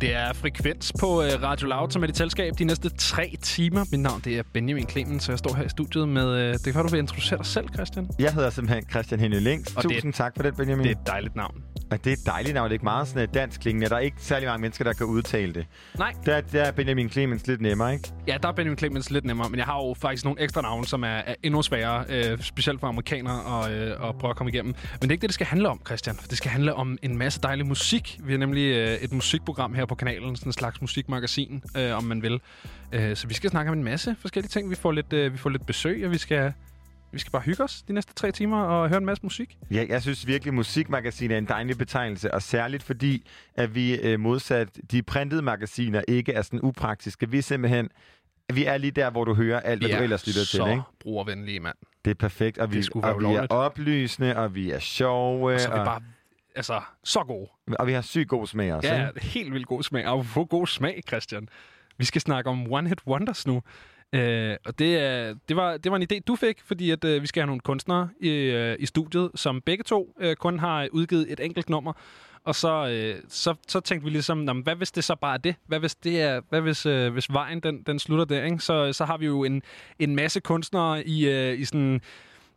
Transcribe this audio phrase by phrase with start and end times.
[0.00, 3.84] det er Frekvens på øh, Radio Loud, som er dit selskab de næste tre timer.
[3.90, 6.28] Mit navn det er Benjamin Clemens, så jeg står her i studiet med...
[6.38, 8.08] Øh, det kan du vil introducere dig selv, Christian.
[8.18, 9.74] Jeg hedder simpelthen Christian Henning Links.
[9.74, 10.84] Og det Tusind tak for det, Benjamin.
[10.84, 11.54] Det er et dejligt navn.
[11.90, 12.64] Og det er et dejligt navn.
[12.64, 13.88] Det er ikke meget sådan et dansk klingende.
[13.88, 15.66] Der er ikke særlig mange mennesker, der kan udtale det.
[15.98, 18.12] Nej, Der, der er Benjamin Clemens lidt nemmere, ikke?
[18.26, 20.86] ja, der er Benjamin Clemens lidt nemmere, men jeg har jo faktisk nogle ekstra navne,
[20.86, 24.52] som er, er endnu sværere, øh, specielt for amerikanere, at, øh, at prøve at komme
[24.52, 24.74] igennem.
[24.92, 26.16] Men det er ikke det, det skal handle om, Christian.
[26.30, 28.18] Det skal handle om en masse dejlig musik.
[28.22, 32.04] Vi har nemlig øh, et musikprogram her på kanalen, sådan en slags musikmagasin, øh, om
[32.04, 32.40] man vil.
[32.92, 34.70] Øh, så vi skal snakke om en masse forskellige ting.
[34.70, 36.52] Vi får lidt, øh, vi får lidt besøg, og vi skal,
[37.12, 39.58] vi skal bare hygge os de næste tre timer og høre en masse musik.
[39.70, 44.20] Ja, jeg synes virkelig, musikmagasin er en dejlig betegnelse, og særligt fordi, at vi øh,
[44.20, 47.30] modsat de printede magasiner ikke er sådan upraktiske.
[47.30, 47.88] Vi er simpelthen,
[48.52, 50.82] vi er lige der, hvor du hører alt, hvad du ellers lytter så til, ikke?
[51.00, 51.76] brugervenlige, mand.
[52.04, 55.72] Det er perfekt, og vi, og vi er oplysende, og vi er sjove, Så er
[55.74, 56.00] vi og, bare
[56.56, 57.48] altså, så gode.
[57.78, 58.88] og vi har sygt god smag også.
[58.94, 59.20] Ja, ikke?
[59.26, 60.06] helt vildt god smag.
[60.06, 61.48] Og få god smag, Christian.
[61.98, 63.62] Vi skal snakke om One Hit Wonders nu.
[64.12, 67.22] Øh, og det, er, det, var, det var en idé, du fik, fordi at, øh,
[67.22, 70.88] vi skal have nogle kunstnere i, øh, i studiet, som begge to øh, kun har
[70.92, 71.92] udgivet et enkelt nummer.
[72.44, 75.38] Og så, øh, så, så tænkte vi ligesom, jamen, hvad hvis det så bare er
[75.38, 75.54] det?
[75.66, 78.44] Hvad hvis, det er, hvad hvis, øh, hvis vejen den, den slutter der?
[78.44, 78.58] Ikke?
[78.58, 79.62] Så, så har vi jo en,
[79.98, 82.00] en masse kunstnere i, øh, i sådan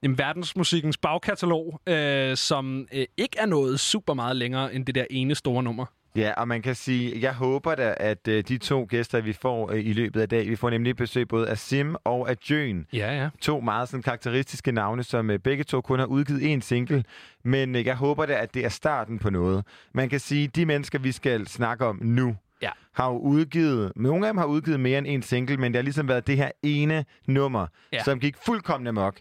[0.02, 5.06] en verdensmusikkens bagkatalog, øh, som øh, ikke er noget super meget længere end det der
[5.10, 5.86] ene store nummer.
[6.16, 9.72] Ja, og man kan sige, jeg håber da, at øh, de to gæster, vi får
[9.72, 12.88] øh, i løbet af dag, vi får nemlig besøg både af Sim og af Jøen.
[12.94, 13.30] Ja, ja.
[13.42, 17.04] To meget sådan, karakteristiske navne, som øh, begge to kun har udgivet én single.
[17.44, 19.66] Men øh, jeg håber da, at det er starten på noget.
[19.94, 22.70] Man kan sige, de mennesker, vi skal snakke om nu, Ja.
[22.94, 25.84] har jo udgivet, nogle af dem har udgivet mere end en single, men det har
[25.84, 27.98] ligesom været det her ene nummer, Ja.
[27.98, 28.04] ja.
[28.04, 29.16] som gik fuldkommen amok.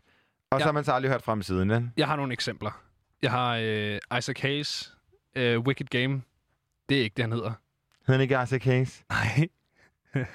[0.50, 0.62] Og Ja.
[0.62, 1.68] så har man så aldrig hørt fra siden.
[1.70, 1.90] vel?
[1.96, 2.70] Jeg har nogle eksempler.
[3.22, 4.94] Jeg har øh, Isaac Hayes,
[5.36, 6.22] øh, Wicked Game.
[6.88, 7.52] Det er ikke det, han hedder.
[8.06, 9.04] Hedder han ikke Isaac Hayes?
[9.10, 9.48] Nej.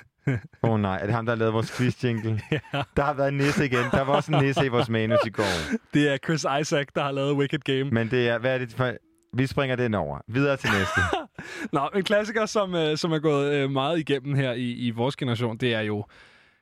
[0.64, 2.42] Åh oh, nej, er det ham, der har lavet vores quiz-jingle?
[2.52, 2.82] ja.
[2.98, 3.86] Der har været en nisse igen.
[3.92, 5.78] Der var også en nisse i vores manus i går.
[5.94, 7.84] Det er Chris Isaac, der har lavet Wicked Game.
[7.84, 8.94] Men det er, hvad er det for...
[9.34, 10.20] Vi springer den over.
[10.28, 11.02] Videre til næste.
[11.74, 15.16] Nå, en klassiker, som, øh, som er gået øh, meget igennem her i, i vores
[15.16, 16.06] generation, det er jo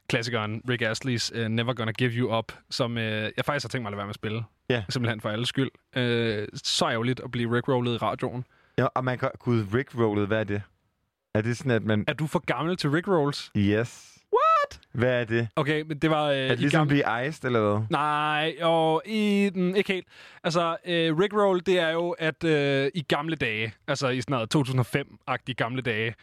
[0.09, 3.81] klassikeren Rick Astley's uh, Never Gonna Give You Up, som øh, jeg faktisk har tænkt
[3.81, 4.43] mig at lade være med at spille.
[4.69, 4.83] Ja.
[4.89, 5.71] Simpelthen for alle skyld.
[5.95, 8.45] Øh, så ærgerligt at blive rickrollet i radioen.
[8.77, 9.29] Ja, og man kan...
[9.39, 10.61] Gud, Rick-rollet, hvad er det?
[11.35, 12.03] Er det sådan, at man...
[12.07, 13.51] Er du for gammel til rickrolls?
[13.57, 14.17] Yes.
[14.33, 14.81] What?
[14.91, 15.47] Hvad er det?
[15.55, 16.25] Okay, men det var...
[16.29, 17.85] Øh, Er det ligesom gamle- blive iced, eller hvad?
[17.89, 20.07] Nej, og i den ikke helt.
[20.43, 24.55] Altså, øh, Rickroll, det er jo, at øh, i gamle dage, altså i sådan noget
[24.55, 26.15] 2005-agtige gamle dage,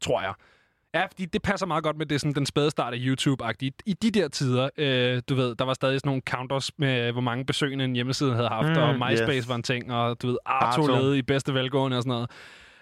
[0.00, 0.32] tror jeg.
[0.94, 3.78] Ja, fordi det passer meget godt med det sådan den spæde start af YouTube-agtigt.
[3.86, 7.20] I de der tider, øh, du ved, der var stadig sådan nogle counters med, hvor
[7.20, 9.48] mange besøgende en hjemmeside havde haft, Mm, og MySpace yes.
[9.48, 10.94] var en ting, og du ved, Arto Arto.
[10.96, 12.26] levede i bedste velgående og sådan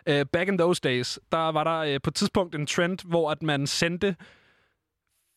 [0.06, 0.20] noget.
[0.22, 3.30] Uh, back in those days, der var der uh, på et tidspunkt en trend, hvor
[3.30, 4.16] at man sendte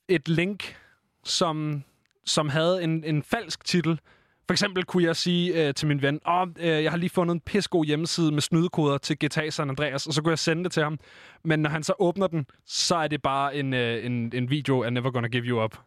[0.09, 0.75] et link,
[1.23, 1.83] som,
[2.25, 3.99] som havde en, en falsk titel.
[4.47, 7.33] For eksempel kunne jeg sige øh, til min ven, oh, øh, jeg har lige fundet
[7.35, 10.71] en pissegod hjemmeside med snydekoder til GTA San Andreas, og så kunne jeg sende det
[10.71, 10.99] til ham.
[11.43, 14.83] Men når han så åbner den, så er det bare en, øh, en, en video
[14.83, 15.77] af Never Gonna Give You Up.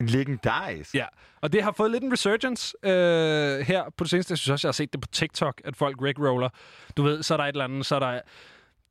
[0.00, 0.94] Legendarisk.
[0.94, 1.06] Ja,
[1.40, 4.32] og det har fået lidt en resurgence øh, her på det seneste.
[4.32, 6.48] Jeg synes også, jeg har set det på TikTok, at folk rickroller.
[6.96, 8.20] Du ved, så er der et eller andet, så er der...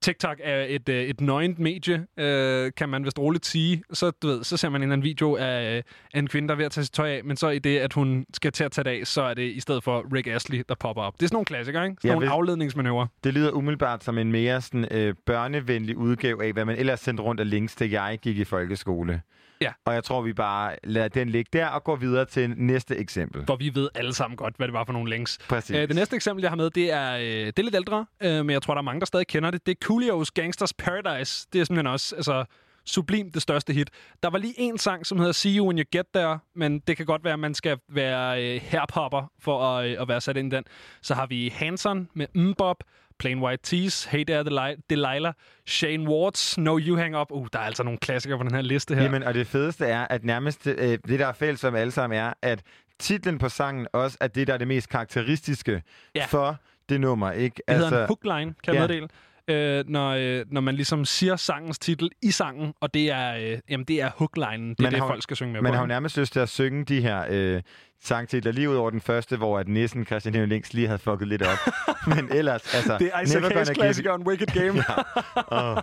[0.06, 3.84] TikTok er et, øh, et nøgent medie, øh, kan man vist roligt sige.
[3.94, 5.84] Så, du ved, så ser man en eller anden video af, øh,
[6.14, 7.78] af en kvinde, der er ved at tage sit tøj af, men så i det,
[7.80, 10.28] at hun skal til at tage det af, så er det i stedet for Rick
[10.28, 11.14] Astley, der popper op.
[11.14, 11.96] Det er sådan nogle klassikere, ikke?
[12.02, 13.08] Sådan Ja, nogle afledningsmanøvrer.
[13.24, 17.24] Det lyder umiddelbart som en mere sådan, øh, børnevenlig udgave af, hvad man ellers sendte
[17.24, 19.22] rundt af links til, jeg gik i folkeskole.
[19.62, 19.72] Ja.
[19.86, 23.46] Og jeg tror, vi bare lader den ligge der og går videre til næste eksempel.
[23.46, 25.38] For vi ved alle sammen godt, hvad det var for nogle links.
[25.50, 25.76] Præcis.
[25.76, 28.46] Øh, det næste eksempel, jeg har med, det er, øh, det er lidt ældre, øh,
[28.46, 29.66] men jeg tror, der er mange, der stadig kender det.
[29.66, 31.48] Det er Coolio's Gangsters Paradise.
[31.54, 32.46] Det er simpelthen også altså,
[32.86, 33.90] sublim det største hit.
[34.24, 36.98] Der var lige en sang, som hedder See You When You Get There, men det
[36.98, 40.38] kan godt være, at man skal være øh, herpopper for at, øh, at være sat
[40.38, 40.64] ind i den.
[41.02, 42.84] Så har vi Hanson med Mbop,
[43.20, 45.34] Plain White Tees, Hey There Deli- Delilah,
[45.68, 47.32] Shane Wards, No You Hang Up.
[47.32, 49.04] Uh, der er altså nogle klassikere på den her liste her.
[49.04, 50.76] Jamen, og det fedeste er, at nærmest øh,
[51.08, 52.62] det, der er fælles som alle sammen, er, at
[53.00, 55.82] titlen på sangen også er det, der er det mest karakteristiske
[56.16, 56.26] Ja.
[56.26, 56.58] for
[56.90, 57.62] det nummer, ikke?
[57.68, 58.80] Det hedder en hookline, kan jeg ja.
[58.88, 59.08] meddele.
[59.48, 63.60] Øh, når, øh, når man ligesom siger sangens titel i sangen, og det er, øh,
[63.70, 64.70] jamen, det er hooklinen.
[64.70, 65.76] Det er Man det, har folk skal synge med Man på.
[65.76, 67.62] har jo nærmest lyst til at synge de her øh,
[68.04, 71.28] sangtitler lige ud over den første, hvor at næsten Christian Henrik Links lige havde fucket
[71.28, 71.58] lidt op.
[72.16, 72.98] Men ellers, altså...
[72.98, 74.84] Det er Isaac Hayes Gonna klassikeren Wicked Game.
[74.90, 75.74] ja.
[75.76, 75.78] oh,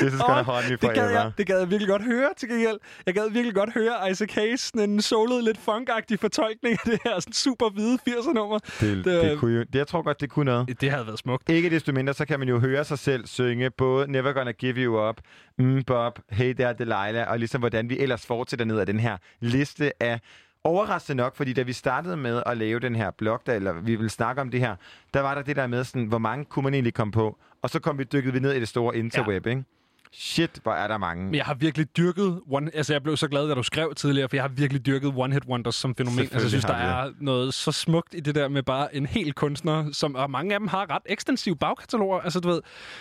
[0.00, 1.10] this is gonna haunt me det gad, forever.
[1.10, 2.78] jeg, det gad jeg virkelig godt høre til gengæld.
[3.06, 6.98] Jeg gad virkelig godt høre Isaac Hayes, sådan en solet, lidt funkagtig fortolkning af det
[7.04, 8.58] her sådan super hvide 80'er-nummer.
[8.58, 10.80] Det, Det- det, det, kunne jo, det, jeg tror godt, det kunne noget.
[10.80, 11.48] Det havde været smukt.
[11.48, 14.74] Ikke desto mindre, så kan man jo høre sig selv synge både Never Gonna Give
[14.76, 15.16] You Up,
[15.58, 19.16] mm, Bob, Hey There Delilah, og ligesom hvordan vi ellers fortsætter ned ad den her
[19.40, 20.20] liste af
[20.64, 23.96] Overraskende nok, fordi da vi startede med at lave den her blog, der, eller vi
[23.96, 24.76] ville snakke om det her,
[25.14, 27.38] der var der det der med, sådan, hvor mange kunne man egentlig komme på?
[27.62, 29.50] Og så kom vi dykket vi ned i det store interweb, ja.
[29.50, 29.64] ikke?
[30.12, 31.24] Shit, hvor er der mange.
[31.24, 32.40] Men jeg har virkelig dyrket...
[32.50, 35.08] One, altså, jeg blev så glad, da du skrev tidligere, for jeg har virkelig dyrket
[35.16, 36.20] one-hit wonders som fænomen.
[36.20, 39.32] Altså, jeg synes, der er noget så smukt i det der med bare en hel
[39.32, 42.20] kunstner, som, og mange af dem har ret ekstensive bagkataloger.
[42.20, 42.60] Altså, du ved,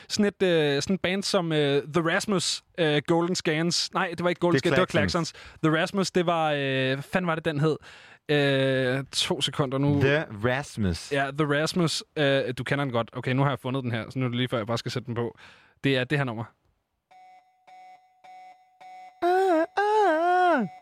[0.10, 3.94] sådan et, øh, sådan band som øh, The Rasmus, øh, Golden Scans.
[3.94, 5.34] Nej, det var ikke Golden Scans, det var Klaxons.
[5.64, 6.52] The Rasmus, det var...
[6.52, 6.58] Øh,
[6.94, 7.78] hvad fanden var det, den hed?
[8.30, 10.02] Øh, to sekunder nu.
[10.02, 11.12] The Rasmus.
[11.12, 12.04] Ja, The Rasmus.
[12.18, 13.10] Øh, du kender den godt.
[13.14, 14.78] Okay, nu har jeg fundet den her, så nu er det lige før, jeg bare
[14.78, 15.38] skal sætte den på.
[15.84, 16.44] Det er det her nummer.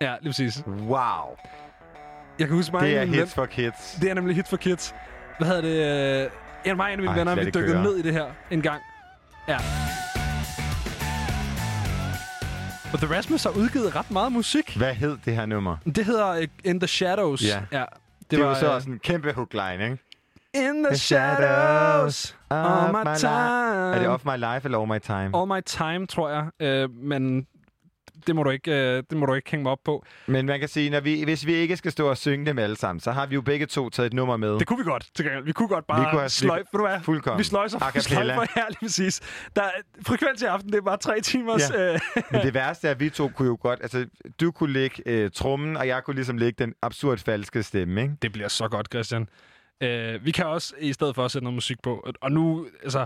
[0.01, 0.63] Ja, lige præcis.
[0.67, 1.37] Wow.
[2.39, 3.97] Jeg kan huske mig Det er hits for kids.
[4.01, 4.95] Det er nemlig hit for kids.
[5.37, 6.23] Hvad hedder det?
[6.25, 6.29] Øh,
[6.65, 7.83] en af mig og en af mine Ej, venner, vi det dykkede køre.
[7.83, 8.81] ned i det her en gang.
[9.47, 9.57] Ja.
[12.93, 14.77] Og The Rasmus har udgivet ret meget musik.
[14.77, 15.77] Hvad hed det her nummer?
[15.95, 17.43] Det hedder øh, In the Shadows.
[17.43, 17.61] Ja.
[17.71, 17.79] ja
[18.19, 19.97] Det, det var, var, så øh, også en kæmpe hookline, ikke?
[20.53, 24.79] In the The shadows Of All my my time Er det Off My Life eller
[24.79, 25.37] All My Time?
[25.37, 26.47] All my time, tror jeg.
[26.59, 27.47] Øh, men
[28.27, 30.05] det må, du ikke, øh, det må du ikke hænge mig op på.
[30.27, 32.75] Men man kan sige, når vi, hvis vi ikke skal stå og synge dem alle
[32.75, 34.59] sammen, så har vi jo begge to taget et nummer med.
[34.59, 35.43] Det kunne vi godt, til gengæld.
[35.45, 36.59] Vi kunne godt Vi bare kunne have- sløj...
[36.59, 36.99] vi- du hvad?
[37.01, 37.39] Fuldkommen.
[37.39, 39.21] Vi sløjser, vi sløjfer her lige præcis.
[39.55, 39.69] Der, er-
[40.07, 41.69] frekvens i aften, det er bare tre timers...
[41.69, 41.93] Ja.
[41.93, 41.99] Øh,
[42.31, 43.79] Men det værste er, at vi to kunne jo godt...
[43.81, 44.05] Altså,
[44.41, 48.13] du kunne lægge øh, trummen, og jeg kunne ligesom lægge den absurd falske stemme, ikke?
[48.21, 49.27] det bliver så godt, Christian.
[49.83, 52.07] Øh, vi kan også i stedet for at sætte noget musik på.
[52.21, 53.05] Og nu, altså...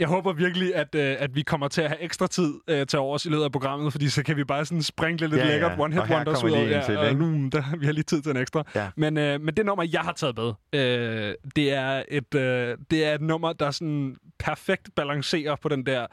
[0.00, 2.98] Jeg håber virkelig, at, øh, at vi kommer til at have ekstra tid øh, til
[2.98, 5.52] overs i løbet af programmet, fordi så kan vi bare sådan sprinkle lidt Ja, ja.
[5.52, 6.50] lækkert one-hit Og her wonders ud.
[6.50, 8.62] en til, og nu, der, vi har lige tid til en ekstra.
[8.74, 8.88] Ja.
[8.96, 10.36] Men, øh, men det nummer, jeg har taget
[10.72, 15.68] med, øh, det, er et, øh, det er et nummer, der sådan perfekt balancerer på
[15.68, 16.06] den der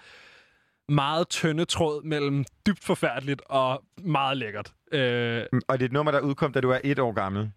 [0.92, 4.72] meget tynde tråd mellem dybt forfærdeligt og meget lækkert.
[4.92, 7.51] Øh, Og det er et nummer, der udkom, da du er et år gammel.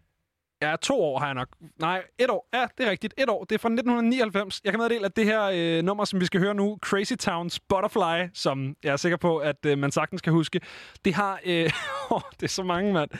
[0.62, 1.48] Ja, to år har jeg nok.
[1.78, 2.48] Nej, et år.
[2.54, 3.14] Ja, det er rigtigt.
[3.18, 3.44] Et år.
[3.44, 4.60] Det er fra 1999.
[4.64, 7.60] Jeg kan meddele, at det her øh, nummer, som vi skal høre nu, Crazy Towns
[7.60, 10.60] Butterfly, som jeg er sikker på, at øh, man sagtens kan huske,
[11.04, 11.40] det har...
[11.44, 11.70] Øh,
[12.40, 13.10] det er så mange, mand.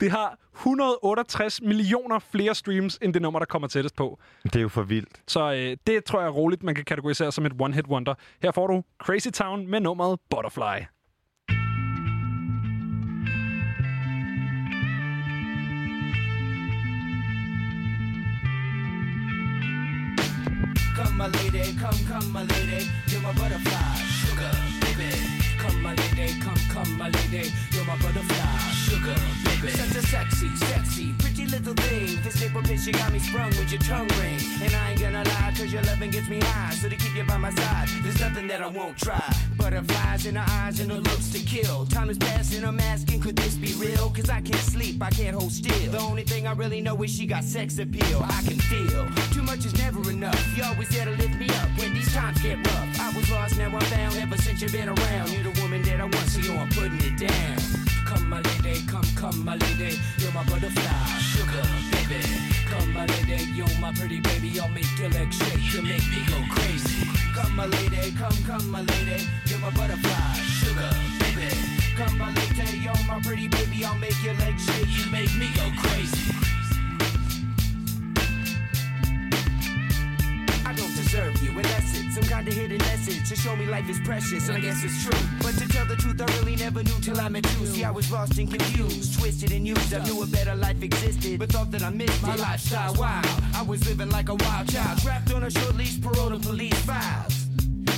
[0.00, 4.18] Det har 168 millioner flere streams, end det nummer, der kommer tættest på.
[4.42, 5.22] Det er jo for vildt.
[5.26, 8.14] Så øh, det tror jeg er roligt, man kan kategorisere som et one-hit wonder.
[8.42, 10.95] Her får du Crazy Town med nummeret Butterfly.
[20.96, 24.05] Come, my lady, come, come, my lady, you're my butterfly,
[25.86, 29.70] my lady, come, come, my lady, you're my butterfly, sugar, baby.
[29.70, 32.20] Such a sexy, sexy, pretty little thing.
[32.24, 34.38] This nipple bitch, you got me sprung with your tongue ring.
[34.62, 36.74] And I ain't gonna lie, cause your loving gets me high.
[36.74, 39.22] So to keep you by my side, there's nothing that I won't try.
[39.56, 41.86] Butterflies in her eyes and her looks to kill.
[41.86, 44.10] Time is passing, I'm asking, could this be real?
[44.10, 45.92] Cause I can't sleep, I can't hold still.
[45.92, 48.24] The only thing I really know is she got sex appeal.
[48.24, 50.56] I can feel too much is never enough.
[50.56, 53.00] You always there to lift me up when these times get rough.
[53.00, 54.16] I was lost, now I'm found.
[54.16, 57.00] Ever since you've been around, you're the woman that I want, so yo, I'm putting
[57.02, 57.56] it down.
[58.06, 62.22] Come, my lady, come, come, my lady, you're my butterfly, sugar, baby.
[62.70, 66.24] Come, my lady, you're my pretty baby, I'll make your legs shake, you make me
[66.28, 67.08] go crazy.
[67.34, 71.50] Come, my lady, come, come, my lady, you're my butterfly, sugar, baby.
[71.96, 75.50] Come, my lady, you're my pretty baby, I'll make your legs shake, you make me
[75.56, 76.45] go crazy.
[81.56, 84.60] Unless it's some kind of hidden message to show me life is precious, and I
[84.60, 85.18] guess it's true.
[85.40, 87.66] But to tell the truth, I really never knew till I met you.
[87.66, 89.92] See, I was lost and confused, twisted and used.
[89.94, 92.94] I knew a better life existed, but thought that I missed my lifestyle.
[92.94, 96.38] Wild, I was living like a wild child, trapped on a short leash, parole to
[96.38, 97.46] police files.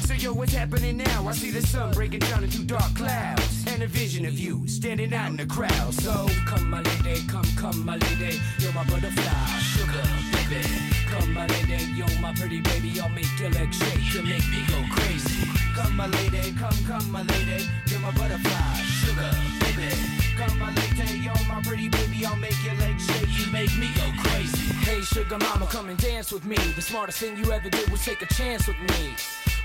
[0.07, 1.29] So yo, what's happening now?
[1.29, 5.13] I see the sun breaking down into dark clouds, and a vision of you standing
[5.13, 5.93] out in the crowd.
[5.95, 10.88] So come, my lady, come, come, my lady, you're my butterfly, sugar, baby.
[11.19, 14.65] Come, my lady, you're my pretty baby, I'll make your legs shake, you make me
[14.69, 15.49] go crazy.
[15.75, 19.93] Come, my lady, come, come, my lady, you're my butterfly, sugar, baby.
[20.37, 23.89] Come, my lady, you're my pretty baby, I'll make your legs shake, you make me
[23.97, 24.73] go crazy.
[24.85, 26.57] Hey, sugar mama, come and dance with me.
[26.77, 29.15] The smartest thing you ever did was take a chance with me.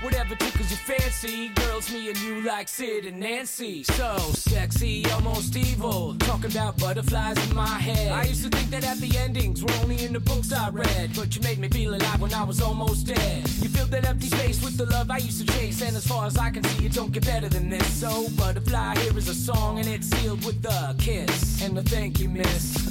[0.04, 3.84] Whatever tickles your fancy, girls, me and you like Sid and Nancy.
[3.84, 6.14] So sexy, almost evil.
[6.18, 8.12] Talking about butterflies in my head.
[8.12, 11.12] I used to think that happy endings were only in the books I read.
[11.16, 13.48] But you made me feel alive when I was almost dead.
[13.62, 15.80] You filled that empty space with the love I used to chase.
[15.80, 17.86] And as far as I can see, it don't get better than this.
[17.94, 21.62] So, butterfly, here is a song, and it's sealed with a kiss.
[21.62, 22.83] And a thank you, miss.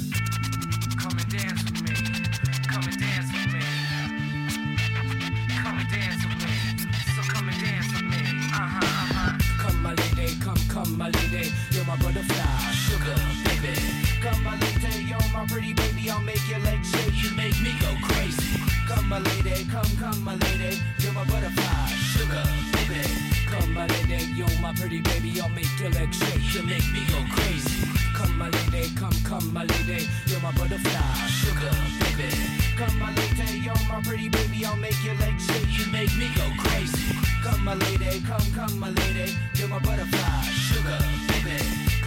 [11.96, 13.78] My butterfly, sugar, baby.
[14.20, 16.10] Come my lady, you're my pretty baby.
[16.10, 17.22] I'll make your legs shake.
[17.22, 18.60] You make me go crazy.
[18.88, 20.80] Come my lady, come, come my lady.
[20.98, 23.04] You're my butterfly, sugar, baby.
[23.46, 25.40] Come my lady, you're my pretty baby.
[25.40, 26.54] I'll make your legs shake.
[26.54, 27.86] You make me go crazy.
[28.14, 30.08] Come my lady, come, come my lady.
[30.26, 32.30] You're my butterfly, sugar, baby.
[32.76, 34.64] Come my lady, you're my pretty baby.
[34.64, 35.78] I'll make your legs shake.
[35.78, 37.14] You make me go crazy.
[37.44, 39.36] Come my lady, come, come my lady.
[39.54, 41.33] You're my butterfly, sugar.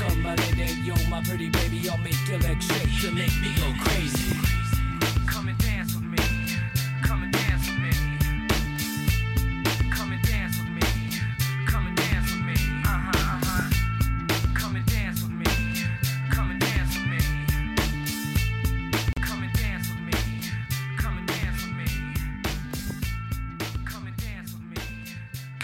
[0.07, 1.89] Come my lady, you're my pretty baby.
[1.89, 3.03] I'll make your legs shake.
[3.03, 4.66] You make me go crazy.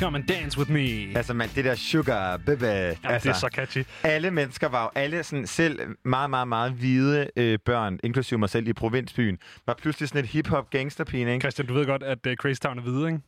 [0.03, 1.17] Come and dance with me.
[1.17, 2.63] Altså, man, det der sugar, baby.
[2.63, 3.83] Jamen, altså, det er så catchy.
[4.03, 8.50] alle mennesker var jo, alle sådan, selv meget, meget, meget hvide øh, børn, inklusive mig
[8.50, 11.43] selv i provinsbyen, var pludselig sådan et hip-hop gangsterpine, ikke?
[11.43, 13.19] Christian, du ved godt, at uh, Crazy Town er hvide, ikke?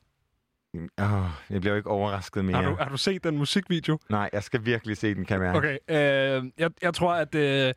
[1.00, 2.56] Åh, jeg bliver jo ikke overrasket mere.
[2.64, 4.00] Har du, har du set den musikvideo?
[4.10, 5.58] Nej, jeg skal virkelig se den, kan jeg mærke.
[5.58, 5.78] Okay,
[6.38, 7.36] øh, jeg, jeg tror, at...
[7.36, 7.74] Øh,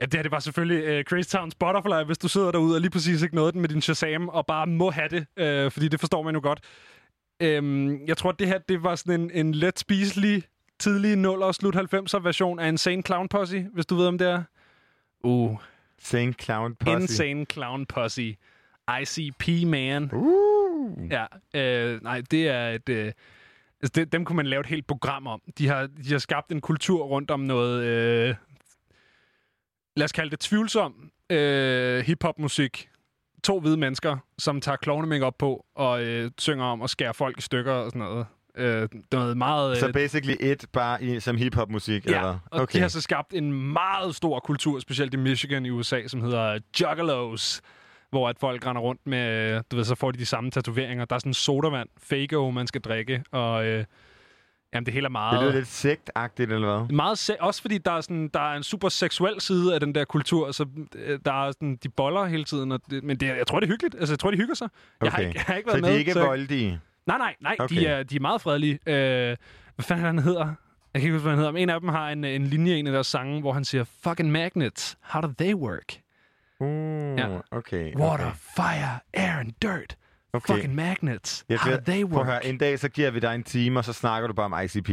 [0.00, 2.80] Ja, det her det var selvfølgelig øh, Crazy Towns Butterfly, hvis du sidder derude og
[2.80, 5.88] lige præcis ikke nåede den med din Shazam, og bare må have det, øh, fordi
[5.88, 6.60] det forstår man jo godt.
[7.40, 10.42] Øhm, jeg tror, det her det var sådan en, en let spiselig,
[10.78, 14.28] tidlig 0 og slut 90'er version af Insane Clown Posse, hvis du ved om det
[14.28, 14.42] er.
[15.24, 15.56] Uh,
[15.98, 17.02] Insane Clown Posse.
[17.02, 18.36] Insane Clown Posse.
[19.00, 20.10] ICP, man.
[20.12, 21.10] Uh.
[21.10, 22.88] Ja, øh, nej, det er et...
[22.88, 23.12] Øh,
[23.82, 25.42] altså det, dem kunne man lave et helt program om.
[25.58, 27.84] De har, de har skabt en kultur rundt om noget...
[27.84, 28.34] Øh,
[29.96, 32.88] lad os kalde det tvivlsom øh, hiphop-musik.
[33.44, 37.38] To hvide mennesker, som tager klovne op på og øh, synger om at skære folk
[37.38, 38.26] i stykker og sådan noget.
[38.56, 39.70] Øh, noget meget...
[39.70, 42.76] Øh, Så basically et bare i, som hip-hop-musik, eller Ja, og okay.
[42.76, 46.58] de har så skabt en meget stor kultur, specielt i Michigan i USA, som hedder
[46.80, 47.60] Juggalos,
[48.10, 51.04] hvor at folk render rundt med, du ved, så får de de samme tatoveringer.
[51.04, 53.84] Der er sådan en sodavand, Fago, man skal drikke, og øh,
[54.74, 55.42] jamen, det hele er Det meget...
[55.42, 56.96] lyder lidt sektagtigt, eller hvad?
[56.96, 59.94] Meget se- også fordi der er, sådan, der er en super seksuel side af den
[59.94, 62.72] der kultur, så øh, der er sådan, de boller hele tiden.
[62.72, 63.94] Og det, men det, jeg tror, det er hyggeligt.
[63.94, 64.68] Altså, jeg tror, de hygger sig.
[65.02, 65.28] Jeg, har Okay.
[65.28, 65.94] ikke, jeg har ikke Så været de med.
[65.94, 66.80] er ikke så jeg- voldige?
[67.06, 67.56] Nej, nej, nej.
[67.58, 67.76] Okay.
[67.76, 68.72] De, er, de er meget fredelige.
[68.86, 69.36] Øh,
[69.74, 70.46] hvad fanden er det, han hedder?
[70.94, 71.52] Jeg kan ikke huske, hvad han hedder.
[71.52, 73.64] Men en af dem har en, en linje i en af deres sange, hvor han
[73.64, 76.00] siger, fucking magnets, how do they work?
[76.60, 77.38] Uh, Ja.
[77.50, 77.94] okay.
[77.96, 78.36] Water, okay.
[78.56, 79.96] fire, air and dirt.
[80.32, 80.54] Okay.
[80.54, 82.42] Fucking magnets, Jeg how do they at høre, work?
[82.44, 84.90] en dag så giver vi dig en time, og så snakker du bare om ICP.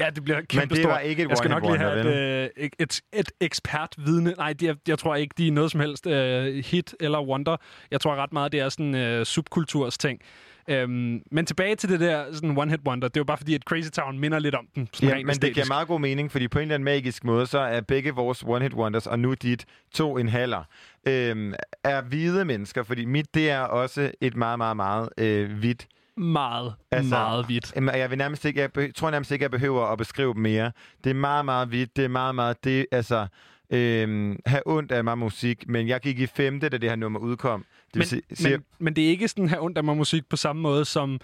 [0.00, 0.92] Ja, det bliver kæmpe det stort.
[0.92, 4.34] var ikke et Jeg skal nok lige have et, øh, et, et, et ekspertvidne.
[4.38, 7.56] Nej, de er, jeg tror ikke, de er noget som helst øh, hit eller wonder.
[7.90, 10.20] Jeg tror ret meget, det er sådan øh, subkulturs ting.
[10.68, 13.08] Øhm, men tilbage til det der sådan one hit wonder.
[13.08, 14.88] Det er jo bare fordi, at Crazy Town minder lidt om den.
[15.02, 17.46] Ja, rent men det giver meget god mening, fordi på en eller anden magisk måde,
[17.46, 20.62] så er begge vores one-hit wonders, og nu dit to en halver,
[21.08, 21.52] øhm,
[21.84, 26.74] er hvide mennesker, fordi mit, det er også et meget, meget, meget øh, hvidt meget,
[26.90, 27.72] Altså, meget vidt.
[27.76, 30.42] Jamen, Jeg, vil nærmest ikke, jeg be- tror nærmest ikke, jeg behøver at beskrive dem
[30.42, 30.72] mere.
[31.04, 31.96] Det er meget, meget vidt.
[31.96, 32.64] Det er meget, meget...
[32.64, 33.26] Det, altså,
[33.70, 37.18] øhm, have ondt af mig musik, men jeg gik i femte, da det her nummer
[37.20, 37.64] udkom.
[37.94, 40.62] Men, sige, men, men det er ikke sådan her ondt af mig musik på samme
[40.62, 41.20] måde som...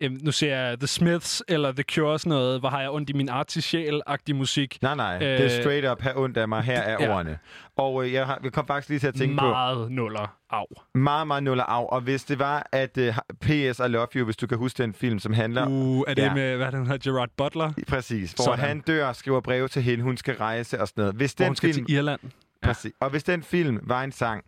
[0.00, 3.10] Øhm, nu ser jeg The Smiths eller The Cure sådan noget, hvor har jeg ondt
[3.10, 4.78] i min artisjæl-agtig musik.
[4.82, 5.18] nej, nej.
[5.18, 6.62] det er øh, straight up, have ondt af mig.
[6.62, 7.14] Her er ja.
[7.16, 7.38] ordene.
[7.76, 9.44] Og øh, jeg, har, jeg kom faktisk lige til at tænke på...
[9.46, 10.36] Meget nuller.
[10.50, 10.66] Au.
[10.94, 11.86] Meget, meget nuller af.
[11.92, 13.04] Og hvis det var, at uh,
[13.40, 13.78] P.S.
[13.78, 15.66] I Love You, hvis du kan huske den film, som handler...
[15.68, 16.34] Uh, er det Ja.
[16.34, 17.72] med, hvad den hedder, Gerard Butler?
[17.88, 18.32] Præcis.
[18.32, 18.58] Hvor Sådan.
[18.58, 21.14] han dør og skriver breve til hende, hun skal rejse og sådan noget.
[21.14, 22.20] Hvis Hvor den hun skal film, til Irland.
[22.24, 22.28] Ja.
[22.66, 24.44] præcis, og hvis den film var en sang,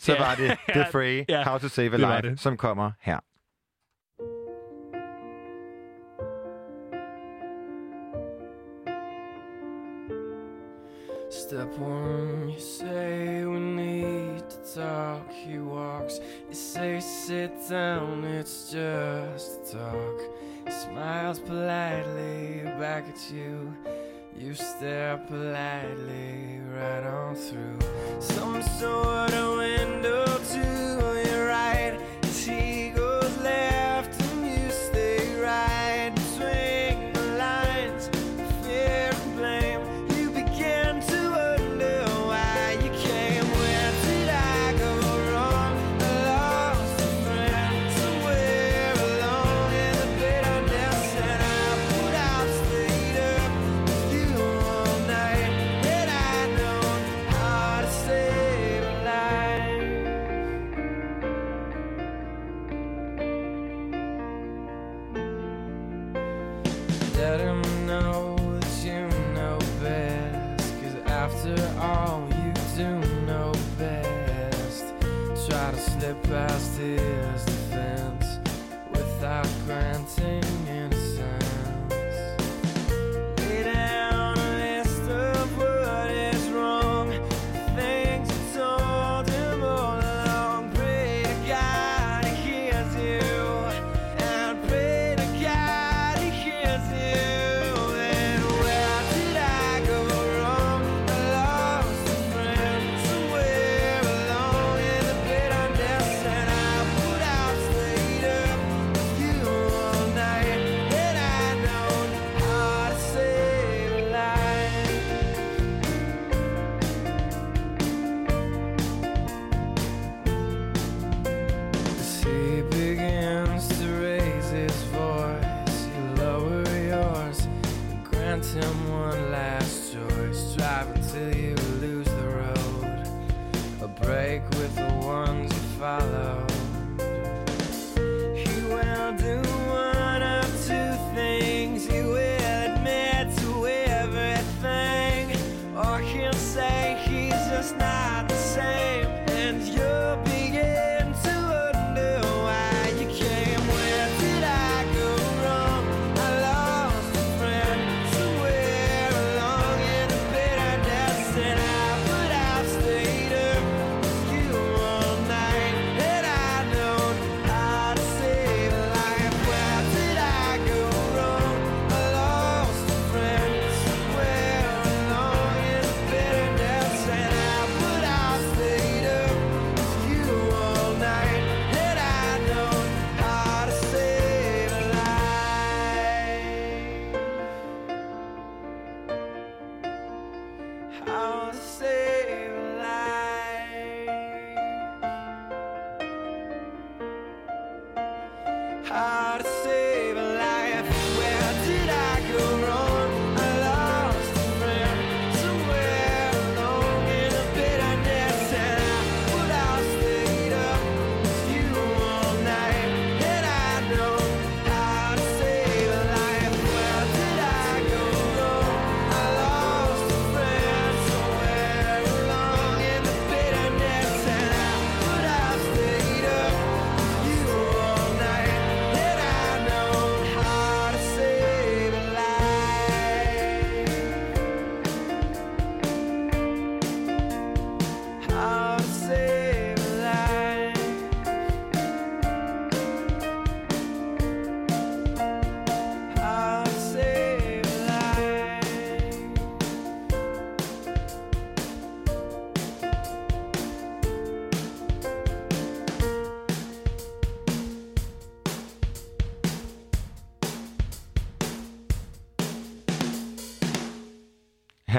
[0.00, 0.18] så Ja.
[0.18, 2.40] var det The Fray, Ja, How to Save a Life, det.
[2.40, 3.20] som kommer her.
[11.28, 15.30] Step one, you say we need to talk.
[15.32, 20.20] He walks, you say sit down, it's just talk.
[20.64, 23.74] He smiles politely back at you.
[24.36, 27.78] You stare politely right on through
[28.20, 29.09] some sort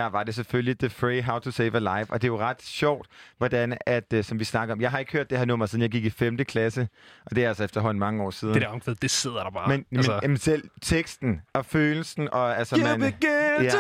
[0.01, 2.39] Her var det selvfølgelig The Fray, How to Save a Life, og det er jo
[2.39, 5.45] ret sjovt, hvordan, at, uh, som vi snakker om, jeg har ikke hørt det her
[5.45, 6.37] nummer, siden jeg gik i 5.
[6.37, 6.87] klasse,
[7.25, 8.53] og det er altså efterhånden mange år siden.
[8.53, 9.67] Det der omkvæd, det sidder der bare.
[9.69, 12.99] men, men altså, jamen, selv teksten og følelsen, og altså you man...
[12.99, 13.29] begin
[13.63, 13.77] Ja, to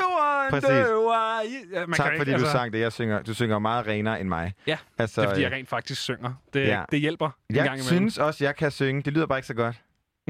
[0.49, 0.69] præcis.
[0.69, 1.73] why.
[1.73, 2.79] Ja, man Tak kan fordi ikke, du sang det.
[2.79, 4.53] Jeg synger, du synger meget renere end mig.
[4.67, 6.33] Ja, altså, det er fordi, jeg øh, rent faktisk synger.
[6.53, 6.83] Det, Ja.
[6.91, 7.87] det hjælper en jeg gang imellem.
[7.87, 9.01] synes også, jeg kan synge.
[9.01, 9.75] Det lyder bare ikke så godt.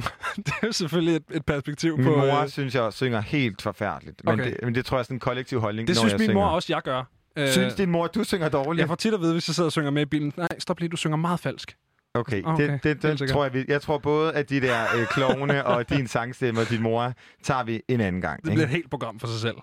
[0.45, 2.15] det er jo selvfølgelig et, et perspektiv Min på...
[2.15, 4.21] mor øh, synes, jeg synger helt forfærdeligt.
[4.25, 4.51] Men, Okay.
[4.51, 6.25] det, men det tror jeg er sådan en kollektiv holdning, det når synes jeg min
[6.27, 6.41] synger.
[6.41, 7.03] mor også, jeg gør.
[7.37, 8.79] Øh, Synes din mor, du synger dårligt?
[8.79, 10.33] Jeg får tit at vide, hvis jeg sidder og synger med i bilen.
[10.37, 11.77] Nej, stop lige, du synger meget falsk.
[12.13, 15.05] Okay, Okay, det, det, det tror jeg, vi, jeg tror både, at de der øh,
[15.07, 18.41] klovne og din sangstemme og din mor, tager vi en anden gang.
[18.43, 18.55] Det ikke?
[18.55, 19.55] bliver et helt program for sig selv.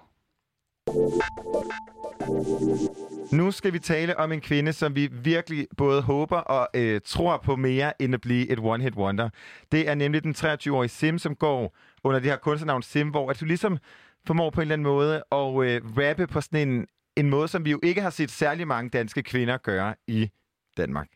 [3.33, 7.37] Nu skal vi tale om en kvinde, som vi virkelig både håber og øh, tror
[7.37, 9.31] på mere, end at blive et one-hit wonder.
[9.73, 13.41] Det er nemlig den 23-årige Sim, som går under det her kunstnernavn Sim, hvor at
[13.41, 13.79] du ligesom
[14.27, 16.87] formår på en eller anden måde at øh, rappe på sådan en,
[17.17, 20.31] en måde, som vi jo ikke har set særlig mange danske kvinder gøre i
[20.77, 21.09] Danmark.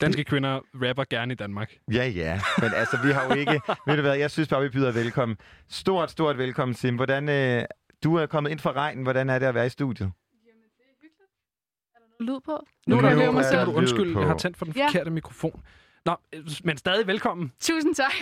[0.00, 1.72] Danske kvinder rapper gerne i Danmark.
[1.92, 2.40] Ja, ja.
[2.58, 3.52] Men altså, vi har jo ikke...
[3.86, 5.36] ved du hvad, jeg synes bare, vi byder velkommen.
[5.68, 6.96] Stort, stort velkommen, Sim.
[6.96, 7.64] Hvordan, øh,
[8.04, 9.02] du er kommet ind fra regnen.
[9.02, 10.12] Hvordan er det at være i studiet?
[12.20, 12.66] Lyd på.
[12.86, 14.12] Nu, Nu kan jeg høre mig nu, selv.
[14.14, 14.20] på.
[14.20, 14.86] jeg har tændt for den Ja.
[14.86, 15.62] forkerte mikrofon.
[16.04, 16.16] Nå,
[16.64, 17.52] men stadig velkommen.
[17.60, 18.12] Tusind tak.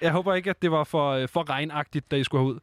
[0.00, 2.58] Jeg håber ikke, at det var for, øh, for regnagtigt, da I skulle herud.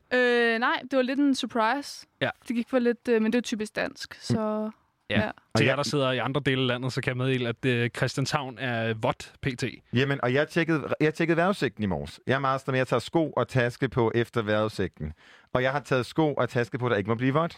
[0.53, 2.05] Øh, nej, det var lidt en surprise.
[2.21, 2.29] Ja.
[2.47, 4.69] Det gik for lidt, øh, men det er typisk dansk, så...
[5.09, 5.15] Ja.
[5.19, 5.29] Ja.
[5.57, 7.65] Til jeg- jer, der sidder i andre dele af landet, så kan jeg meddele, at
[7.65, 9.63] øh, Christianshavn er vådt pt.
[9.93, 12.19] Jamen, og jeg tjekkede, jeg tjekkede vejrudsigten i morges.
[12.27, 15.13] Jeg er meget med, at jeg tager sko og taske på efter vejrudsigten.
[15.53, 17.57] Og jeg har taget sko og taske på, der ikke må blive vådt.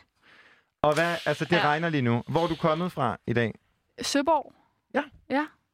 [0.87, 1.63] Og hvad, altså det Ja.
[1.67, 2.23] regner lige nu.
[2.27, 3.53] Hvor er du kommet fra i dag?
[4.01, 4.53] Søborg.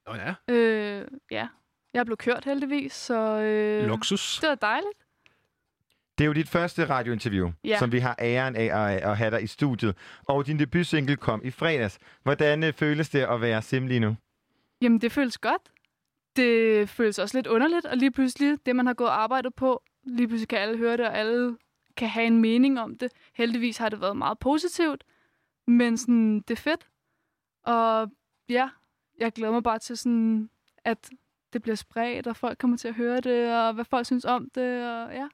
[0.08, 1.48] Åh ja, Øh, ja.
[1.94, 4.40] Jeg blev kørt heldigvis, så øh, luksus.
[4.42, 5.00] det var dejligt.
[6.18, 7.80] Det er jo dit første radiointerview, Ja.
[7.80, 9.96] som vi har æren af at, at have dig i studiet.
[10.28, 12.00] Og din debutsingle kom i fredags.
[12.24, 14.16] Hvordan øh, føles det at være sim lige nu?
[14.82, 15.62] Jamen, det føles godt.
[16.36, 19.84] Det føles også lidt underligt, og lige pludselig, det man har gået og arbejdet på,
[20.04, 21.58] lige pludselig kan alle høre det, og alle
[21.96, 23.12] kan have en mening om det.
[23.34, 25.04] Heldigvis har det været meget positivt,
[25.68, 26.88] men sådan, det er fedt.
[27.64, 28.12] Og
[28.50, 28.70] ja,
[29.20, 30.50] jeg glæder mig bare til sådan,
[30.86, 31.10] at
[31.54, 34.50] det bliver spredt, og folk kommer til at høre det, og hvad folk synes om
[34.56, 35.28] det, og ja.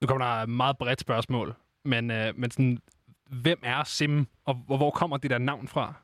[0.00, 2.78] Nu kommer der et meget bredt spørgsmål, men, øh, men sådan,
[3.30, 5.94] hvem er Sim, og hvor, hvor kommer det der navn fra?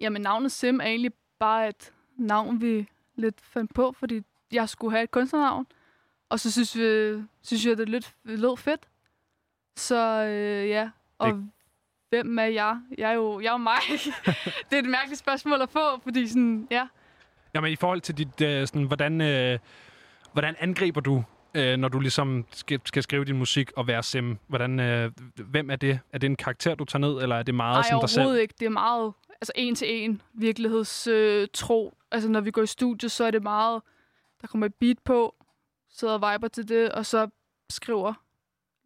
[0.00, 4.92] Jamen, navnet Sim er egentlig bare et navn, vi lidt fandt på, fordi jeg skulle
[4.92, 5.66] have et kunstnernavn.
[6.28, 8.88] Og så synes, vi, synes jeg, det lidt lød fedt.
[9.76, 11.50] Så øh, ja, og Det-
[12.08, 12.80] hvem er jeg?
[12.98, 13.76] Jeg er jo, jeg er jo mig.
[14.70, 16.86] det er et mærkeligt spørgsmål at få, fordi sådan, ja.
[17.54, 19.58] Jamen i forhold til dit, øh, sådan, hvordan, øh,
[20.32, 24.38] hvordan angriber du, øh, når du ligesom skal, skal skrive din musik og være Sim?
[24.46, 26.00] Hvordan, øh, hvem er det?
[26.12, 28.20] Er det en karakter, du tager ned, eller er det meget Nej, som dig selv?
[28.20, 28.54] overhovedet ikke.
[28.60, 31.10] Det er meget altså en til en virkelighedstro.
[31.12, 31.94] Øh, tro.
[32.10, 33.82] altså når vi går i studiet, så er det meget,
[34.40, 35.34] der kommer et beat på,
[35.94, 37.28] sidder og viber til det, og så
[37.70, 38.14] skriver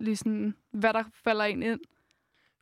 [0.01, 1.81] lige sådan, hvad der falder ind ind.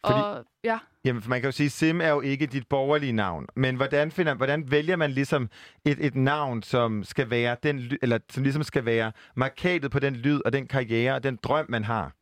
[0.07, 3.13] Fordi- Og ja, Jamen, for man kan jo sige, Sim er jo ikke dit borgerlige
[3.13, 3.47] navn.
[3.57, 5.51] Men hvordan, finder, hvordan vælger man ligesom
[5.85, 10.17] et, et navn, som skal være den, eller som ligesom skal være markatet på den
[10.17, 12.13] lyd og den karriere og den drøm, man har?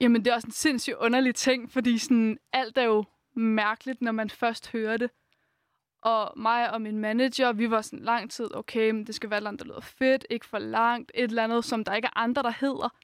[0.00, 3.04] jamen det er også en sindssygt underlig ting, fordi sådan, alt er jo
[3.36, 5.10] mærkeligt, når man først hører det.
[6.02, 9.36] Og mig og min manager, vi var sådan lang tid, okay, men det skal være
[9.36, 12.06] et eller andet, der lyder fedt, ikke for langt, et eller andet, som der ikke
[12.06, 12.94] er andre, der hedder.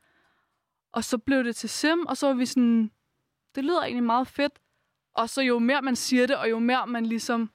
[0.93, 2.91] Og så blev det til Sim, og så var vi sådan,
[3.55, 4.53] det lyder egentlig meget fedt.
[5.15, 7.51] Og så jo mere man siger det, og jo mere man ligesom,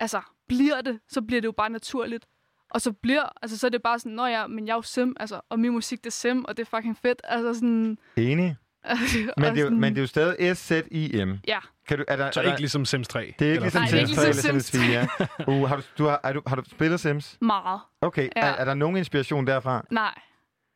[0.00, 2.26] altså, bliver det, så bliver det jo bare naturligt.
[2.70, 4.82] Og så bliver, altså, så er det bare sådan, nå ja, men jeg er jo
[4.82, 7.20] Sim, altså, og min musik, det er Sim, og det er fucking fedt.
[7.24, 7.98] Altså sådan...
[8.16, 8.56] Enig.
[9.36, 11.32] Men det, er, jo- men det er jo stadig S-Z-I-M.
[11.48, 11.58] Ja.
[11.88, 13.34] Kan du, er der, Så er der, ikke ligesom Sims 3?
[13.38, 15.62] det er ikke ligesom Nej, det er Sims ikke 3 ligesom eller Sims Sims 4.
[15.62, 17.38] Uh, har, du, du har, er du, har du spillet Sims?
[17.40, 17.80] Meget.
[18.00, 18.40] Okay, Ja.
[18.42, 19.84] er, er der nogen inspiration derfra?
[19.90, 20.14] Nej.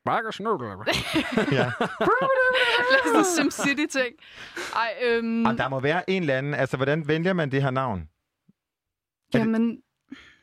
[0.06, 0.68] Marcus Noodle.
[1.58, 1.72] Ja.
[3.06, 4.14] Lad os Sim City ting.
[4.76, 7.70] Ej, øhm, Og der må være en eller anden, altså hvordan vælger man det her
[7.70, 8.00] navn?
[8.00, 8.04] er
[9.32, 9.78] det- jamen,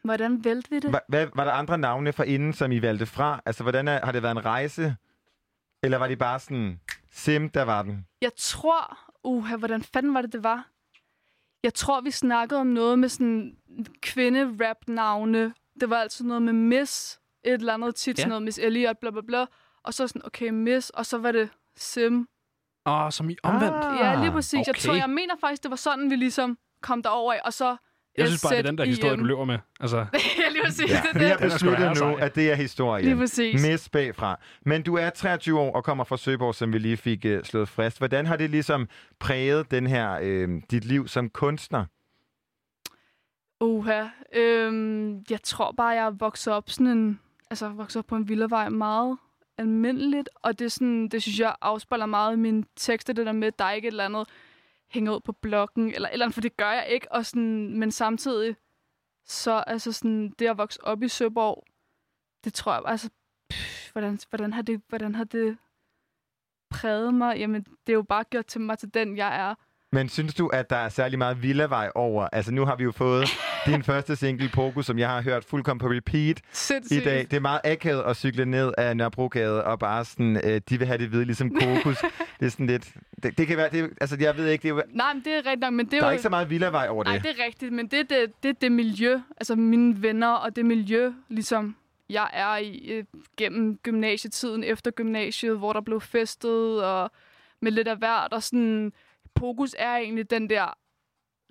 [0.03, 0.89] hvordan vælte vi det?
[0.89, 3.41] Hva, hvad, var der andre navne fra inden, som I valgte fra?
[3.45, 4.95] Altså, hvordan er, har det været en rejse?
[5.83, 6.79] Eller var det bare sådan,
[7.11, 8.05] Sim, der var den?
[8.21, 8.97] Jeg tror...
[9.23, 10.69] Uh, hvordan fanden var det, det var?
[11.63, 13.57] Jeg tror, vi snakkede om noget med sådan
[14.01, 15.53] kvinde-rap-navne.
[15.81, 18.21] Det var altid noget med Miss, et eller andet tit, Ja.
[18.21, 19.45] sådan noget Miss Elliot, bla bla bla.
[19.83, 22.27] Og så sådan, okay, Miss, og så var det Sim.
[22.85, 23.75] Åh, oh, som i omvendt.
[23.85, 23.99] Ah.
[23.99, 24.53] Ja, lige præcis.
[24.53, 24.81] Jeg okay.
[24.81, 27.41] tror, jeg mener faktisk, det var sådan, vi ligesom kom derover af.
[27.45, 27.77] Og så
[28.17, 29.57] Jeg synes bare, det er den der historie, du løber med.
[29.79, 30.05] Altså,
[30.53, 30.91] lige præcis.
[30.91, 33.05] Ja, Det vi er har er besluttet nu, at det er historien.
[33.05, 33.67] Lige præcis.
[33.67, 34.39] Miss bagfra.
[34.65, 37.69] Men du er 23 år og kommer fra Søborg, som vi lige fik uh, slået
[37.69, 37.97] fast.
[37.97, 38.87] Hvordan har det ligesom
[39.19, 41.85] præget den her, øh, dit liv som kunstner?
[43.61, 44.03] Uha.
[44.35, 47.19] Øhm, jeg tror bare, jeg er vokset op sådan en...
[47.49, 49.17] Altså, vokset op på en villavej meget
[49.57, 50.29] almindeligt.
[50.35, 53.59] Og det, sådan, det synes jeg afspejler meget i mine tekster, det der med, at
[53.59, 54.27] der er ikke et eller andet
[54.89, 57.11] hænger ud på bloggen, eller eller andet, for det gør jeg ikke.
[57.11, 58.55] Og sådan, men samtidig,
[59.25, 61.63] så altså sådan, det at vokse op i Søborg,
[62.43, 63.09] det tror jeg, altså,
[63.49, 65.57] pff, hvordan, hvordan, har det, hvordan har det
[66.69, 67.37] præget mig?
[67.37, 69.55] Jamen, det er jo bare gjort til mig til den, jeg er.
[69.91, 72.27] Men synes du, at der er særlig meget villavej over?
[72.31, 73.27] Altså, nu har vi jo fået
[73.65, 77.01] din første single, Pokus, som jeg har hørt fuldkommen på repeat Sindssygt.
[77.01, 77.21] i dag.
[77.21, 80.87] Det er meget akavet at cykle ned af Nørrebrogade og bare sådan, øh, de vil
[80.87, 81.97] have det hvide, ligesom Kokos.
[82.39, 82.93] det er sådan lidt...
[83.23, 83.69] Det, det kan være...
[83.69, 85.85] Det, altså, jeg ved ikke, det er, jo- Nej, men det er rigtigt nok, men
[85.85, 86.07] det er der jo...
[86.07, 87.13] er ikke så meget villavej over det.
[87.13, 90.27] Nej, det er rigtigt, men det er det, det, er det miljø, altså mine venner
[90.31, 91.75] og det miljø, ligesom
[92.09, 93.03] jeg er i øh,
[93.37, 97.11] gennem gymnasietiden, efter gymnasiet, hvor der blev festet og
[97.59, 98.93] med lidt af hvert, og sådan,
[99.35, 100.77] Pokus er egentlig den der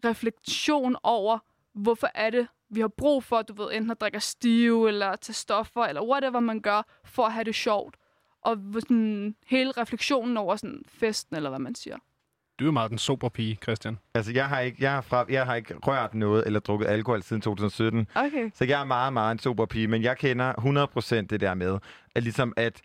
[0.05, 1.38] refleksion over,
[1.74, 5.35] hvorfor er det, vi har brug for, du ved, enten at drikke stive, eller tage
[5.35, 7.96] stoffer, eller whatever man gør, for at have det sjovt.
[8.42, 11.96] Og sådan, hele refleksionen over sådan festen, eller hvad man siger.
[12.59, 13.99] du er jo meget den sober pige, Christian.
[14.14, 17.22] Altså, jeg har, ikke, jeg, har fra, jeg har ikke rørt noget eller drukket alkohol
[17.22, 18.07] siden 2017.
[18.14, 18.51] Okay.
[18.55, 20.53] Så jeg er meget, meget en sober pige, men jeg kender
[21.22, 21.79] 100% det der med,
[22.14, 22.81] at ligesom at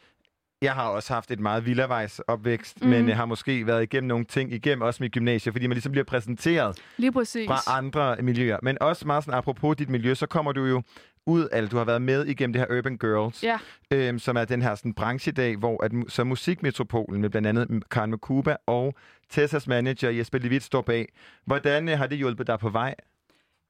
[0.61, 2.87] jeg har også haft et meget villavejs opvækst, mm.
[2.87, 2.97] Mhm.
[2.97, 5.91] men jeg har måske været igennem nogle ting igennem også mit gymnasie, fordi man ligesom
[5.91, 7.47] bliver præsenteret Lige præcis.
[7.47, 8.57] fra andre miljøer.
[8.63, 10.81] Men også meget sådan, apropos dit miljø, så kommer du jo
[11.25, 13.59] ud, eller du har været med igennem det her Urban Girls, Ja.
[13.91, 18.09] øhm, som er den her sådan, branchedag, hvor at, så Musikmetropolen med blandt andet Karen
[18.11, 18.95] Makuba og
[19.29, 21.07] Tessas manager Jesper Levit står bag.
[21.45, 22.95] Hvordan øh, har det hjulpet dig på vej?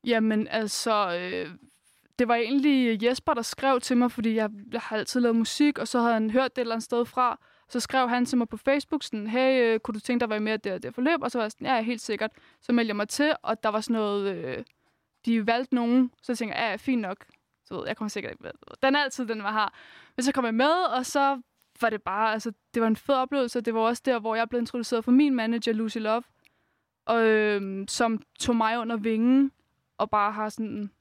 [0.07, 1.19] Jamen, altså...
[1.21, 1.47] Øh,
[2.19, 5.77] det var egentlig Jesper, der skrev til mig, fordi jeg, jeg har altid lavet musik,
[5.77, 7.39] og så havde han hørt det et eller andet sted fra.
[7.69, 10.29] Så skrev han til mig på Facebook sådan, hey, øh, kunne du tænke dig at
[10.29, 11.21] være med i det, og det forløb?
[11.21, 12.31] Og så var jeg sådan, ja, helt sikkert.
[12.61, 14.35] Så meldte jeg mig til, og der var sådan noget...
[14.35, 14.57] Øh,
[15.25, 17.17] de valgte nogen, så tænker jeg, ja, fint nok.
[17.71, 18.51] Så ved jeg, kommer sikkert ikke med.
[18.83, 19.73] Den er altid, den var her.
[20.15, 21.41] Men så kom jeg med, og så
[21.81, 23.61] var det bare, altså, det var en fed oplevelse.
[23.61, 26.23] Det var også der, hvor jeg blev introduceret for min manager, Lucy Love,
[27.05, 29.51] og, øh, som tog mig under vingen,
[29.97, 30.91] og bare har sådan...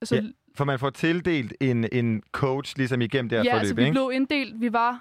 [0.00, 0.22] Altså, Ja,
[0.54, 3.82] For man får tildelt en, en coach ligesom igennem det her ja, forløb, altså vi
[3.82, 3.92] ikke?
[3.92, 4.60] blev inddelt.
[4.60, 5.00] Vi var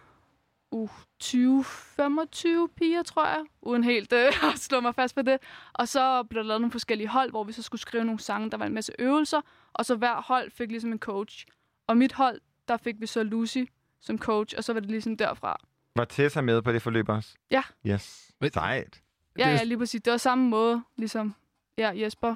[0.71, 0.89] uh,
[1.23, 5.37] 20-25 piger, tror jeg, uden helt øh, at slå mig fast på det.
[5.73, 8.51] Og så blev der lavet nogle forskellige hold, hvor vi så skulle skrive nogle sange.
[8.51, 9.41] Der var en masse øvelser,
[9.73, 11.45] og så hver hold fik ligesom en coach.
[11.87, 13.63] Og mit hold, der fik vi så Lucy
[14.01, 15.57] som coach, og så var det ligesom derfra.
[15.95, 17.29] Var Tessa med på det forløb også?
[17.51, 17.63] Ja.
[17.87, 18.31] Yes.
[18.53, 19.01] Sejt.
[19.37, 20.01] Ja, Det ja, lige præcis.
[20.01, 21.35] Det var samme måde, ligesom
[21.77, 22.35] ja, Jesper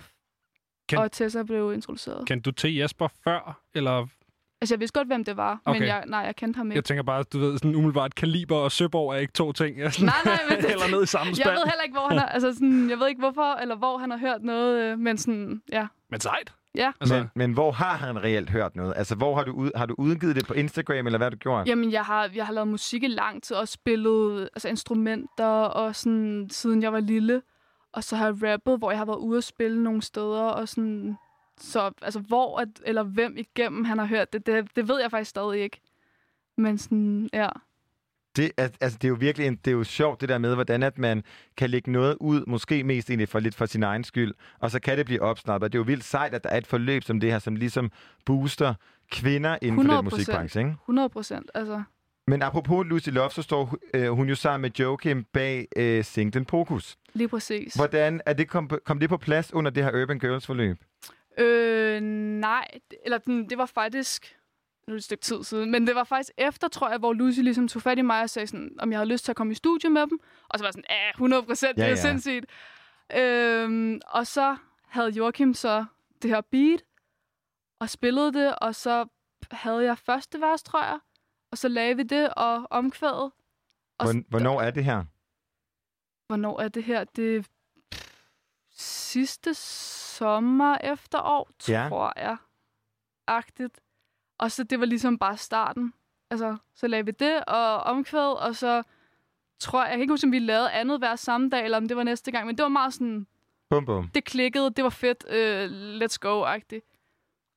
[0.90, 2.28] Kan- og Tessa blev introduceret.
[2.28, 4.08] Kendte du til Jesper før, eller...
[4.62, 5.80] Altså, jeg vidste godt, hvem det var, Okay.
[5.80, 6.76] men jeg, nej, jeg kendte ham ikke.
[6.76, 9.78] Jeg tænker bare, du ved, sådan umiddelbart kaliber og Søborg er ikke to ting.
[9.80, 11.56] Jeg, sådan, Nej, nej, men det- Eller ned i samme Jeg spand.
[11.56, 14.12] ved heller ikke, hvor han har, altså sådan, jeg ved ikke hvorfor, eller hvor han
[14.12, 15.88] har hørt noget, øh, men sådan, ja.
[16.10, 16.54] Men sejt.
[16.78, 16.92] Ja.
[17.02, 18.94] Altså, Men, men hvor har han reelt hørt noget?
[18.98, 21.38] Altså, hvor har du, ud, har du udgivet det på Instagram, eller hvad har du
[21.38, 21.68] gjort?
[21.68, 25.96] Jamen, jeg har, jeg har lavet musik i lang tid, og spillet altså, instrumenter, og
[25.96, 27.42] sådan, siden jeg var lille.
[27.94, 30.68] Og så har jeg rappet, hvor jeg har været ude at spille nogle steder, og
[30.68, 31.16] sådan...
[31.60, 35.12] Så altså, hvor at, eller hvem igennem han har hørt det, det, det ved jeg
[35.12, 35.82] faktisk stadig ikke.
[36.58, 37.50] Men sådan, ja.
[38.38, 40.84] Det, altså, det er jo virkelig en, det er jo sjovt, det der med, hvordan
[40.84, 41.24] at man
[41.58, 44.80] kan lægge noget ud, måske mest egentlig for lidt for sin egen skyld, og så
[44.80, 45.72] kan det blive opsnappet.
[45.72, 47.92] Det er jo vildt sejt, at der er et forløb som det her, som ligesom
[48.26, 48.74] booster
[49.12, 50.10] kvinder inden for den 100%.
[50.12, 50.70] musikbranche, ikke?
[50.70, 51.84] 100 procent, altså.
[52.28, 56.46] Men apropos Lucy Love, så står øh, hun jo sammen med Joachim bag øh, singlen
[56.46, 56.98] Pokus.
[57.14, 57.74] Lige præcis.
[57.74, 60.78] Hvordan er det kom, kom det på plads under det her Urban Girls forløb?
[61.40, 62.68] Øh, nej.
[63.06, 64.37] Eller den, det var faktisk...
[64.88, 65.72] Nu er det et stykke tid siden.
[65.72, 68.30] Men det var faktisk efter, tror jeg, hvor Lucy ligesom tog fat i mig og
[68.30, 70.20] sagde sådan, om jeg havde lyst til at komme i studio med dem.
[70.50, 71.96] Og så var jeg sådan, ja, 100 procent, det er ja.
[71.96, 72.46] sindssygt.
[73.16, 74.56] Øhm, og så
[74.88, 75.86] havde Joachim så
[76.22, 76.84] det her beat,
[77.80, 79.06] og spillede det, og så
[79.52, 81.00] havde jeg første vers, tror jeg.
[81.52, 83.32] Og så lagde vi det og omkvædet.
[84.00, 85.04] Og hvornår er det her?
[86.28, 87.04] Hvornår er det her?
[87.04, 87.44] Det er
[88.72, 91.86] sidste sommer, efterår, Ja.
[91.90, 92.38] tror jeg.
[93.28, 93.80] Agtigt.
[94.38, 95.94] Og så det var ligesom bare starten.
[96.30, 98.84] Altså, så lavede vi det og omkvæd, og så
[99.60, 101.88] tror jeg, jeg kan ikke huske, om vi lavede andet hver samme dag, eller om
[101.88, 103.28] det var næste gang, men det var meget sådan,
[103.70, 104.10] Bum, bum.
[104.14, 106.86] det klikkede, det var fedt, uh, let's go-agtigt.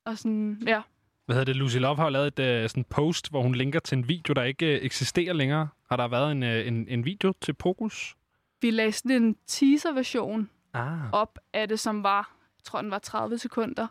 [0.05, 0.81] Og sådan, ja.
[1.25, 1.55] Hvad hedder det?
[1.55, 4.43] Lucy Love har lavet et uh, sådan post, hvor hun linker til en video, der
[4.43, 5.67] ikke uh, eksisterer længere.
[5.89, 8.15] Har der været en, uh, en, en video til Pokus?
[8.61, 11.11] Vi lagde sådan en teaser-version Ah.
[11.11, 13.87] op af det, som var, jeg tror, den var 30 sekunder.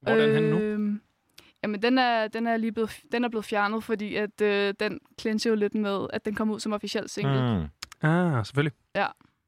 [0.00, 0.98] Hvor er den henne nu?
[1.62, 4.98] Jamen, den er, den er lige blevet, den er blevet fjernet, fordi at, øh, den
[5.20, 7.68] clincher jo lidt med, at den kom ud som officiel single.
[8.02, 8.08] Mm.
[8.08, 8.72] Ah, selvfølgelig.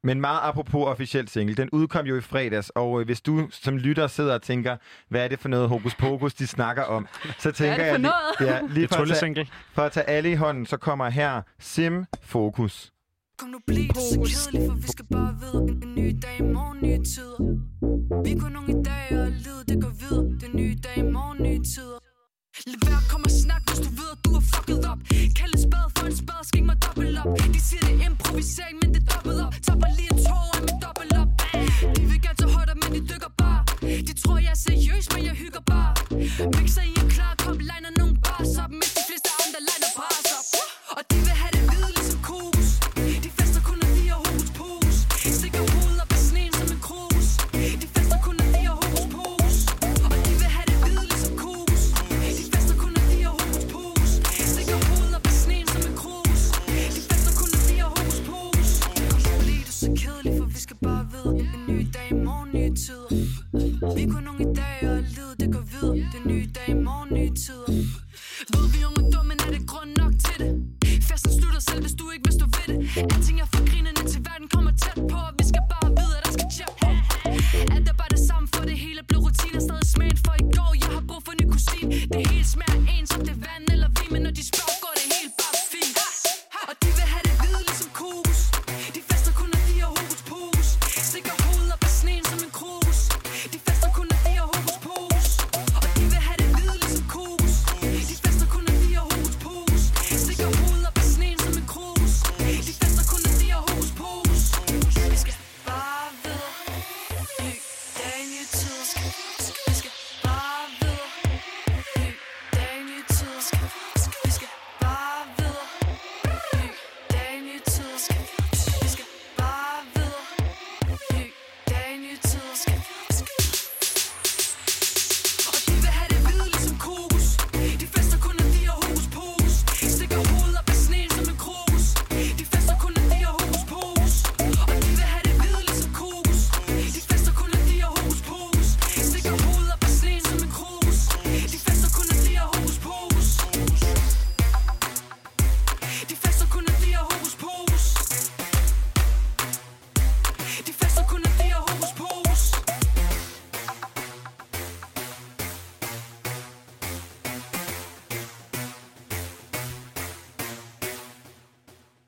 [0.05, 3.77] Men meget apropos officiel single, den udkom jo i fredags, og øh, hvis du som
[3.77, 4.77] lytter sidder og tænker,
[5.09, 7.07] hvad er det for noget hokus pokus, de snakker om,
[7.39, 9.91] så tænker det for jeg lige, ja, lige Det for, er at tage, for at
[9.91, 12.91] tage alle i hånden, så kommer her Sim Fokus.
[13.37, 16.39] Kom nu bliv du så kedelig, for vi skal bare vide En, en ny dag,
[16.39, 20.25] i morgen nye tider Vi er kun nogle i dag, og livet det går videre
[20.39, 22.04] Det er nye dag, i morgen nye tider
[22.63, 24.99] Lad være, kom og snak, hvis du ved, at du er fucket op.
[25.37, 27.27] Kald en spade for en spade, skik mig dobbelt op.
[27.55, 29.53] De siger, det er improvisering, men det er dobbelt op.
[29.65, 30.94] Tapper lige en tår af mit dobbelt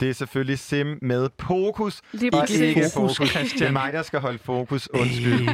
[0.08, 3.30] Det er selvfølgelig Sim med Pokus, Lige og ikke Fokus, fokus.
[3.30, 3.60] Christian.
[3.60, 4.90] Det er mig, der skal holde fokus.
[4.94, 5.48] Undskyld.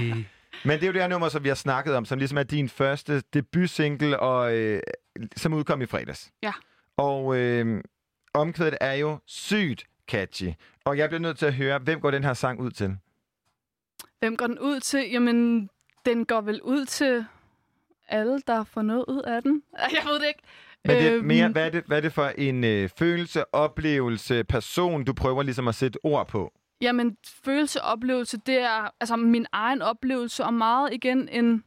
[0.65, 2.43] Men det er jo det her nummer, som vi har snakket om, som ligesom er
[2.43, 4.81] din første debutsingle, og øh,
[5.35, 6.31] som udkom i fredags.
[6.43, 6.51] Ja.
[6.97, 7.83] Og øh,
[8.33, 10.49] omkvædet er jo sygt catchy.
[10.85, 12.97] Og jeg bliver nødt til at høre, hvem går den her sang ud til?
[14.19, 15.09] Hvem går den ud til?
[15.11, 15.69] Jamen,
[16.05, 17.25] den går vel ud til
[18.09, 19.63] alle, der får noget ud af den.
[19.97, 20.41] Jeg ved det ikke.
[20.85, 23.55] Men det er Øhm, mere, hvad, er det, hvad er det for en øh, følelse,
[23.55, 26.53] oplevelse, person, du prøver ligesom at sætte ord på?
[26.81, 31.63] Jamen, følelse oplevelse, det er altså min egen oplevelse, og meget igen en,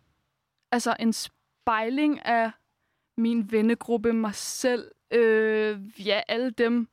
[0.73, 2.51] altså en spejling af
[3.19, 6.89] min vennegruppe, mig selv, øh, ja, alle dem,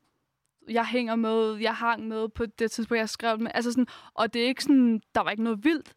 [0.69, 3.51] jeg hænger med, jeg hang med på det tidspunkt, jeg skrev med.
[3.53, 5.93] Altså sådan, og det er ikke sådan, der var ikke noget vildt,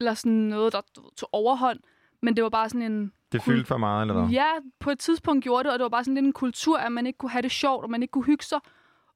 [0.00, 0.80] eller sådan noget, der
[1.16, 1.80] tog overhånd,
[2.22, 3.12] men det var bare sådan en...
[3.32, 4.30] Det fyldte for meget, eller hvad?
[4.30, 4.46] Ja,
[4.80, 7.06] på et tidspunkt gjorde det, og det var bare sådan lidt en kultur, at man
[7.06, 8.58] ikke kunne have det sjovt, og man ikke kunne hygge sig,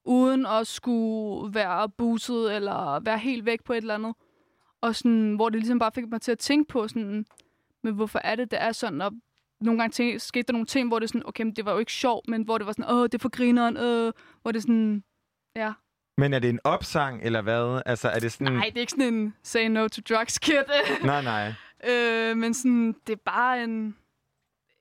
[0.05, 4.15] uden at skulle være buset, eller være helt væk på et eller andet.
[4.81, 7.27] Og sådan, hvor det ligesom bare fik mig til at tænke på, sådan,
[7.83, 9.13] men hvorfor er det, det er sådan, og
[9.61, 11.79] nogle gange tænke, skete der nogle ting, hvor det sådan, okay, men det var jo
[11.79, 14.63] ikke sjovt, men hvor det var sådan, åh, det er for grineren, øh, hvor det
[14.63, 15.05] sådan,
[15.57, 15.73] ja.
[16.19, 17.83] Men er det en opsang, eller hvad?
[17.87, 18.53] Altså, er det sådan...
[18.53, 20.63] Nej, det er ikke sådan en say no to drugs kid.
[21.05, 21.53] Nej, nej.
[21.91, 23.97] Øh, men sådan, det er bare en...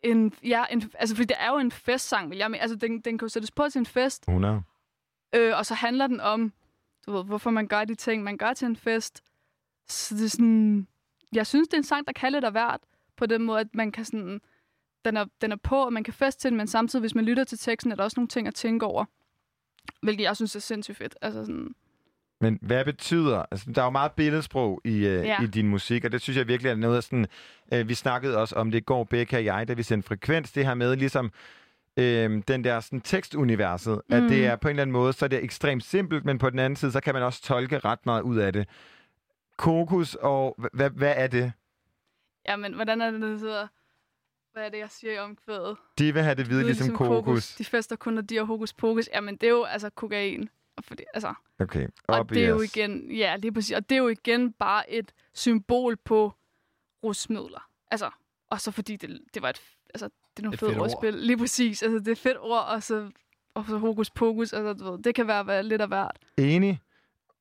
[0.04, 2.62] en ja, en, altså, fordi det er jo en festsang, vil jeg mene.
[2.62, 4.62] Altså, den, den kan jo sættes på til en fest, 100.
[5.36, 6.54] øh, og så handler den om,
[7.06, 9.24] du ved, hvorfor man gør de ting, man gør til en fest.
[9.88, 10.88] Så det er sådan...
[11.34, 12.80] Jeg synes, det er en sang, der kan lidt af hvert,
[13.18, 14.42] på den måde, at man kan sådan...
[15.06, 17.26] Den er, den er på, og man kan feste til den, men samtidig, hvis man
[17.26, 19.06] lytter til teksten, er der også nogle ting at tænke over.
[20.02, 21.16] Hvilket jeg synes er sindssygt fedt.
[21.22, 21.76] Altså sådan,
[22.42, 23.46] Men hvad betyder...
[23.52, 25.42] Altså, der er jo meget billedsprog i, øh, Ja.
[25.44, 27.28] i din musik, og det synes jeg virkelig er noget af sådan...
[27.74, 30.52] Øh, vi snakkede også om det i går, Becca og jeg, da vi sendte frekvens,
[30.52, 31.32] det her med ligesom...
[31.98, 34.16] Øh, den der sådan, tekstuniverset, mm.
[34.16, 34.44] at det Mm.
[34.46, 36.76] er på en eller anden måde, så er det ekstremt simpelt, men på den anden
[36.76, 38.68] side, så kan man også tolke ret meget ud af det.
[39.58, 41.52] Kokus, og hva- hvad, hvad er det?
[42.50, 43.68] jamen, hvordan er det, det hedder?
[44.54, 45.78] Hvad er det, jeg siger i omkvædet?
[46.00, 47.56] De vil have det hvide lyder ligesom, kokos.
[47.56, 49.10] De fester kun, når de har hokus pokus.
[49.14, 50.50] Jamen, det er jo altså kokain.
[50.82, 52.76] Og, fordi, altså, Okay, og det er jo obvious.
[52.76, 53.76] igen, ja, lige præcis.
[53.76, 56.34] Og det er jo igen bare et symbol på
[57.04, 57.70] rusmidler.
[57.92, 58.10] Altså,
[58.50, 59.62] og så fordi det, det var et,
[59.94, 60.86] altså, det er nogle Et fede fedt ord.
[60.92, 61.14] ordspil.
[61.14, 61.84] Lige præcis.
[61.84, 63.10] Altså, det er et fedt ord, og så,
[63.54, 64.54] og så hokus pokus.
[64.54, 66.18] Altså, du ved, det kan være, være lidt af hvert.
[66.38, 66.80] Enig.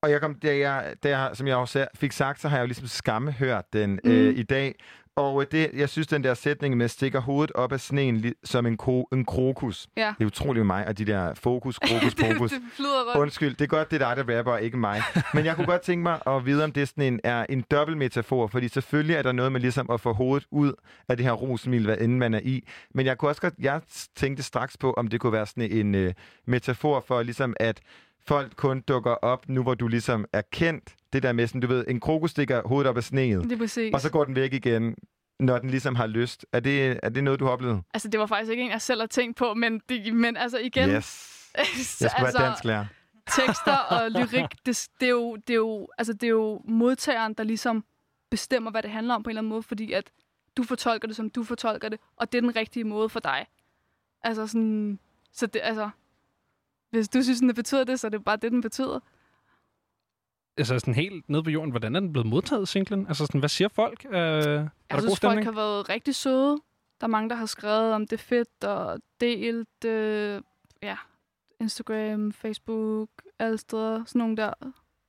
[0.03, 2.62] Og jeg kom, da jeg, da jeg, som jeg også fik sagt, så har jeg
[2.62, 4.11] jo ligesom skamme hørt den Mm.
[4.11, 4.74] øh, i dag.
[5.20, 8.66] Og øh, det, jeg synes, den der sætning med stikker hovedet op af sneen som
[8.66, 9.88] en, ko, en krokus.
[9.96, 10.14] Ja.
[10.18, 12.50] Det er utroligt mig, og de der fokus, krokus, det, pokus.
[12.50, 13.20] det rundt.
[13.20, 15.02] Undskyld, det er godt, det er dig, der rapper, ikke mig.
[15.35, 17.98] Men jeg kunne godt tænke mig at vide, om det sådan en, er en dobbelt
[17.98, 20.72] metafor, fordi selvfølgelig er der noget med ligesom at få hovedet ud
[21.09, 22.68] af det her rosmil, hvad end man er i.
[22.94, 23.80] Men jeg kunne også godt, jeg
[24.16, 26.14] tænkte straks på, om det kunne være sådan en øh,
[26.47, 27.80] metafor for ligesom, at
[28.27, 30.95] folk kun dukker op, nu hvor du ligesom er kendt.
[31.12, 33.95] Det der med sådan, du ved, en krokus stikker hovedet op af sneet, Lige præcis.
[33.95, 34.95] og så går den væk igen,
[35.41, 36.47] når den ligesom har lyst.
[36.53, 37.83] Er det, er det noget, du har oplevet?
[37.95, 40.59] Altså, det var faktisk ikke en, jeg selv har tænkt på, men, det, men altså
[40.59, 40.89] igen...
[40.89, 41.37] Yes.
[41.57, 42.87] Jeg skal altså, være dansklærer.
[43.37, 47.35] tekster og lyrik, det, det, er jo, det, er jo, altså, det er jo modtageren,
[47.35, 47.85] der ligesom
[48.31, 50.11] bestemmer, hvad det handler om på en eller anden måde, fordi at
[50.57, 53.47] du fortolker det, som du fortolker det, og det er den rigtige måde for dig.
[54.23, 54.99] Altså sådan,
[55.33, 55.91] så det, altså,
[56.91, 59.01] hvis du synes, det betyder det, så er det bare det, den betyder.
[60.57, 63.07] Altså sådan helt nede på jorden, hvordan er den blevet modtaget, singlen?
[63.07, 64.05] Altså sådan, hvad siger folk?
[64.05, 66.59] Øh, er der Jeg god synes, folk har været rigtig søde.
[67.01, 70.43] Der er mange, der har skrevet om det er fedt og delt, øh,
[70.82, 70.97] ja,
[71.61, 74.53] Instagram, Facebook, alle steder, sådan nogle der.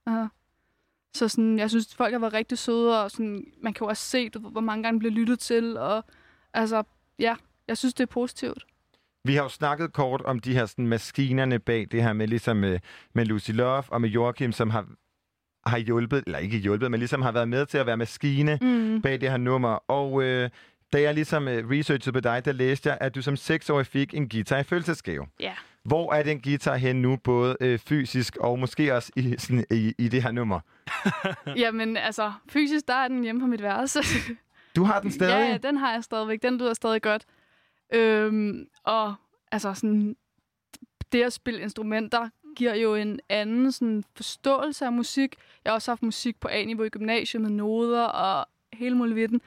[0.09, 0.27] Uh,
[1.13, 4.03] så sådan, jeg synes, folk har været rigtig søde, og sådan, man kan jo også
[4.03, 6.03] se, du hvor mange gange bliver lyttet til, og
[6.53, 6.83] altså,
[7.19, 7.35] ja,
[7.67, 8.65] jeg synes, det er positivt.
[9.23, 12.57] Vi har jo snakket kort om de her sådan, maskinerne bag det her med, ligesom
[12.57, 12.79] med,
[13.13, 14.85] med Lucy Love og med Joachim, som har,
[15.65, 19.01] har hjulpet, eller ikke hjulpet, men ligesom har været med til at være maskine Mm.
[19.01, 19.69] bag det her nummer.
[19.91, 20.49] Og øh,
[20.93, 24.13] da jeg ligesom øh, researchede på dig, der læste jeg, at du som seksårig fik
[24.13, 25.25] en guitar i fødselsdagsgave.
[25.39, 25.53] Ja.
[25.83, 29.93] Hvor er den guitar hen nu, både øh, fysisk og måske også i, sådan, i,
[29.97, 30.59] i det her nummer?
[31.63, 33.99] Jamen, altså, fysisk, der er den hjemme på mit værelse.
[34.75, 35.31] Du har den stadig?
[35.33, 36.41] Ja, ja, den har jeg stadigvæk.
[36.43, 37.25] Den lyder stadig godt.
[37.91, 39.15] Øhm, og
[39.51, 40.15] altså sådan,
[41.11, 45.35] det at spille instrumenter giver jo en anden sådan, forståelse af musik.
[45.63, 49.41] Jeg har også haft musik på A-niveau i gymnasiet med noder og hele muligheden.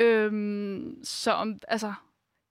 [0.00, 1.92] Øhm, så om, altså,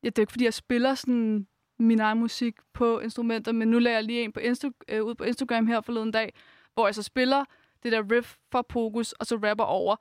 [0.03, 1.47] ja, det er ikke fordi, jeg spiller sådan
[1.79, 5.15] min egen musik på instrumenter, men nu lader jeg lige en på Insta- øh, ud
[5.15, 6.33] på Instagram her forleden dag,
[6.73, 7.45] hvor jeg så spiller
[7.83, 9.95] det der riff fra Pokus, og så rapper over,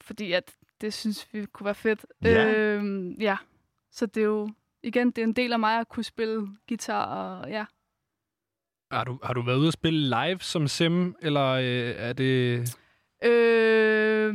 [0.00, 2.06] fordi at det synes vi kunne være fedt.
[2.22, 2.54] Ja.
[2.54, 3.36] Øhm, ja.
[3.94, 4.48] Så det er jo,
[4.82, 7.64] igen, det er en del af mig at kunne spille guitar, og ja.
[8.90, 12.60] Har du, har du været ude at spille live som sim, eller øh, er det...
[13.24, 14.34] Øh,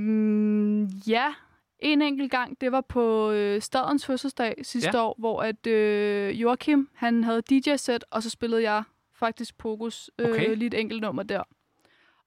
[1.09, 1.33] ja,
[1.79, 2.61] en enkelt gang.
[2.61, 5.03] Det var på øh, stadens fødselsdag sidste Ja.
[5.03, 8.83] år, hvor at øh, Joachim, han havde DJ-sæt, og så spillede jeg
[9.15, 10.55] faktisk Pokus øh, Okay.
[10.55, 11.43] lige et enkelt nummer der.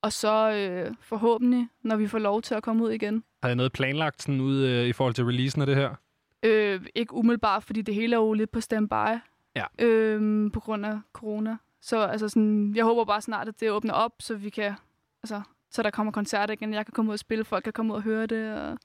[0.02, 3.24] Og så øh, forhåbentlig, når vi får lov til at komme ud igen.
[3.42, 5.94] Har jeg noget planlagt sådan ud øh, i forhold til releasen af det her?
[6.42, 9.18] Øh, ikke umiddelbart, fordi det hele er jo lidt på standby.
[9.56, 9.64] Ja.
[9.78, 11.56] Øh, på grund af corona.
[11.80, 14.74] Så altså sådan, jeg håber bare snart, at det åbner op, så vi kan...
[15.22, 17.92] Altså, så der kommer koncerter igen, jeg kan komme ud og spille, folk kan komme
[17.92, 18.54] ud og høre det.
[18.54, 18.78] Og...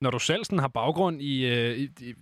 [0.00, 2.14] Når du selv sådan har baggrund i, øh, i, i,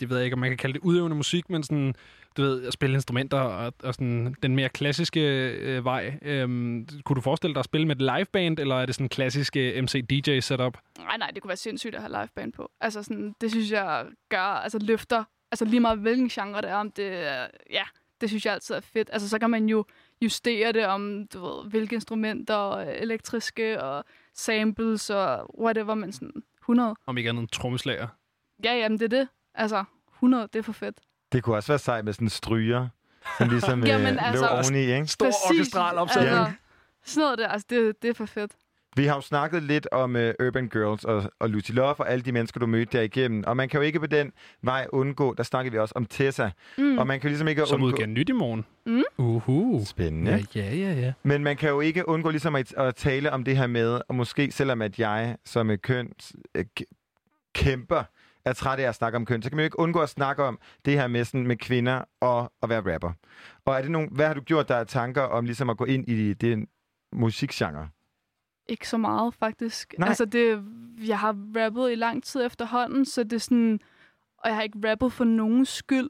[0.00, 1.94] det ved jeg ikke, om man kan kalde det udøvende musik, men sådan,
[2.36, 5.20] du ved, at spille instrumenter og, og sådan den mere klassiske
[5.50, 6.18] øh, vej.
[6.22, 9.08] Øhm, kunne du forestille dig at spille med et liveband, eller er det sådan en
[9.08, 10.78] klassisk MC-DJ-setup?
[10.98, 12.70] Nej, nej, det kunne være sindssygt at have liveband på.
[12.80, 16.76] Altså sådan, det synes jeg gør, altså løfter, altså lige meget hvilken genre det er,
[16.76, 17.84] om det er, ja,
[18.20, 19.10] det synes jeg altid er fedt.
[19.12, 19.84] Altså så kan man jo
[20.22, 24.04] justere det om, du ved, hvilke instrumenter, og elektriske og
[24.34, 26.42] samples og whatever, man sådan
[26.72, 26.94] 100.
[27.06, 28.08] Om ikke andet en trommeslager.
[28.64, 29.28] Ja, jamen det er det.
[29.54, 30.96] Altså 100, det er for fedt.
[31.32, 32.88] Det kunne også være sejt med sådan en stryger,
[33.38, 35.06] som ligesom Jamen, øh, altså- lå oveni, ikke?
[35.06, 36.36] Stor orkestral opsætning.
[36.36, 36.52] Altså,
[37.04, 38.52] sådan noget der, altså det, det er for fedt.
[38.96, 42.22] Vi har jo snakket lidt om uh, Urban Girls og, og Lucy Love og alle
[42.22, 43.44] de mennesker, du mødte derigennem.
[43.46, 44.32] Og man kan jo ikke på den
[44.62, 46.50] vej undgå, der snakker vi også om Tessa.
[46.78, 46.98] Mm.
[46.98, 47.86] Og man kan jo ligesom ikke Som undgå...
[47.86, 48.64] udgav nyt i morgen.
[48.86, 49.02] Mm.
[49.18, 49.82] Uhu.
[49.84, 50.30] Spændende.
[50.30, 51.12] Ja, ja, ja, ja.
[51.22, 54.14] Men man kan jo ikke undgå ligesom at, at tale om det her med, og
[54.14, 56.12] måske selvom at jeg som et køn
[56.54, 56.64] øh,
[57.54, 58.02] kæmper
[58.44, 60.42] er træt af at snakke om køn, så kan man jo ikke undgå at snakke
[60.44, 63.12] om det her med, sådan, med kvinder og at være rapper.
[63.64, 65.84] Og er det nogle, hvad har du gjort der af tanker om ligesom at gå
[65.84, 66.66] ind i den
[67.12, 67.88] musikgenre?
[68.68, 69.94] Ikke så meget, faktisk.
[69.98, 70.08] Nej.
[70.08, 70.64] Altså, det,
[71.06, 73.80] jeg har rappet i lang tid efterhånden, så det er sådan...
[74.38, 76.08] Og jeg har ikke rappet for nogens skyld.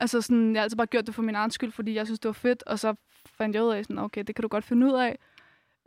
[0.00, 2.20] Altså, sådan, jeg har altid bare gjort det for min egen skyld, fordi jeg synes,
[2.20, 2.62] det var fedt.
[2.62, 2.94] Og så
[3.26, 5.18] fandt jeg ud af, sådan, okay, det kan du godt finde ud af.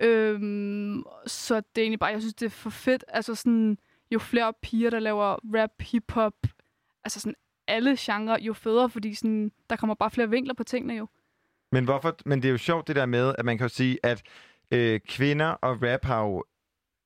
[0.02, 3.06] Øhm, så det er egentlig bare, jeg synes, det er for fedt.
[3.08, 3.78] Altså, sådan,
[4.12, 6.34] jo flere piger, der laver rap, hip-hop,
[7.04, 7.36] altså sådan
[7.68, 11.08] alle genrer, jo federe, fordi sådan, der kommer bare flere vinkler på tingene jo.
[11.72, 14.00] Men, hvorfor, men det er jo sjovt det der med, at man kan jo sige,
[14.04, 14.24] at
[14.74, 16.43] øh, kvinder og rap har jo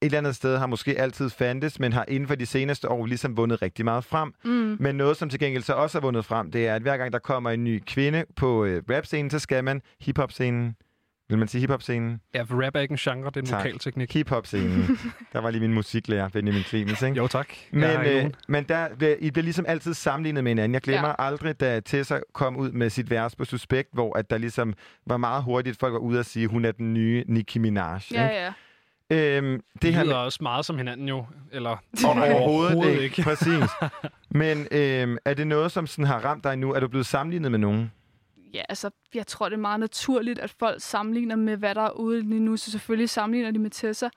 [0.01, 3.05] et eller andet sted har måske altid fandtes, men har inden for de seneste år
[3.05, 4.33] ligesom vundet rigtig meget frem.
[4.43, 4.77] Mm.
[4.79, 7.13] Men noget, som til gengæld så også har vundet frem, det er, at hver gang
[7.13, 10.75] der kommer en ny kvinde på øh, rap-scenen, så skal man hip-hop-scenen.
[11.31, 12.21] Vil man sige hip-hop-scenen?
[12.35, 13.59] Ja, for rap er ikke en genre, det er en Tak.
[13.65, 14.13] vokalteknik.
[14.13, 14.97] Hip-hop-scenen.
[15.33, 17.17] der var lige min musiklærer, Benjamin Clemens, ikke?
[17.17, 17.47] Jo, tak.
[17.71, 20.73] Men, ikke øh, men der, bliver- I bliver ligesom altid sammenlignet med hinanden.
[20.73, 21.15] Jeg glemmer Ja.
[21.25, 24.73] aldrig, da Tessa kom ud med sit vers på Suspekt, hvor at der ligesom
[25.07, 27.99] var meget hurtigt, folk var ude og sige, hun er den nye Nicki Minaj.
[28.13, 28.35] Ja, ikke?
[28.41, 28.53] ja.
[29.37, 31.25] Øhm, det Det her lyder også meget som hinanden jo.
[31.51, 31.77] Eller
[32.15, 33.21] Nej, overhovedet ikke.
[33.23, 33.63] Præcis.
[34.31, 36.73] Men øhm, er det noget, som sådan har ramt dig nu?
[36.73, 37.91] Er du blevet sammenlignet med nogen?
[38.53, 41.91] Ja, altså, jeg tror, det er meget naturligt, at folk sammenligner med, hvad der er
[41.91, 42.57] ude lige nu.
[42.57, 44.09] Så selvfølgelig sammenligner de med Tessa.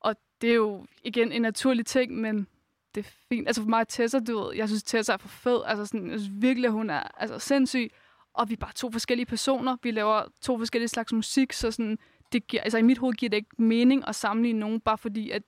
[0.00, 2.46] Og det er jo igen en naturlig ting, men
[2.94, 3.46] det er fint.
[3.48, 5.60] Altså for mig er Tessa, du ved, jeg synes, Tessa er for fed.
[5.66, 7.90] Altså sådan, jeg synes virkelig, hun er altså, sindssyg.
[8.34, 9.76] Og vi er bare to forskellige personer.
[9.82, 11.98] Vi laver to forskellige slags musik, så sådan,
[12.32, 15.30] det giver, altså i mit hoved giver det ikke mening at sammenligne nogen, bare fordi,
[15.30, 15.42] at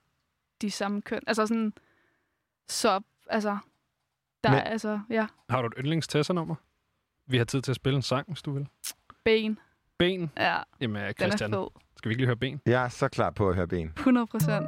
[0.61, 1.21] de er samme køn.
[1.27, 1.73] Altså sådan,
[2.69, 3.59] så altså,
[4.45, 6.55] der Men- er altså, ja, Har du et yndlingstessernummer?
[7.31, 8.67] Vi har tid til at spille en sang, hvis du vil.
[9.25, 9.59] ben.
[9.99, 10.31] Ben.
[10.37, 11.69] Ja, Jamen, øh, den Christian, er fed.
[11.97, 12.61] skal vi ikke lige høre ben?
[12.67, 13.93] Jeg er så klar på at høre ben.
[13.97, 14.67] 100 procent.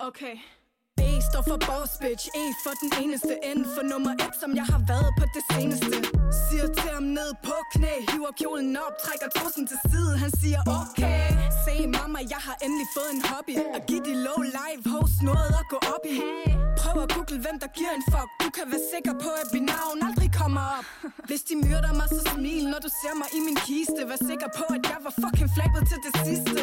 [0.00, 0.36] Okay.
[1.36, 4.82] Står for boss bitch, E for den eneste, N for nummer et, som jeg har
[4.92, 5.96] været på det seneste.
[6.46, 10.60] Siger til ham ned på knæ, hiver kjolen op, trækker trussen til side, han siger
[10.80, 11.26] okay.
[11.64, 15.52] Se mamma, jeg har endelig fået en hobby, at give de low live hoes noget
[15.60, 16.18] at gå op i.
[16.80, 19.66] Prøv at google, hvem der giver en fuck, du kan være sikker på, at mit
[19.74, 20.86] navn aldrig kommer op.
[21.28, 24.00] Hvis de myrder mig, så smil, når du ser mig i min kiste.
[24.10, 26.60] Vær sikker på, at jeg var fucking flabet til det sidste.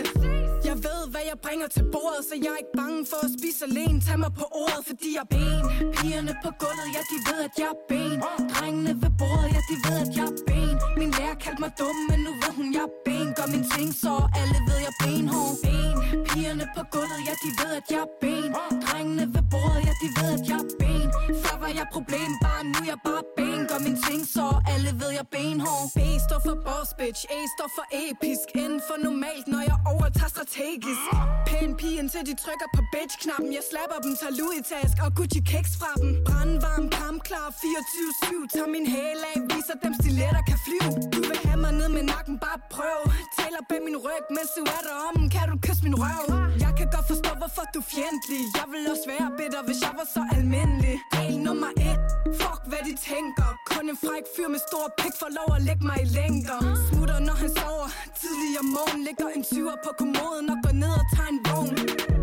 [0.69, 3.61] Jeg ved, hvad jeg bringer til bordet, så jeg er ikke bange for at spise
[3.69, 3.97] alene.
[4.07, 5.63] Tag mig på ordet, fordi jeg er ben.
[5.97, 8.17] Pigerne på gulvet, ja, de ved, at jeg er ben.
[8.53, 10.75] Drengene ved bordet, ja, de ved, at jeg er ben.
[10.99, 13.22] Min lærer kaldte mig dum, men nu ved hun, jeg er ben.
[13.37, 15.53] Gør min ting, så alle ved, jeg er benhård.
[15.63, 15.95] Ben.
[16.29, 18.49] Pigerne på gulvet, ja, de ved, at jeg er ben.
[18.85, 21.07] Drengene ved bordet, ja, de ved, at jeg er ben.
[21.43, 23.59] Før var jeg problem, bare nu er jeg bare ben.
[23.69, 25.85] Gør min ting, så alle ved, jeg er benhård.
[25.97, 28.47] B står for boss bitch, A står for episk.
[28.63, 31.05] Inden for normalt, når jeg overtager strategisk.
[31.49, 33.49] Pæn pigen til de trykker på bitch-knappen.
[33.57, 36.11] Jeg slapper dem, tager Louis task og Gucci kicks fra dem.
[36.27, 38.53] Brandvarm, kampklar, 24-7.
[38.53, 40.91] Tager min hæl af, viser dem stiletter kan flyve.
[41.13, 43.01] Du vil have mig ned med nakken, bare prøv.
[43.37, 45.17] Taler bag min ryg, mens du er derom.
[45.35, 46.25] Kan du kysse min røv?
[46.65, 48.43] Jeg kan godt forstå, hvorfor du fjendtlig.
[48.59, 50.95] Jeg vil også være bitter, hvis jeg var så almindelig.
[51.15, 52.03] Regel nummer et.
[52.39, 53.49] Fuck hvad de tænker.
[53.71, 56.59] Kun en fræk fyr med stor pik får lov at lægge mig i længder.
[56.87, 57.89] Smutter når han sover.
[58.19, 62.22] Tidlig om morgenen Ligger en tyver på kommoden Og går ned og tager en vogn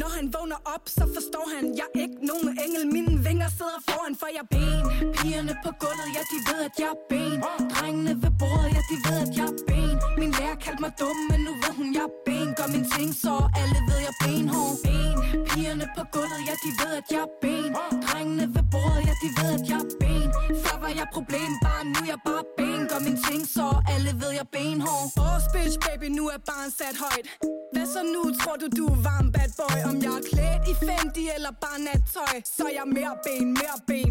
[0.00, 2.82] når han vågner op, så forstår han, jeg er ikke nogen engel.
[2.96, 4.82] Mine vinger sidder foran, for jeg er ben.
[5.16, 7.38] Pigerne på gulvet, ja, de ved, at jeg er ben.
[7.74, 9.96] Drengene ved bordet, ja, de ved, at jeg er ben.
[10.20, 12.48] Min lærer kaldte mig dum, men nu ved hun, jeg er ben.
[12.58, 14.74] Gør min ting, så alle ved, jeg er benhård.
[14.84, 15.16] Ben.
[15.48, 17.70] Pigerne på gulvet, ja, de ved, at jeg er ben.
[18.06, 20.19] Drengene ved bordet, ja, de ved, at jeg er ben.
[20.64, 22.80] Før var jeg problem, bare nu jeg bare ben.
[22.90, 25.06] Gør min ting, så alle ved, jeg er benhård.
[25.18, 27.26] Boss bitch, baby, nu er barn sat højt.
[27.72, 29.78] Hvad så nu, tror du, du er varm bad boy?
[29.90, 33.78] Om jeg er klædt i Fendi eller bare nattøj Så er jeg mere ben, mere
[33.88, 34.10] ben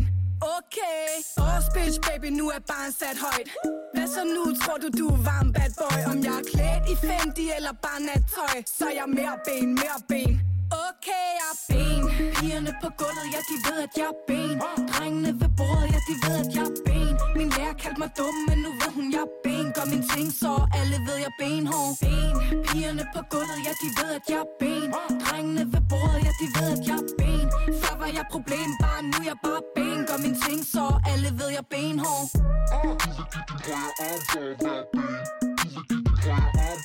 [0.57, 3.47] Okay Boss bitch baby, nu er barn sat højt
[3.93, 6.95] Hvad så nu, tror du du er varm bad boy Om jeg er klædt i
[7.05, 10.31] Fendi eller bare nattøj Så er jeg mere ben, mere ben
[10.71, 12.03] Okay, jeg er ben.
[12.35, 14.55] Pigerne på gulvet, ja de ved at jeg er ben.
[14.91, 17.13] Drengene ved bordet, ja de ved at jeg er ben.
[17.37, 19.65] Min lærer kaldte mig dum, men nu ved hun jeg er ben.
[19.75, 21.91] Gør min ting, så alle ved jeg er benhård.
[22.03, 22.33] Ben.
[22.67, 24.89] Pigerne på gulvet, ja de ved at jeg er ben.
[25.25, 27.47] Drengene ved bordet, ja de ved at jeg er ben.
[27.81, 29.99] Før var jeg problem, bare nu er jeg bare ben.
[30.07, 32.27] Gør min ting, så alle ved jeg er benhård.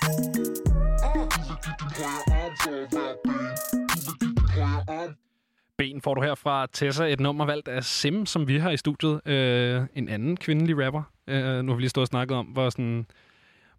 [0.04, 0.33] Ben
[6.04, 9.20] får du her fra Tessa, et nummer valgt af Sim, som vi har i studiet.
[9.26, 11.02] Øh, en anden kvindelig rapper.
[11.26, 13.06] Øh, nu har vi lige stået og snakket om, hvor sådan,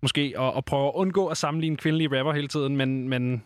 [0.02, 3.44] måske at, at prøve at undgå at sammenligne kvindelige rapper hele tiden, men, men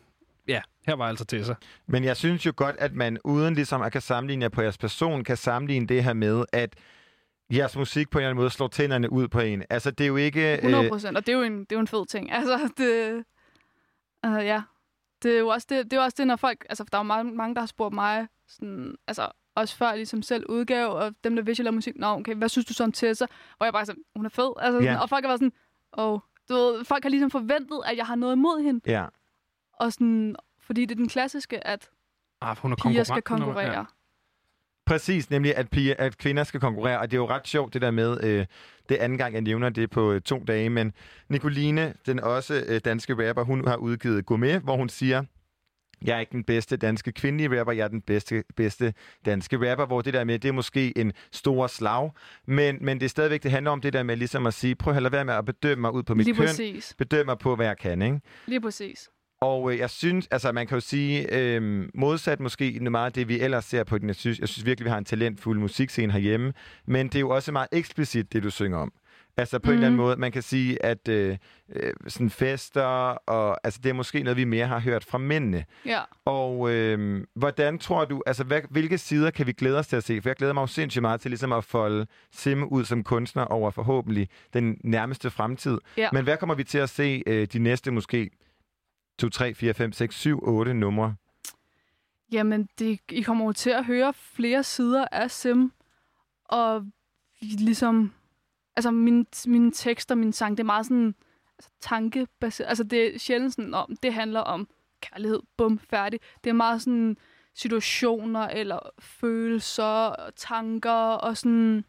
[0.47, 1.53] ja, her var altså Tessa.
[1.87, 4.77] Men jeg synes jo godt, at man uden ligesom at kan sammenligne jer på jeres
[4.77, 6.75] person, kan sammenligne det her med, at
[7.53, 9.63] jeres musik på en eller anden måde slår tænderne ud på en.
[9.69, 10.53] Altså, det er jo ikke...
[10.53, 12.31] 100 Øh, procent, og det er, jo en, det er jo en fed ting.
[12.31, 13.23] Altså, det...
[14.27, 14.61] Uh, ja.
[15.23, 16.65] Det er jo også det, det, er jo også det, når folk...
[16.69, 20.21] Altså, der er jo mange, mange der har spurgt mig, sådan, altså, også før ligesom
[20.21, 22.91] selv udgav, og dem, der vidste, jeg musik, Nå, okay, hvad synes du så om
[22.91, 23.25] Tessa?
[23.59, 24.53] Og jeg bare sådan, hun er fed.
[24.59, 24.97] Altså, sådan.
[24.97, 25.53] Og folk har været sådan,
[25.97, 28.91] åh, du ved, folk har ligesom forventet, at jeg har noget imod hende.
[28.91, 29.05] ja.
[29.73, 31.89] Og sådan, fordi det er den klassiske, at
[32.41, 33.77] Ah, hun er piger skal konkurrere.
[33.77, 33.83] Ja.
[34.89, 37.81] Præcis, nemlig at, piger, at kvinder skal konkurrere, og det er jo ret sjovt det
[37.81, 38.45] der med, øh,
[38.89, 40.93] det er anden gang, jeg nævner det på øh, to dage, men
[41.29, 45.23] Nicoline, den også øh, danske rapper, hun har udgivet Gourmet, hvor hun siger,
[46.01, 48.93] jeg er ikke den bedste danske kvindelige rapper, jeg er den bedste, bedste
[49.25, 52.11] danske rapper, hvor det der med, det er måske en stor slag,
[52.47, 54.95] men, men det er stadigvæk, det handler om det der med ligesom at sige, prøv
[54.95, 56.95] at lade være med at bedømme mig ud på mit Lige køn, præcis.
[56.97, 58.19] bedømme mig på, hvad jeg kan, ikke?
[58.45, 59.09] Lige præcis.
[59.41, 63.39] Og øh, jeg synes, altså man kan jo sige, øh, modsat måske meget det, vi
[63.39, 66.53] ellers ser på den, jeg synes, jeg synes virkelig, vi har en talentfuld musikscene herhjemme,
[66.85, 68.93] men det er jo også meget eksplicit, det du synger om.
[69.37, 69.69] Altså på mm.
[69.69, 70.05] en eller anden Mhm.
[70.05, 71.37] måde, man kan sige, at øh,
[71.75, 72.81] øh, sådan fester,
[73.27, 75.65] og altså det er måske noget, vi mere har hørt fra mændene.
[75.85, 75.99] Ja.
[76.25, 80.03] Og øh, hvordan tror du, altså hvad, hvilke sider kan vi glæde os til at
[80.03, 80.21] se?
[80.21, 83.43] For jeg glæder mig jo sindssygt meget til ligesom at folde Sim ud som kunstner
[83.45, 85.77] over forhåbentlig den nærmeste fremtid.
[85.97, 86.09] Ja.
[86.13, 88.29] Men hvad kommer vi til at se øh, de næste måske
[89.19, 91.15] 2, 3, 4, 5, 6, 7, 8 numre?
[92.31, 95.71] Jamen, det, I kommer jo til at høre flere sider af Sim,
[96.45, 96.85] og
[97.41, 98.13] ligesom,
[98.75, 101.15] altså mine, mine tekster, mine sang, det er meget sådan
[101.57, 102.69] altså, tankebaseret.
[102.69, 104.67] Altså, det er sjældent sådan, om det handler om
[105.01, 106.19] kærlighed, bum, færdig.
[106.43, 107.17] Det er meget sådan
[107.55, 111.85] situationer eller følelser, tanker og sådan...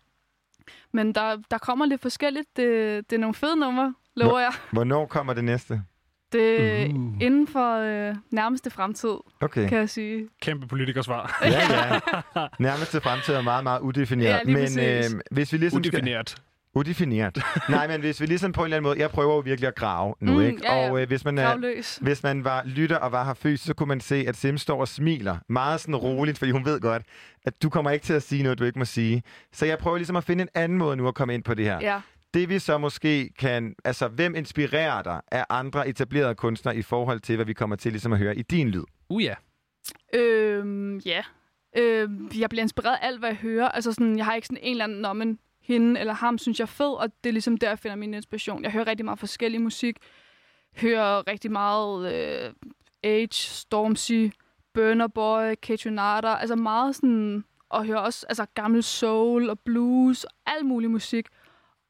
[0.92, 2.56] Men der, der kommer lidt forskelligt.
[2.56, 2.66] Det,
[3.10, 4.52] det er nogle fede numre, lover jeg.
[4.72, 5.82] Hvornår kommer det næste?
[6.32, 7.22] Det er Uh.
[7.22, 7.76] inden for
[8.08, 9.68] øh, nærmeste fremtid, Okay.
[9.68, 10.28] kan jeg sige.
[10.42, 11.38] Kæmpe politikersvar.
[11.44, 12.00] Ja,
[12.40, 12.46] ja.
[12.58, 14.28] Nærmeste fremtid er meget, meget udefineret.
[14.30, 15.94] Ja, lige men øh, hvis vi ligesom skal...
[15.94, 16.36] Udefineret.
[16.74, 17.42] Udefineret.
[17.68, 18.98] Nej, men hvis vi ligesom på en eller anden måde...
[19.00, 20.58] Jeg prøver jo virkelig at grave nu, Mm, ikke?
[20.64, 20.90] ja, ja.
[20.90, 21.46] Og øh, hvis man er...
[21.46, 21.98] Gravløs.
[22.02, 24.80] Hvis man var lytter og var her fysisk, så kunne man se, at Sim står
[24.80, 25.36] og smiler.
[25.48, 27.02] Meget sådan roligt, fordi hun ved godt,
[27.44, 29.22] at du kommer ikke til at sige noget, du ikke må sige.
[29.52, 31.64] Så jeg prøver ligesom at finde en anden måde nu at komme ind på det
[31.64, 31.78] her.
[31.80, 32.00] Ja.
[32.34, 33.74] Det vi så måske kan...
[33.84, 37.92] Altså, hvem inspirerer dig af andre etablerede kunstnere i forhold til, hvad vi kommer til
[37.92, 38.84] ligesom at høre i din lyd?
[39.08, 39.34] Uh ja.
[40.14, 41.22] Øhm, ja.
[41.76, 43.68] Øhm, jeg bliver inspireret af alt, hvad jeg hører.
[43.68, 46.64] Altså sådan, jeg har ikke sådan en eller anden, man hende eller ham synes jeg
[46.64, 48.62] er fed, og det er ligesom der, jeg finder min inspiration.
[48.62, 49.96] Jeg hører rigtig meget forskellig musik.
[50.76, 52.52] Hører rigtig meget øh,
[53.04, 54.30] Age, Stormzy,
[54.74, 56.34] Burner Boy, Ketunada.
[56.34, 57.44] Altså meget sådan...
[57.68, 61.26] Og hører også altså, gammel soul og blues og al mulig musik.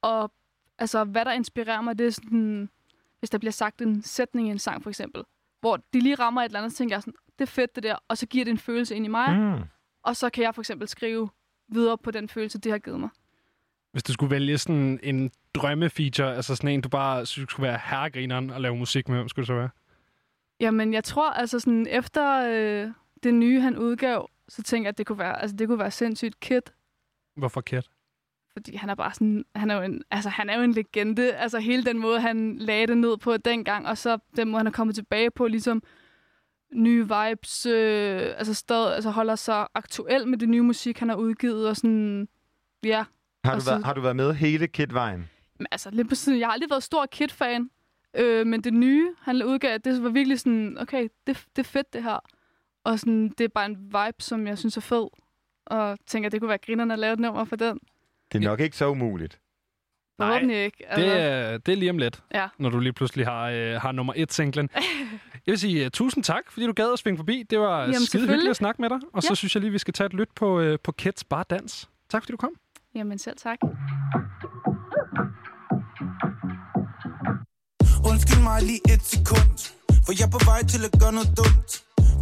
[0.03, 0.32] Og
[0.78, 2.70] altså, hvad der inspirerer mig, det er sådan...
[3.18, 5.22] Hvis der bliver sagt en sætning i en sang, for eksempel.
[5.61, 7.82] Hvor de lige rammer et eller andet, så tænker jeg sådan, det er fedt det
[7.82, 7.96] der.
[8.09, 9.38] Og så giver det en følelse ind i mig.
[9.38, 9.62] Mm.
[10.03, 11.30] Og så kan jeg for eksempel skrive
[11.68, 13.09] videre på den følelse, det har givet mig.
[13.92, 17.80] Hvis du skulle vælge sådan en drømmefeature, altså sådan en, du bare synes skulle være
[17.84, 19.70] herregrineren at lave musik med, hvem skulle det så være?
[20.61, 22.92] Jamen, jeg tror altså sådan, efter øh,
[23.22, 25.90] det nye, han udgav, så tænker jeg, at det kunne være, altså, det kunne være
[25.90, 26.62] sindssygt Kid.
[27.36, 27.88] Hvorfor Kat?
[28.67, 31.33] Fordi han er bare sådan, han er jo en, altså, han er jo en legende.
[31.33, 34.67] Altså hele den måde, han lagde det ned på dengang, og så den måde, han
[34.67, 35.83] er kommet tilbage på, ligesom
[36.75, 41.17] nye vibes, øh, altså stadig, altså holder sig aktuel med det nye musik, han har
[41.17, 42.29] udgivet, og sådan,
[42.85, 43.05] ja.
[43.45, 45.29] Har du, så- været, har du været med hele Kid-vejen?
[45.71, 47.71] Altså, lidt på siden, jeg har aldrig været stor Kid-fan,
[48.17, 51.93] øh, men det nye, han udgav, det var virkelig sådan, okay, det, det er fedt
[51.93, 52.19] det her.
[52.85, 55.07] Og sådan, det er bare en vibe, som jeg synes er fed.
[55.67, 57.79] Og tænker, det kunne være grinerne at lave et nummer for den.
[58.33, 59.41] Det er nok ikke så umuligt.
[60.18, 60.85] Nej, ikke.
[60.89, 62.49] Altså, Det er, det er lige om lidt, Ja.
[62.59, 64.68] når du lige pludselig har, øh, har nummer et singlen.
[65.47, 67.45] Jeg vil sige uh, tusind tak, fordi du gad at svinge forbi.
[67.51, 68.99] Det var Jamen, skide hyggeligt at snakke med dig.
[69.12, 69.35] Og så Ja.
[69.35, 71.89] synes jeg lige, vi skal tage et lyt på, øh, på Kids Bar Dans.
[72.11, 72.51] Tak fordi du kom.
[72.95, 73.59] Jamen selv tak.
[78.11, 79.53] Undskyld mig lige et sekund
[80.07, 81.70] For jeg er på vej til at gøre noget dumt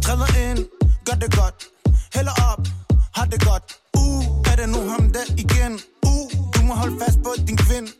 [0.03, 0.59] Træder ind,
[1.07, 1.59] gør det godt
[2.15, 2.63] Hælder op,
[3.17, 3.65] har det godt
[4.01, 5.73] Uh, er det nu ham der igen
[6.69, 7.91] Uh, du må holde fast på din kvinde.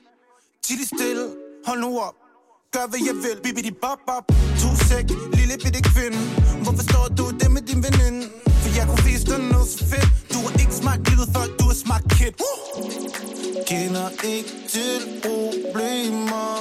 [0.64, 1.26] Tid stille,
[1.68, 2.16] hold nu op.
[2.74, 4.26] Gør hvad jeg vil, bibidi bop bop.
[4.62, 5.08] To sek,
[5.38, 6.18] lille bitte kvinde.
[6.64, 8.22] Hvorfor står du det med din veninde?
[8.62, 10.10] For jeg kunne vise dig noget så fedt.
[10.34, 12.34] Du har ikke smagt livet før, du har smagt kid.
[12.50, 12.58] Uh!
[13.70, 16.52] Kender ikke til problemer.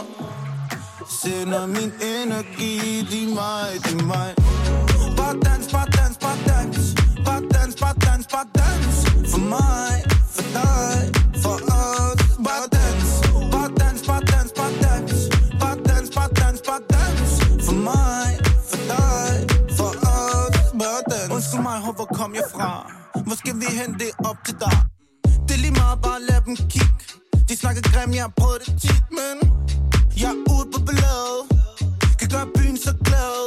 [1.22, 2.74] Sender min energi,
[3.10, 4.30] de mig, de mig
[5.18, 6.78] Bare dans, bare dans, bare dans.
[7.26, 8.94] Bare dans, bare dans, bare dans.
[9.30, 9.94] For mig,
[10.34, 11.17] for dig,
[17.88, 18.28] mig,
[18.68, 19.32] for dig,
[19.76, 22.70] for os Bare Undskyld mig, hvor kom jeg fra?
[23.26, 24.76] Hvor skal vi hen, det op til dig.
[25.46, 26.94] Det er lige meget, bare lad dem kigge.
[27.48, 29.36] De snakker grim, jeg har prøvet det tit, men
[30.22, 31.42] Jeg er ude på balladet
[32.18, 33.38] Kan gøre byen så glad.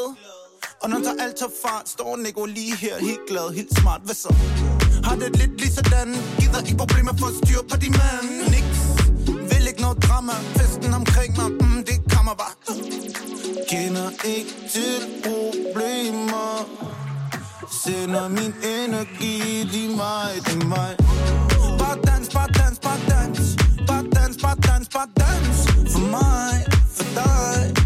[0.82, 4.02] Og når der alt tager fart Står Nico lige her, helt glad, helt smart.
[4.06, 4.30] Hvad så?
[5.04, 6.10] Har det lidt lige sådan?
[6.39, 8.80] Gider ikke problemer for at styre på de mand Niks,
[9.72, 10.34] ikke noget drama.
[10.57, 12.55] Festen omkring mig, mm, det kommer bare.
[13.69, 16.53] Kender ikke til problemer.
[17.84, 20.91] Sender min energi, de mig, til mig.
[21.80, 23.39] Bare dans, bare dans, bare dans.
[23.88, 25.57] Bare dans, bare dans, bare dans.
[25.93, 26.53] For mig,
[26.95, 27.81] for dig,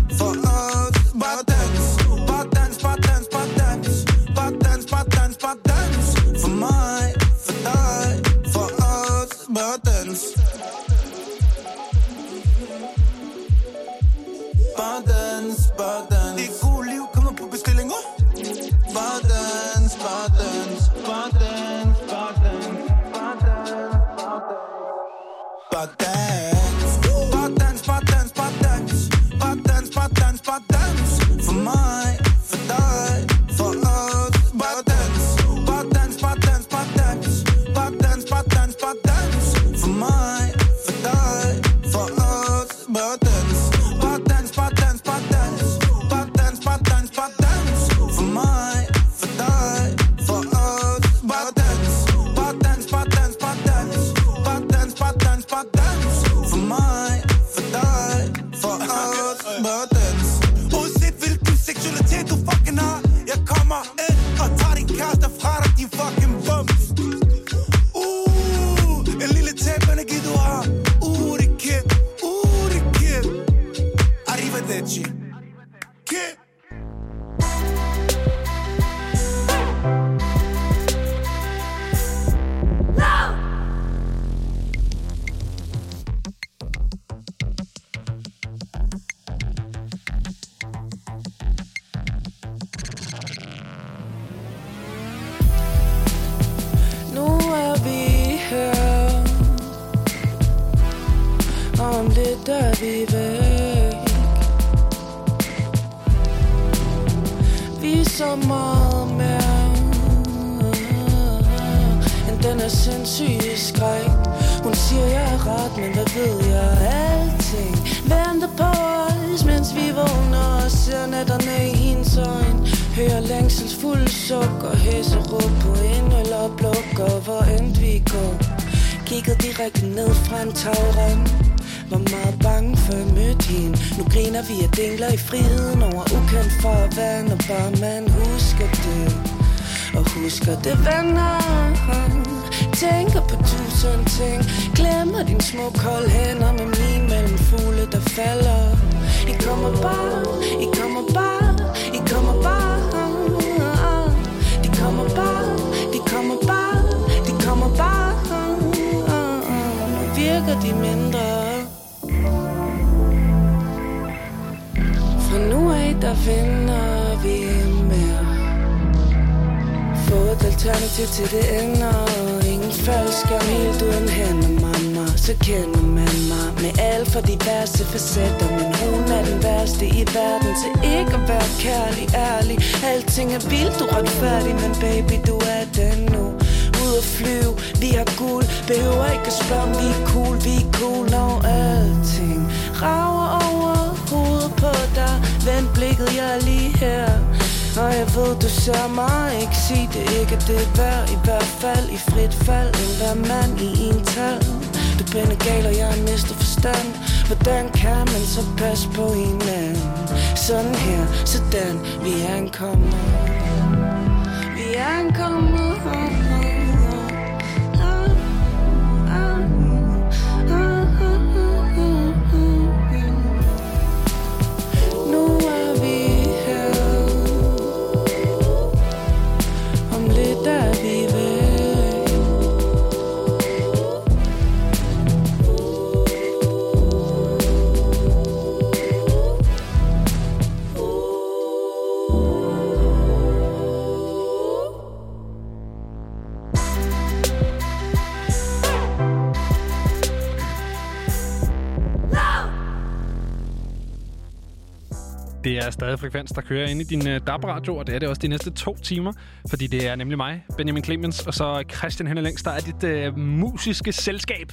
[256.16, 258.52] frekvens, der kører ind i din uh, DAB-radio, og det er det også de næste
[258.52, 259.14] to timer,
[259.50, 263.12] fordi det er nemlig mig, Benjamin Clemens, og så Christian Henne Længst, der er dit
[263.14, 264.52] uh, musiske selskab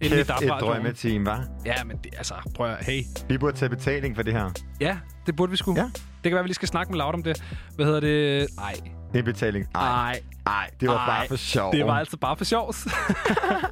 [0.00, 0.60] inde i Kæft, et DAB-radioen.
[0.60, 1.46] drømmeteam, var.
[1.66, 3.02] Ja, men det, altså, prøv at, hey.
[3.28, 4.50] Vi burde tage betaling for det her.
[4.80, 4.96] Ja,
[5.26, 5.74] det burde vi sgu.
[5.76, 5.82] Ja.
[5.82, 7.42] Det kan være, vi lige skal snakke med Laud om det.
[7.76, 8.48] Hvad hedder det?
[8.58, 8.74] Ej.
[9.12, 9.66] Det er betaling.
[9.74, 10.22] Ej, Ej.
[10.46, 11.72] ej, det var Ej, bare for sjov.
[11.72, 12.86] Det var altså bare for sjovs.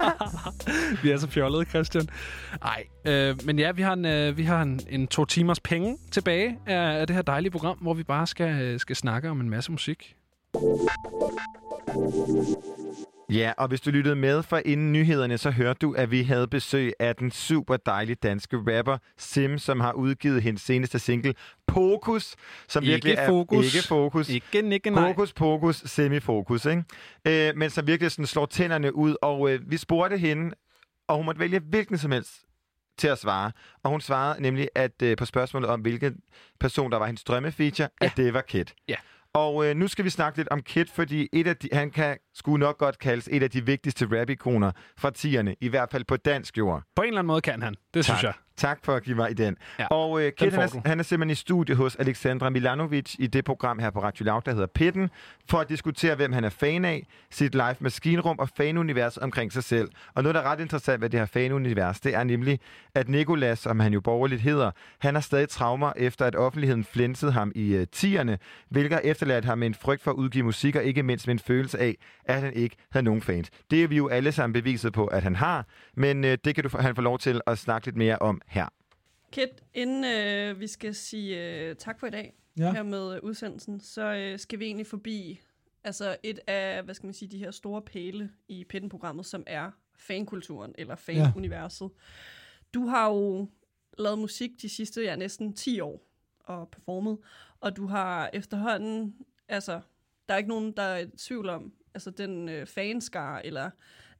[1.03, 2.09] vi er så fjollede, Christian.
[2.62, 5.98] Nej, øh, men ja, vi har, en, øh, vi har en, en to timers penge
[6.11, 9.40] tilbage af, af det her dejlige program, hvor vi bare skal, øh, skal snakke om
[9.40, 10.16] en masse musik.
[13.31, 16.47] Ja, og hvis du lyttede med for inden nyhederne, så hørte du, at vi havde
[16.49, 21.35] besøg af den super dejlige danske rapper Sim, som har udgivet hendes seneste single,
[21.66, 22.37] Pokus,
[22.68, 23.27] som Ikke virkelig er...
[23.27, 23.75] Fokus.
[23.75, 24.29] Ikke fokus.
[24.29, 25.09] Ikke, ikke, nej.
[25.09, 26.85] Fokus, pokus, semifokus, ikke?
[27.25, 30.55] Øh, men som virkelig sådan slår tænderne ud, og øh, vi spurgte hende,
[31.09, 32.45] og hun måtte vælge hvilken som helst
[32.99, 33.53] til at svare.
[33.83, 36.16] Og hun svarede nemlig at øh, på spørgsmålet om, hvilken
[36.61, 38.07] person, der var hendes drømmefeature, ja.
[38.07, 38.75] at det var Kit.
[38.89, 38.97] Ja.
[39.35, 42.18] Og øh, nu skal vi snakke lidt om Kit, fordi et af de, han kan
[42.35, 46.16] skulle nok godt kaldes et af de vigtigste rap-ikoner fra 10'erne, i hvert fald på
[46.16, 46.83] dansk jord.
[46.97, 47.74] På en eller anden måde kan han.
[47.95, 48.33] Det synes jeg.
[48.57, 49.57] Tak for at give mig i den.
[49.78, 53.26] Ja, og øh, Kit, han er, han er simpelthen i studie hos Alexandra Milanovic i
[53.26, 55.11] det program her på Radio Loud, der hedder Pitten,
[55.50, 59.64] for at diskutere, hvem han er fan af, sit live maskinrum og fanunivers omkring sig
[59.64, 59.88] selv.
[60.14, 62.61] Og noget, der er ret interessant ved det her fanunivers, det er nemlig,
[62.94, 67.32] at Nikolas, som han jo borgerligt hedder, han har stadig traumer efter, at offentligheden flænsede
[67.32, 68.36] ham i øh, 10'erne,
[68.68, 71.34] hvilket har efterladt ham med en frygt for at udgive musik, og ikke mindst med
[71.34, 73.50] en følelse af, at han ikke havde nogen fans.
[73.70, 76.64] Det er vi jo alle sammen beviset på, at han har, men øh, det kan
[76.64, 78.68] du, han få lov til at snakke lidt mere om her.
[79.32, 82.72] Kit, inden øh, vi skal sige øh, tak for i dag Ja.
[82.72, 85.40] her med øh, udsendelsen, så øh, skal vi egentlig forbi
[85.84, 89.70] altså et af, hvad skal man sige, de her store pæle i Pitten-programmet, som er
[89.97, 91.90] fankulturen eller fanuniverset.
[92.74, 93.49] Du har jo
[93.99, 96.07] lavet musik de sidste, ja, næsten 10 år
[96.40, 97.18] og performet,
[97.61, 99.16] og du har efterhånden,
[99.49, 99.80] altså,
[100.28, 103.70] der er ikke nogen, der er i tvivl om, altså den øh, fanskare, eller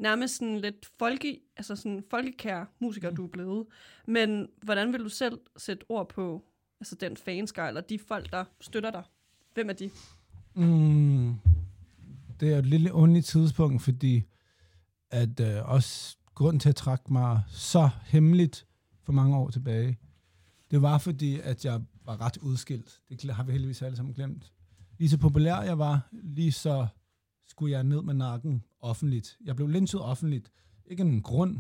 [0.03, 3.67] nærmest sådan lidt folke, altså sådan folkekær musiker, du er blevet.
[4.07, 6.45] Men hvordan vil du selv sætte ord på
[6.81, 9.03] altså den fanskare, eller de folk, der støtter dig?
[9.55, 9.91] Hvem er de?
[10.55, 11.35] Mm,
[12.41, 14.23] det er et lille underligt tidspunkt, fordi
[15.11, 18.67] at øh, også grund til at trække mig så hemmeligt
[19.03, 19.99] for mange år tilbage,
[20.71, 23.01] det var fordi, at jeg var ret udskilt.
[23.09, 24.53] Det har vi heldigvis alle sammen glemt.
[24.99, 26.87] Lige så populær jeg var, lige så
[27.53, 29.39] skulle jeg ned med nakken offentligt.
[29.45, 30.51] Jeg blev lynchet offentligt.
[30.87, 31.59] Ikke en grund.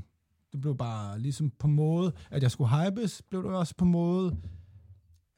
[0.52, 4.36] Det blev bare ligesom på måde, at jeg skulle hypes, blev det også på måde,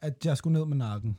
[0.02, 1.18] at jeg skulle ned med nakken.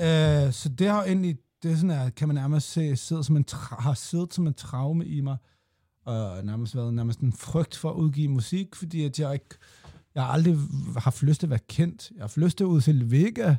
[0.00, 3.36] Øh, så det har egentlig, det er sådan er, kan man nærmest se, sidder som
[3.36, 5.36] en tra- har siddet som en traume i mig,
[6.04, 9.54] og nærmest været nærmest en frygt for at udgive musik, fordi at jeg ikke,
[10.14, 10.56] jeg har aldrig
[10.96, 12.10] haft lyst til at være kendt.
[12.10, 13.56] Jeg har haft lyst til at udstille Vega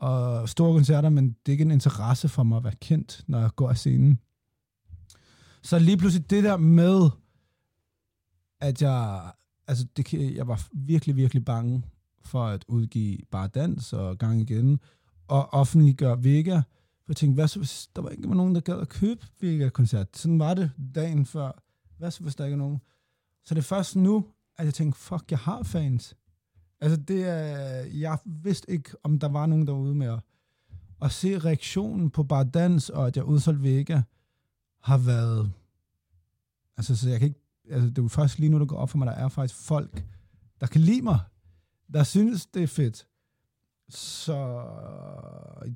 [0.00, 3.40] og store koncerter, men det er ikke en interesse for mig at være kendt, når
[3.40, 4.18] jeg går af scenen.
[5.62, 7.10] Så lige pludselig det der med,
[8.60, 9.30] at jeg,
[9.66, 11.82] altså det, jeg var virkelig, virkelig bange
[12.24, 14.80] for at udgive bare dans og gang igen,
[15.28, 16.56] og offentliggøre Vega.
[16.56, 19.26] For jeg tænkte, hvad så hvis der var ikke var nogen, der gad at købe
[19.40, 20.16] Vega-koncert?
[20.16, 21.62] Sådan var det dagen før.
[21.98, 22.80] Hvad så hvis der ikke er nogen?
[23.44, 24.26] Så det er først nu,
[24.58, 26.16] at jeg tænkte, fuck, jeg har fans.
[26.80, 30.20] Altså, det er, jeg vidste ikke, om der var nogen derude med at,
[31.02, 34.00] at se reaktionen på bare dans, og at jeg udsolgte Vega,
[34.80, 35.52] har været,
[36.76, 38.90] altså, så jeg kan ikke, altså, det er jo først lige nu, der går op
[38.90, 40.04] for mig, der er faktisk folk,
[40.60, 41.18] der kan lide mig,
[41.92, 43.06] der synes, det er fedt.
[43.88, 44.64] Så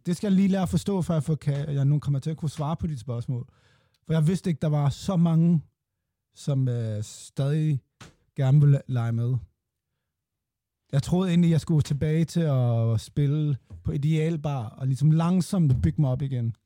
[0.06, 2.30] det skal jeg lige lære at forstå, for jeg, for, kan, jeg nu kommer til
[2.30, 3.48] at kunne svare på dit spørgsmål.
[4.06, 5.62] For jeg vidste ikke, der var så mange,
[6.34, 7.80] som øh, stadig
[8.36, 9.36] gerne vil lege med.
[10.94, 16.00] Jeg troede egentlig, jeg skulle tilbage til at spille på idealbar, og ligesom langsomt bygge
[16.00, 16.56] mig op igen.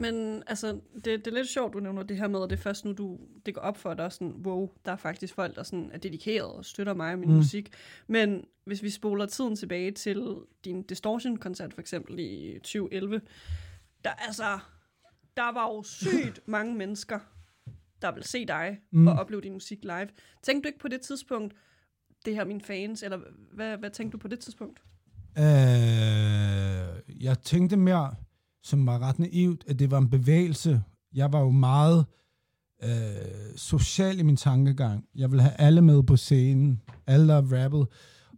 [0.00, 2.60] Men altså, det, det er lidt sjovt, du nævner det her med, at det er
[2.62, 5.62] først nu, du, det går op for dig, sådan, wow, der er faktisk folk, der
[5.62, 7.34] sådan er dedikeret og støtter mig og min Mm.
[7.34, 7.70] musik.
[8.06, 13.20] Men hvis vi spoler tiden tilbage til din Distortion-koncert for eksempel i 2011,
[14.04, 14.58] der, altså,
[15.36, 17.18] der var jo sygt mange mennesker,
[18.02, 19.06] der vil se dig mm.
[19.06, 20.08] og opleve din musik live.
[20.42, 21.54] Tænkte du ikke på det tidspunkt,
[22.24, 23.18] det her mine fans, eller
[23.52, 24.82] hvad, hvad tænkte du på det tidspunkt?
[25.38, 25.44] Øh,
[27.22, 28.14] jeg tænkte mere,
[28.62, 30.82] som var ret naivt, at det var en bevægelse.
[31.14, 32.06] Jeg var jo meget
[32.84, 35.04] øh, social i min tankegang.
[35.14, 36.82] Jeg ville have alle med på scenen.
[37.06, 37.86] Alle, der rappede.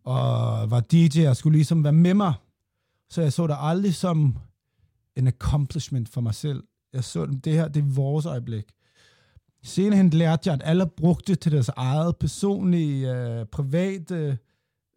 [0.05, 2.35] Og var DJ og skulle ligesom være med mig.
[3.09, 4.37] Så jeg så det aldrig som
[5.17, 6.65] en accomplishment for mig selv.
[6.93, 8.65] Jeg så det her, det er vores øjeblik.
[9.67, 14.39] Senere lærte jeg, at alle brugte det til deres eget personlige, øh, private,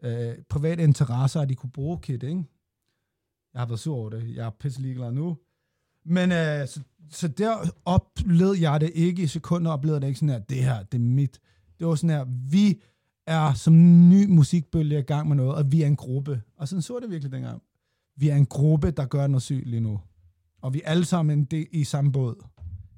[0.03, 2.43] øh, private interesser, at de kunne bruge KIT, ikke?
[3.53, 4.35] Jeg har været sur over det.
[4.35, 5.37] Jeg er pisse ligeglad nu.
[6.05, 7.55] Men øh, så, så der
[7.85, 11.01] oplevede jeg det ikke i sekunder, oplevede det ikke sådan her, det her, det er
[11.01, 11.39] mit.
[11.79, 12.81] Det var sådan her, vi
[13.27, 13.73] er som
[14.09, 16.41] ny musikbølge i gang med noget, og vi er en gruppe.
[16.57, 17.61] Og sådan så det virkelig dengang.
[18.15, 19.99] Vi er en gruppe, der gør noget sygt lige nu.
[20.61, 22.43] Og vi er alle sammen en del i samme båd.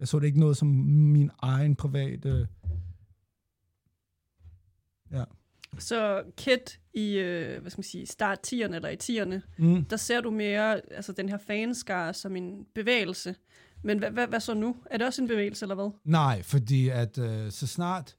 [0.02, 2.48] Jeg så det ikke noget som min egen private...
[5.12, 5.24] Ja.
[5.80, 9.86] Så Kit i, øh, hvad skal man sige, start 10'erne eller i 10'erne, Mm.
[9.86, 13.36] der ser du mere altså den her fanskare som en bevægelse.
[13.84, 14.76] Men hvad, hvad, hvad så nu?
[14.86, 15.90] Er det også en bevægelse, eller hvad?
[16.04, 18.18] Nej, fordi at øh, så snart,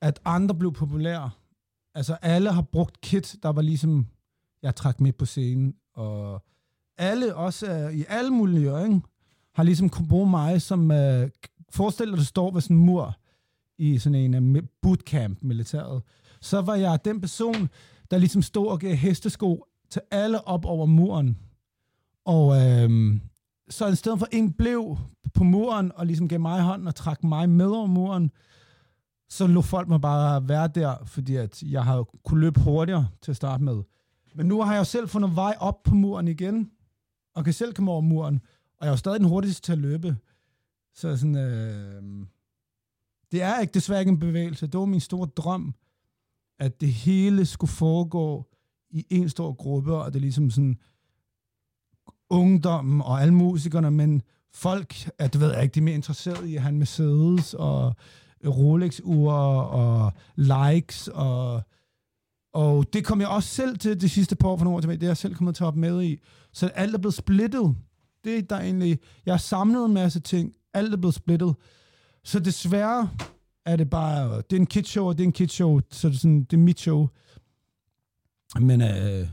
[0.00, 1.30] at andre blev populære,
[1.94, 4.06] altså alle har brugt Kit, der var ligesom,
[4.62, 6.44] jeg trak med på scenen, og
[6.98, 9.02] alle, også øh, i alle mulige ikke,
[9.58, 11.30] har ligesom kunne bruge mig som, øh,
[11.70, 13.16] forestil dig, du står ved sådan en mur
[13.78, 16.02] i sådan en uh, bootcamp militæret,
[16.40, 17.68] så var jeg den person,
[18.10, 21.38] der ligesom stod og gav hestesko til alle op over muren.
[22.24, 23.16] Og øh,
[23.70, 24.96] så i stedet for en blev
[25.34, 28.30] på muren og ligesom gav mig hånden og trak mig med over muren,
[29.28, 33.30] så lå folk mig bare være der, fordi at jeg har kunne løbe hurtigere til
[33.30, 33.82] at starte med.
[34.34, 36.70] Men nu har jeg jo selv fundet vej op på muren igen,
[37.34, 38.40] og kan selv komme over muren,
[38.80, 40.16] og jeg var stadig den hurtigste til at løbe.
[40.94, 42.02] Så sådan, øh,
[43.32, 44.66] det er ikke desværre ikke en bevægelse.
[44.66, 45.74] Det var min store drøm,
[46.58, 48.46] at det hele skulle foregå
[48.90, 50.78] i en stor gruppe, og det er ligesom sådan
[52.30, 54.22] ungdommen og alle musikerne, men
[54.54, 57.54] folk, at det ved jeg ikke, de er mere interesserede i at have en Mercedes
[57.54, 57.96] og
[58.44, 61.62] Rolex-ure og likes og
[62.52, 64.98] og det kom jeg også selv til de sidste par år for nogle år tilbage.
[64.98, 66.20] Det er jeg selv kommet til at med i.
[66.52, 67.76] Så alt er blevet splittet.
[68.24, 68.98] Det der egentlig...
[69.26, 70.54] Jeg har samlet en masse ting.
[70.74, 71.54] Alt er blevet splittet.
[72.24, 73.10] Så desværre
[73.66, 74.36] er det bare...
[74.36, 75.80] Det er en kidshow, og det er en kidshow.
[75.90, 77.08] Så det er, sådan, det er mit show.
[78.60, 79.28] Men øh,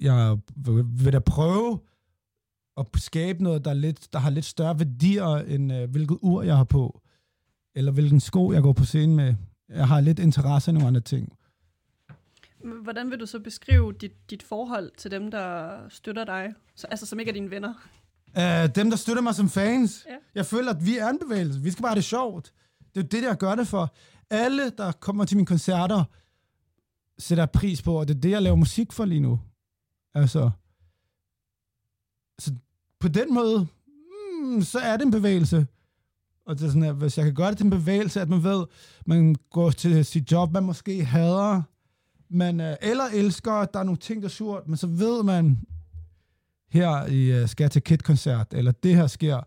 [0.00, 1.80] jeg vil, vil da prøve
[2.76, 6.42] at skabe noget, der, er lidt, der har lidt større værdier, end øh, hvilket ur
[6.42, 7.00] jeg har på.
[7.74, 9.34] Eller hvilken sko jeg går på scenen med.
[9.68, 11.32] Jeg har lidt interesse i nogle andre ting.
[12.82, 16.54] Hvordan vil du så beskrive dit, dit forhold til dem, der støtter dig?
[16.74, 17.74] Så, altså, som ikke er dine venner?
[18.36, 20.06] Uh, dem, der støtter mig som fans.
[20.08, 20.14] Ja.
[20.34, 21.60] Jeg føler, at vi er en bevægelse.
[21.60, 22.52] Vi skal bare have det sjovt.
[22.94, 23.94] Det er det, jeg gør det for.
[24.30, 26.04] Alle, der kommer til mine koncerter,
[27.18, 29.40] sætter pris på, og det er det, jeg laver musik for lige nu.
[30.14, 30.50] Altså,
[32.38, 32.54] så
[33.00, 33.66] på den måde,
[34.42, 35.66] mm, så er det en bevægelse.
[36.46, 38.44] Og det er sådan, at hvis jeg kan gøre det til en bevægelse, at man
[38.44, 38.66] ved,
[39.06, 41.62] man går til sit job, man måske hader,
[42.34, 45.22] man, øh, eller elsker, at der er nogle ting, der er surt, men så ved
[45.22, 45.58] man,
[46.70, 49.40] her i uh, skal til Kid-koncert, eller det her sker,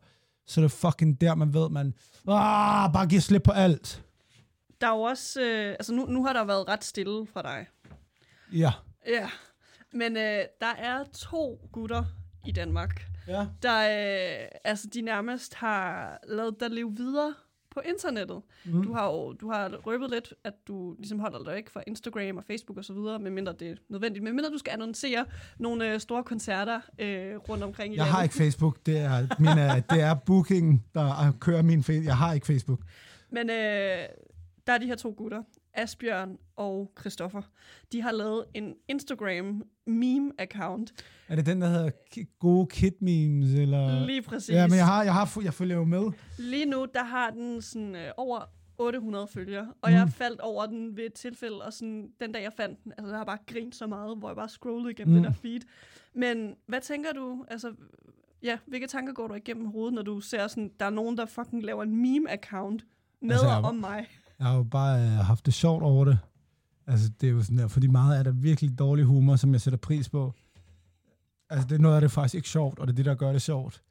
[0.46, 1.94] så er det fucking der, man ved, man
[2.28, 4.04] ah, bare giver slip på alt.
[4.82, 5.42] Der er jo også...
[5.42, 7.68] Øh, altså, nu, nu har der været ret stille fra dig.
[8.54, 8.72] Ja.
[9.08, 9.30] Ja.
[9.94, 12.04] Men øh, der er to gutter
[12.46, 13.46] i Danmark, Ja.
[13.64, 17.34] der øh, altså, de nærmest har lavet dig leve videre
[17.78, 18.42] på internettet.
[18.66, 18.84] Mm.
[18.84, 22.38] Du har jo du har røbet lidt, at du ligesom holder dig ikke fra Instagram
[22.38, 24.24] og Facebook og så videre, medmindre det er nødvendigt.
[24.24, 25.26] Medmindre du skal annoncere
[25.60, 28.26] nogle øh, store koncerter øh, rundt omkring i Jeg har landet.
[28.26, 28.86] ikke Facebook.
[28.86, 32.06] Det er, min, uh, det er booking, der kører min Facebook.
[32.06, 32.80] Jeg har ikke Facebook.
[33.30, 33.56] Men øh,
[34.68, 37.42] der er de her to gutter, Asbjørn og Christoffer.
[37.92, 40.94] De har lavet en Instagram meme-account.
[41.28, 41.90] Er det den, der hedder
[42.40, 43.54] gode kid memes?
[43.54, 44.06] Eller?
[44.06, 44.50] Lige præcis.
[44.56, 46.12] Ja, men jeg, har, jeg, har, jeg følger jo med.
[46.40, 48.40] Lige nu, der har den sådan øh, over
[48.78, 49.96] 800 følgere, og Mm.
[49.96, 53.10] jeg faldt over den ved et tilfælde, og sådan, den dag jeg fandt den, altså
[53.12, 55.22] jeg har bare grint så meget, hvor jeg bare scrollede igennem Mm.
[55.24, 55.60] det der feed.
[56.14, 57.72] Men hvad tænker du, altså,
[58.44, 61.26] ja, hvilke tanker går du igennem hovedet, når du ser sådan, der er nogen, der
[61.26, 62.80] fucking laver en meme-account
[63.22, 64.08] med Altså, altså, jeg- om mig?
[64.40, 66.20] Jeg har jo bare øh, haft det sjovt over det.
[66.88, 69.62] Altså, det er jo sådan der, fordi meget er der virkelig dårlig humor, som jeg
[69.62, 70.34] sætter pris på.
[71.50, 73.32] Altså, det er noget af det faktisk ikke sjovt, og det er det, der gør
[73.32, 73.84] det sjovt.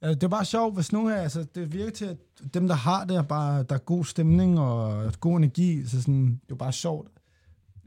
[0.00, 2.16] Altså, det er bare sjovt, hvis nogen her, altså, det virker til, at
[2.54, 6.26] dem, der har det, er bare, der er god stemning og god energi, så sådan,
[6.26, 7.08] det er jo bare sjovt,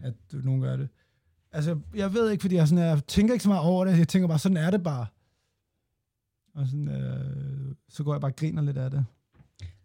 [0.01, 0.89] at nogen gør det.
[1.51, 4.07] Altså, jeg ved ikke, fordi jeg, sådan, jeg tænker ikke så meget over det, jeg
[4.07, 5.05] tænker bare, sådan er det bare.
[6.55, 9.05] Og sådan, øh, så går jeg bare og griner lidt af det.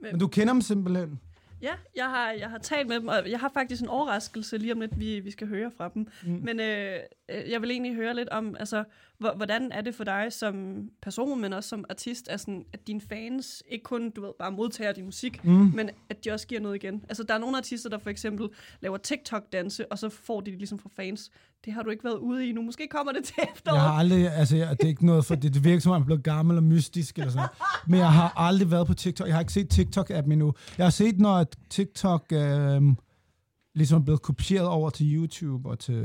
[0.01, 1.21] Men- Men du kender dem simpelthen.
[1.65, 4.73] Ja, jeg har, jeg har talt med dem, og jeg har faktisk en overraskelse lige
[4.73, 6.09] om lidt, vi, vi skal høre fra dem.
[6.27, 6.41] Mm.
[6.43, 6.99] Men øh,
[7.29, 8.85] jeg vil egentlig høre lidt om, altså,
[9.19, 13.01] hvor, hvordan er det for dig som person, men også som artist, altså, at dine
[13.01, 15.51] fans ikke kun, du ved, bare modtager din musik, Mm.
[15.75, 17.05] men at de også giver noget igen.
[17.09, 18.49] Altså, der er nogle artister, der for eksempel
[18.81, 21.31] laver TikTok-danse, og så får de det ligesom fra fans.
[21.65, 22.63] Det har du ikke været ude i nu.
[22.63, 23.77] Måske kommer det til efteråret.
[23.79, 25.97] Jeg har aldrig, altså jeg, det er ikke noget for, det, det virker som om,
[25.97, 27.89] jeg er blevet gammel og mystisk eller sådan noget.
[27.89, 29.27] Men jeg har aldrig været på TikTok.
[29.27, 30.53] Jeg har ikke set TikTok-appen endnu.
[30.79, 32.83] Jeg har set, når at TikTok øh,
[33.75, 36.03] ligesom blevet kopieret over til YouTube og til,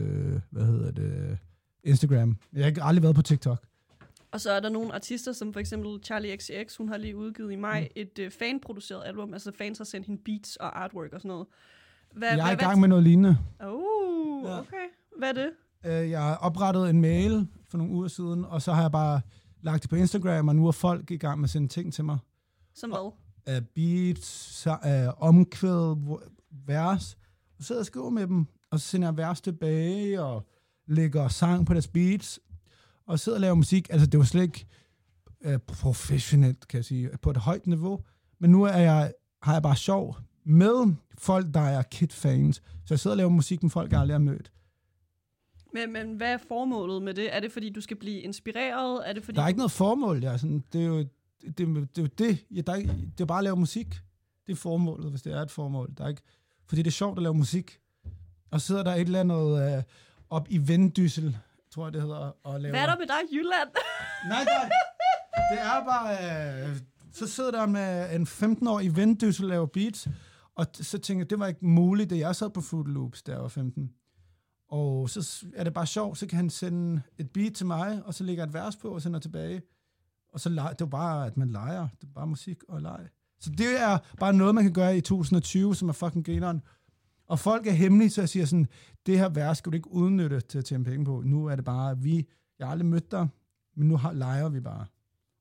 [0.50, 1.38] hvad hedder det,
[1.84, 2.38] Instagram.
[2.54, 3.66] Jeg har ikke aldrig været på TikTok.
[4.32, 7.52] Og så er der nogle artister, som for eksempel Charlie XCX, hun har lige udgivet
[7.52, 7.88] i maj Mm.
[7.96, 9.34] et øh, fanproduceret album.
[9.34, 11.48] Altså fans har sendt hende beats og artwork og sådan noget.
[12.16, 13.38] Hvad, Jeg er i hvad, gang med noget lignende.
[13.60, 14.60] Oh, Ja.
[14.60, 14.86] okay.
[15.18, 15.50] Hvad er det?
[15.86, 19.22] Øh, Jeg har oprettet en mail for nogle uger siden, og så har jeg bare
[19.62, 22.06] lagt det på Instagram, og nu er folk i gang med at sende ting til
[22.06, 22.18] mig.
[22.76, 23.12] Som hvad?
[23.58, 26.24] uh, beats, uh, omkvæd, hvor-
[26.66, 27.18] vers.
[27.60, 30.48] Sidder jeg og skriver med dem, og så sender jeg vers tilbage, og
[30.88, 32.40] lægger sang på deres beats,
[33.06, 33.88] og sidder og laver musik.
[33.90, 34.66] Altså, det var slet ikke
[35.46, 38.04] uh, professionelt, kan jeg sige, på et højt niveau.
[38.40, 42.56] Men nu er jeg, har jeg bare sjov med folk, der er Kid-fans.
[42.56, 44.52] Så jeg sidder og laver musik med folk, jeg aldrig har mødt.
[45.74, 47.36] Men, men hvad er formålet med det?
[47.36, 49.10] Er det, fordi du skal blive inspireret?
[49.10, 50.38] Er det, fordi Der er ikke noget formål, ja.
[50.38, 51.10] Sådan, det er jo det,
[51.58, 52.46] det, det, er jo det.
[52.52, 53.88] Ja, der er, det er bare at lave musik.
[54.48, 55.94] Det er formålet, hvis det er et formål.
[55.98, 56.22] Der er ikke,
[56.70, 57.80] fordi det er sjovt at lave musik.
[58.52, 59.84] Og sidder der et eller andet øh,
[60.30, 61.38] op i Vendsyssel,
[61.72, 62.74] tror jeg det hedder, og laver...
[62.74, 63.70] Hvad er der med dig, Jylland?
[64.30, 64.70] Nej, nej.
[65.52, 66.68] Det er bare...
[66.70, 66.78] Øh,
[67.14, 70.08] så sidder der med en 15-årig Vendsyssel og laver beats,
[70.56, 73.42] og så tænker jeg, det var ikke muligt, da jeg sad på Fruit Loops, jeg
[73.42, 73.94] var 15.
[74.70, 78.14] Og så er det bare sjovt, så kan han sende et beat til mig, og
[78.14, 79.62] så lægger jeg et vers på og sender tilbage.
[80.34, 81.88] Og så leger, det jo bare, at man leger.
[82.02, 83.08] Det er bare musik og leg.
[83.40, 86.62] Så det er bare noget, man kan gøre i 2020, som er fucking grineren.
[87.28, 88.68] Og folk er hemmelige, så jeg siger sådan,
[89.06, 91.22] det her værre skal du ikke udnytte til at tjene penge på.
[91.26, 92.28] Nu er det bare, vi,
[92.60, 93.28] jeg har aldrig mødt dig,
[93.76, 94.86] men nu har, leger vi bare.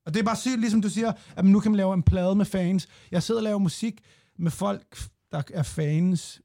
[0.07, 2.35] Og det er bare sygt, ligesom du siger, at nu kan man lave en plade
[2.35, 2.89] med fans.
[3.11, 4.01] Jeg sidder og laver musik
[4.39, 4.99] med folk,
[5.33, 6.43] der er fans.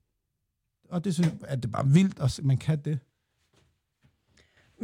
[0.89, 2.99] Og det synes jeg, at det er bare vildt, at man kan det.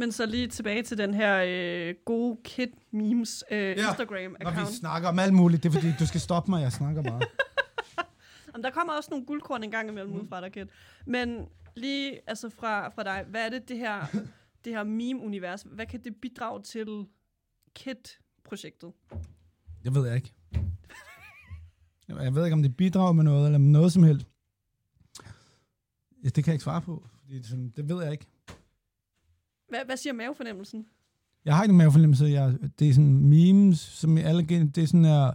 [0.00, 3.74] Men så lige tilbage til den her øh, gode kid memes øh, Ja.
[3.74, 4.70] Når Instagram-account.
[4.70, 7.20] vi snakker om alt muligt, det er fordi, du skal stoppe mig, jeg snakker bare.
[8.46, 10.20] Jamen, der kommer også nogle guldkorn en gang imellem mm.
[10.20, 10.66] ud fra dig, Kid.
[11.06, 11.46] Men
[11.76, 14.06] lige altså fra, fra dig, hvad er det, det her,
[14.64, 17.06] det her meme-univers, hvad kan det bidrage til
[17.74, 18.92] Kid-projektet?
[19.84, 20.32] Det ved jeg ikke.
[22.08, 24.26] Jeg ved ikke, om det bidrager med noget, eller med noget som helst.
[26.24, 27.08] Ja, det kan jeg ikke svare på.
[27.22, 28.26] Fordi det, sådan, det ved jeg ikke.
[29.70, 30.86] Hvad, hvad siger mavefornemmelsen?
[31.44, 32.24] Jeg har ikke nogen mavefornemmelse.
[32.24, 35.32] Jeg, det er sådan memes, som i alle gen, det er sådan her...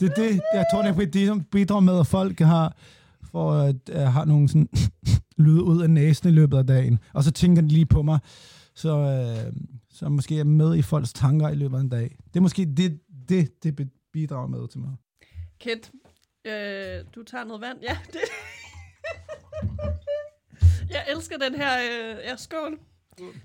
[0.00, 2.76] Det er det, jeg tror, det er det, som bidrager med, at folk har,
[3.22, 4.68] for at, uh, har nogle sådan
[5.44, 6.98] lyde ud af næsen i løbet af dagen.
[7.14, 8.18] Og så tænker de lige på mig.
[8.74, 9.56] Så, uh,
[9.90, 12.16] så måske er med i folks tanker i løbet af en dag.
[12.24, 14.90] Det er måske det, det, det bidrager med til mig.
[15.58, 15.80] Kid,
[16.44, 17.78] øh, du tager noget vand.
[17.82, 18.20] Ja, det...
[20.90, 21.78] jeg elsker den her...
[21.78, 22.78] Øh, ja, skål.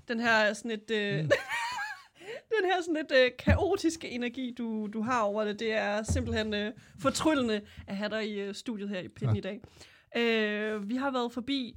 [0.08, 0.90] Den her sådan et...
[0.90, 1.18] Øh,
[2.56, 6.54] den her sådan lidt øh, kaotiske energi, du, du har over det, det er simpelthen
[6.54, 9.36] øh, fortryllende at have dig i øh, studiet her i Pinden Tak.
[9.36, 9.60] i dag.
[10.16, 11.76] Øh, vi har været forbi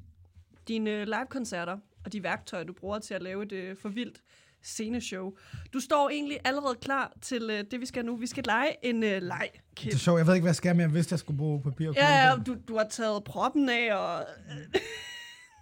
[0.68, 4.22] dine øh, live-koncerter og de værktøjer, du bruger til at lave et øh, for vildt
[4.64, 5.32] sceneshow.
[5.74, 8.16] Du står egentlig allerede klar til øh, det, vi skal nu.
[8.16, 9.92] Vi skal lege en øh, leg, Kid.
[9.92, 10.18] Det er sjovt.
[10.18, 12.28] Jeg ved ikke, hvad jeg skal, men jeg vidste, jeg skulle bruge papir og Ja,
[12.28, 14.26] ja, du, du har taget proppen af, og...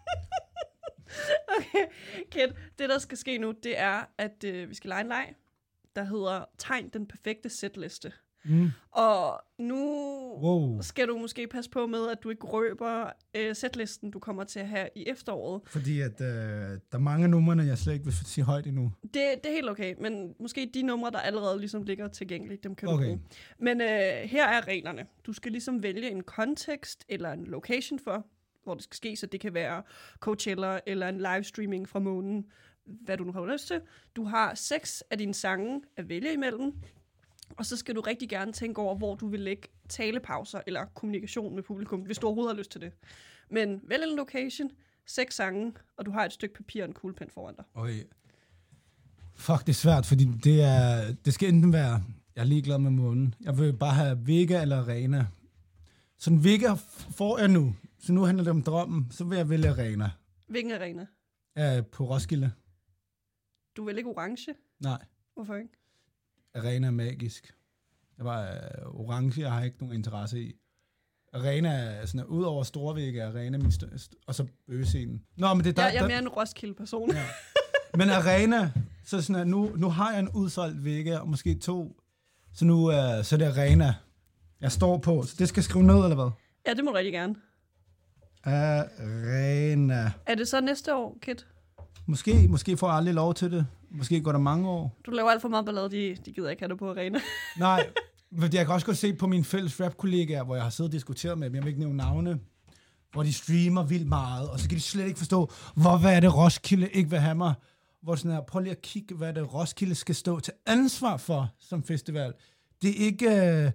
[1.57, 1.85] okay,
[2.31, 2.49] Kit,
[2.79, 5.33] det der skal ske nu, det er, at øh, vi skal lege en leg,
[5.95, 8.11] der hedder Tegn den perfekte sætliste.
[8.45, 8.69] Mm.
[8.91, 9.77] Og nu
[10.41, 10.81] Wow.
[10.81, 14.59] skal du måske passe på med, at du ikke røber øh, sætlisten, du kommer til
[14.59, 15.61] at have i efteråret.
[15.65, 18.91] Fordi at, øh, der er mange numre, jeg slet ikke vil sige højt endnu.
[19.03, 22.75] Det, det er helt okay, men måske de numre, der allerede ligesom ligger tilgængeligt, dem
[22.75, 23.05] kan du Okay.
[23.05, 23.21] bruge.
[23.59, 23.87] Men øh,
[24.23, 25.05] her er reglerne.
[25.25, 28.25] Du skal ligesom vælge en kontekst eller en location for,
[28.67, 29.83] hvor det skal ske, så det kan være
[30.19, 32.45] Coachella eller en livestreaming fra månen,
[32.85, 33.81] hvad du nu har lyst til.
[34.15, 36.73] Du har seks af dine sange at vælge imellem,
[37.57, 41.55] og så skal du rigtig gerne tænke over, hvor du vil lægge talepauser eller kommunikation
[41.55, 42.91] med publikum, hvis du overhovedet har lyst til det.
[43.49, 44.71] Men vælg en location,
[45.05, 47.65] seks sange, og du har et stykke papir og en kuglepen foran dig.
[47.73, 48.03] Okay.
[49.35, 52.03] Fuck, det er svært, fordi det, er, det skal enten være,
[52.35, 53.35] jeg er ligeglad med månen.
[53.41, 55.25] Jeg vil bare have Vega eller Arena.
[56.19, 57.75] Så en Vega f- får jeg nu.
[57.99, 59.07] Så nu handler det om drømmen.
[59.11, 60.11] Så vil jeg vælge Arena.
[60.47, 61.05] Hvilken arena?
[61.57, 62.51] Ja, på Roskilde.
[63.77, 64.53] Du vil ikke orange?
[64.79, 65.05] Nej,
[65.35, 65.69] Hvorfor ikke?
[66.55, 67.53] Arena er magisk.
[68.17, 70.53] Jeg var øh, orange, jeg har ikke nogen interesse i.
[71.33, 75.23] Arena er sådan, ud over Storvægge er Arena min stø- st- og så bøgescenen.
[75.37, 77.11] Nå, men det er der, Jeg, jeg er der, mere en Roskilde-person.
[77.11, 77.25] Ja.
[77.97, 78.71] Men Arena,
[79.05, 82.01] så sådan, at nu, nu har jeg en udsolgt vægge, og måske to.
[82.53, 82.93] Så nu uh,
[83.23, 83.95] så er det Arena,
[84.61, 85.23] jeg står på.
[85.23, 86.29] Så det skal skrive ned, eller hvad?
[86.67, 87.35] ja, det må du rigtig gerne.
[88.43, 90.11] Arena.
[90.25, 91.47] Er det så næste år, Kit?
[92.05, 93.67] Måske, måske får jeg aldrig lov til det.
[93.91, 94.97] Måske går der mange år.
[95.05, 97.19] Du laver alt for meget ballade, de, de gider ikke have dig på arena.
[97.59, 97.87] Nej,
[98.39, 100.93] fordi jeg kan også godt se på mine fælles rap-kollegaer, hvor jeg har siddet og
[100.93, 102.39] diskuteret med dem, jeg vil ikke nævne navne,
[103.11, 106.19] hvor de streamer vildt meget, og så kan de slet ikke forstå, hvor hvad er
[106.19, 107.53] det Roskilde ikke vil have mig.
[108.03, 111.49] Hvor sådan her, prøv lige at kigge, hvad det Roskilde skal stå til ansvar for
[111.59, 112.33] som festival.
[112.81, 113.29] Det er ikke,
[113.65, 113.71] øh,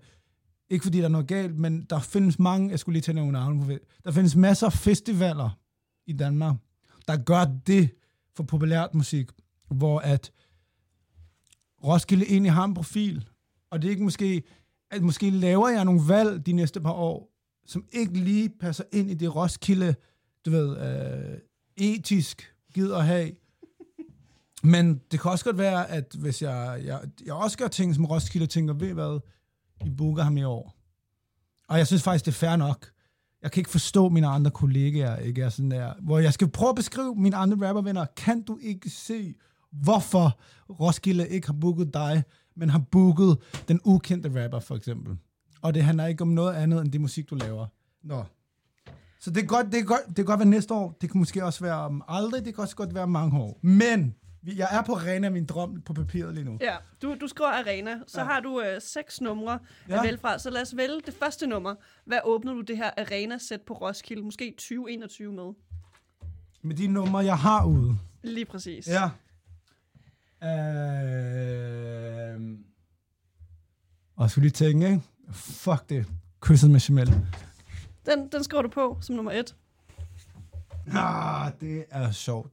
[0.73, 3.33] ikke fordi der er noget galt, men der findes mange, jeg skulle lige tage nogle
[3.33, 3.73] navne på,
[4.05, 5.59] der findes masser af festivaler
[6.07, 6.57] i Danmark,
[7.09, 7.91] der gør det
[8.37, 9.31] for populært musik,
[9.69, 10.33] hvor at
[11.85, 13.29] Roskilde egentlig har en profil,
[13.71, 14.43] og det er ikke måske,
[14.91, 17.33] at måske laver jeg nogle valg de næste par år,
[17.67, 19.95] som ikke lige passer ind i det Roskilde,
[20.45, 21.39] du ved, øh,
[21.77, 23.33] etisk gider at have.
[24.63, 28.05] Men det kan også godt være, at hvis jeg, jeg, jeg også gør ting, som
[28.05, 29.21] Roskilde tænker, ved hvad,
[29.87, 30.77] i booker ham i år.
[31.69, 32.87] Og jeg synes faktisk, det er fair nok.
[33.43, 36.69] Jeg kan ikke forstå mine andre kollegaer, ikke er sådan der, hvor jeg skal prøve
[36.69, 38.07] at beskrive mine andre rappervenner.
[38.17, 39.35] Kan du ikke se,
[39.73, 40.41] hvorfor
[40.71, 42.25] Roskilde ikke har booket dig,
[42.57, 43.39] men har booket
[43.69, 45.17] den ukendte rapper, for eksempel?
[45.63, 47.67] Og det handler ikke om noget andet, end det musik, du laver.
[48.03, 48.25] Nå.
[49.21, 50.97] Så det kan, godt, det, kan godt, det kan godt være næste år.
[51.01, 52.45] Det kan måske også være om aldrig.
[52.45, 53.59] Det kan også godt være mange år.
[53.63, 54.15] Men
[54.47, 56.59] jeg er på ren af min drøm på papiret lige nu.
[56.61, 58.27] Ja, du, du skriver arena, så ja.
[58.27, 59.59] har du øh, seks numre
[59.89, 59.97] ja.
[59.97, 60.39] At vælge fra.
[60.39, 61.75] Så lad os vælge det første nummer.
[62.05, 64.23] Hvad åbner du det her arena-sæt på Roskilde?
[64.23, 65.53] Måske 2021 med.
[66.63, 67.99] Med de numre, jeg har ude.
[68.23, 68.89] Lige præcis.
[68.89, 69.05] Ja.
[70.43, 72.41] Øh...
[74.17, 75.03] Og jeg skulle lige tænke, ikke?
[75.33, 76.07] Fuck det.
[76.41, 77.09] Kysset med Jamel.
[78.07, 79.57] Den, den skriver du på som nummer et.
[80.95, 82.53] Ah, det er sjovt.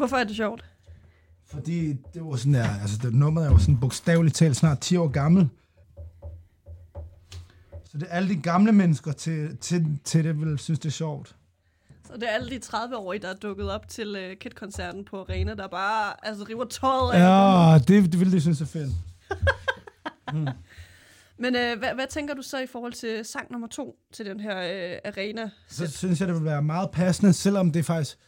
[0.00, 0.64] Hvorfor er det sjovt?
[1.46, 4.96] Fordi det var sådan der, altså det nummer er jo sådan bogstaveligt talt snart 10
[4.96, 5.48] år gammel.
[7.84, 10.92] Så det er alle de gamle mennesker til, til, til det, vil synes det er
[10.92, 11.36] sjovt.
[12.06, 15.54] Så det er alle de 30-årige, der er dukket op til øh, Kit-koncerten på arena,
[15.54, 17.18] der bare altså, river tøjet af.
[17.18, 18.92] Ja, det, det vil de synes er fedt.
[21.42, 24.40] Men øh, hvad, hvad tænker du så i forhold til sang nummer to til den
[24.40, 25.50] her øh, arena?
[25.68, 28.18] Så synes jeg, det vil være meget passende, selvom det faktisk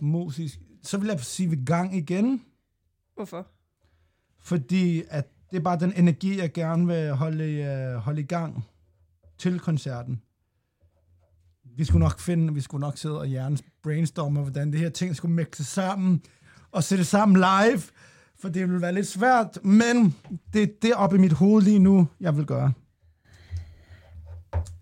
[0.00, 0.58] musisk.
[0.82, 2.42] Så vil jeg sige, vi gang igen.
[3.14, 3.46] Hvorfor?
[4.38, 8.24] Fordi at det er bare den energi, jeg gerne vil holde, i, uh, holde i
[8.24, 8.64] gang
[9.38, 10.22] til koncerten.
[11.76, 15.16] Vi skulle nok finde, vi skulle nok sidde og hjernes brainstorme, hvordan det her ting
[15.16, 16.22] skulle mixe sammen,
[16.72, 17.82] og sætte sammen live,
[18.38, 20.16] for det vil være lidt svært, men
[20.52, 22.72] det er det oppe i mit hoved lige nu, jeg vil gøre.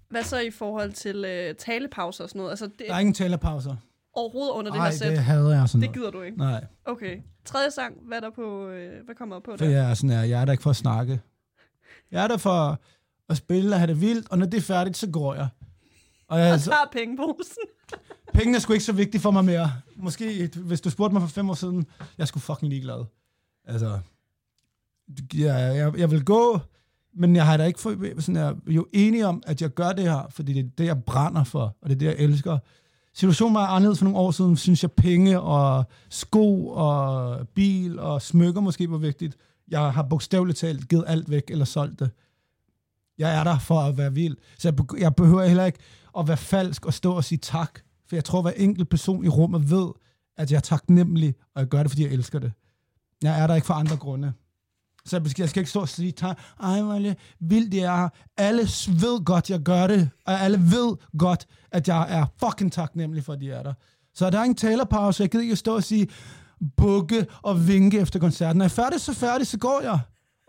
[0.08, 2.50] Hvad så i forhold til øh, talepauser og sådan noget?
[2.50, 3.76] Altså, det Der er ingen talerpauser.
[4.14, 5.10] Overhovedet under det Nej, her sæt?
[5.10, 5.94] det hader jeg sådan Det noget.
[5.98, 6.38] gider du ikke?
[6.38, 7.18] Nej, Okay.
[7.44, 9.70] Tredje sang, hvad er der på, øh, hvad kommer der på for der?
[9.70, 11.20] jeg er sådan her, jeg er der ikke for at snakke.
[12.10, 12.80] Jeg er der for
[13.28, 15.48] at spille og have det vildt, og når det er færdigt, så går jeg.
[16.28, 17.62] Og jeg, Og tager pengeposen.
[18.34, 19.72] Pengene er sgu ikke så vigtige for mig mere.
[19.96, 21.86] Måske, hvis du spurgte mig for fem år siden,
[22.18, 23.04] jeg sgu fucking ligeglad.
[23.64, 23.98] Altså,
[25.34, 26.58] jeg, jeg, jeg vil gå,
[27.14, 29.92] men jeg har da ikke for, sådan, jeg er jo enig om, at jeg gør
[29.92, 32.58] det her, fordi det er det, jeg brænder for, og det er det, jeg elsker.
[33.18, 38.22] Situationen var anderledes for nogle år siden, synes jeg, penge og sko og bil og
[38.22, 39.36] smykker måske var vigtigt.
[39.68, 42.10] Jeg har bogstaveligt talt givet alt væk eller solgt det.
[43.18, 44.36] Jeg er der for at være vild.
[44.58, 45.78] Så jeg, jeg behøver heller ikke
[46.18, 47.80] at være falsk og stå og sige tak.
[48.08, 49.88] For jeg tror, at hver enkelt person i rummet ved,
[50.36, 52.52] at jeg er taknemmelig, og jeg gør det, fordi jeg elsker det.
[53.22, 54.32] Jeg er der ikke for andre grunde.
[55.08, 57.72] Så jeg skal, jeg skal ikke stå og sige, tak, ej, hvor er det vildt,
[57.72, 58.08] det er.
[58.36, 63.24] Alle ved godt, jeg gør det, og alle ved godt, at jeg er fucking taknemmelig
[63.24, 63.72] for, at de er der.
[64.14, 66.08] Så der er en talerpause, jeg gider ikke stå og sige,
[66.76, 68.58] bukke og vinke efter koncerten.
[68.58, 69.98] Når jeg er færdig, så færdig, så går jeg.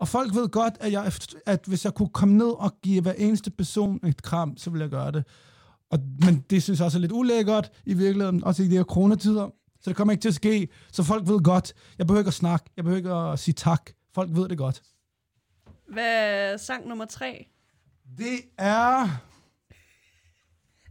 [0.00, 1.12] Og folk ved godt, at, jeg,
[1.46, 4.82] at hvis jeg kunne komme ned og give hver eneste person et kram, så ville
[4.82, 5.24] jeg gøre det.
[5.90, 8.84] Og, men det synes jeg også er lidt ulækkert i virkeligheden, også i de her
[8.84, 9.48] coronatider.
[9.80, 10.68] Så det kommer ikke til at ske.
[10.92, 13.90] Så folk ved godt, jeg behøver ikke at snakke, jeg behøver ikke at sige tak.
[14.14, 14.82] Folk ved det godt.
[15.88, 17.46] Hvad er sang nummer tre?
[18.18, 19.08] Det er...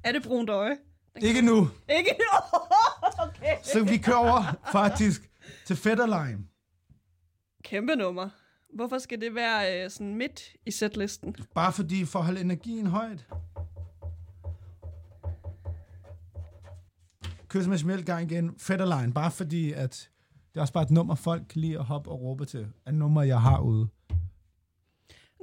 [0.04, 0.78] Er det brunt øje?
[1.22, 1.70] Ikke nu.
[1.90, 2.60] Ikke nu?
[3.28, 3.58] okay.
[3.64, 5.32] Så vi kører over faktisk
[5.66, 6.40] til Fetterline.
[7.64, 8.30] Kæmpe nummer.
[8.76, 11.36] Hvorfor skal det være øh, sådan midt i setlisten?
[11.56, 13.26] Bare fordi for at holde energien højt.
[17.48, 18.56] Kys med smelt gang igen.
[18.60, 19.14] Fetterline.
[19.14, 20.10] Bare fordi, at
[20.60, 22.68] er også bare et nummer, folk kan lide at hoppe og råbe til.
[22.88, 23.88] Et nummer, jeg har ude.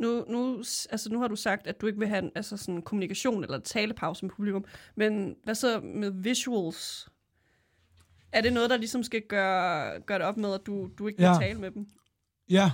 [0.00, 0.58] Nu, nu,
[0.90, 3.58] altså nu har du sagt, at du ikke vil have en altså sådan kommunikation eller
[3.60, 4.64] talepause med publikum.
[4.96, 7.08] Men hvad så med visuals?
[8.32, 11.22] Er det noget, der ligesom skal gøre, gøre det op med, at du, du ikke
[11.22, 11.36] Ja.
[11.40, 11.86] tale med dem?
[12.50, 12.70] Ja.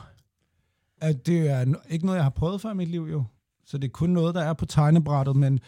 [1.00, 3.24] At det er ikke noget, jeg har prøvet før i mit liv, jo.
[3.66, 5.60] Så det er kun noget, der er på tegnebrættet, men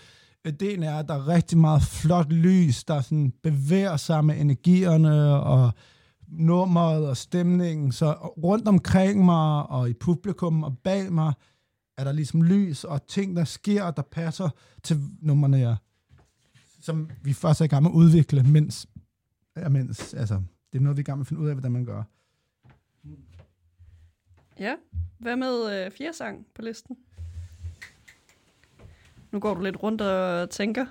[0.44, 5.24] ideen er, at der er rigtig meget flot lys, der sådan bevæger sig med energierne
[5.40, 5.72] og
[6.38, 7.92] nummeret og stemningen.
[7.92, 8.12] Så
[8.42, 11.32] rundt omkring mig og i publikum og bag mig,
[11.96, 14.48] er der ligesom lys og ting, der sker, der passer
[14.82, 15.76] til numrene, ja.
[16.80, 18.86] som vi først er i gang med at udvikle, mens,
[19.56, 20.42] ja, mens altså,
[20.72, 22.02] det er noget, vi er i gang med at finde ud af, hvordan man gør.
[24.58, 24.74] Ja.
[25.18, 26.96] Hvad med øh, fjerde sang på listen?
[29.32, 30.86] Nu går du lidt rundt og tænker.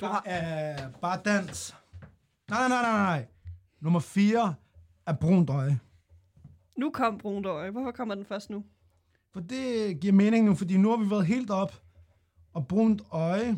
[0.00, 1.74] Du har uh, bare dans.
[2.52, 3.26] Nej, nej, nej, nej.
[3.80, 4.54] Nummer 4
[5.06, 5.80] er brunt øje.
[6.78, 7.70] Nu kom brunt øje.
[7.70, 8.64] Hvorfor kommer den først nu?
[9.32, 11.82] For det giver mening nu, fordi nu har vi været helt op.
[12.54, 13.56] Og brunt øje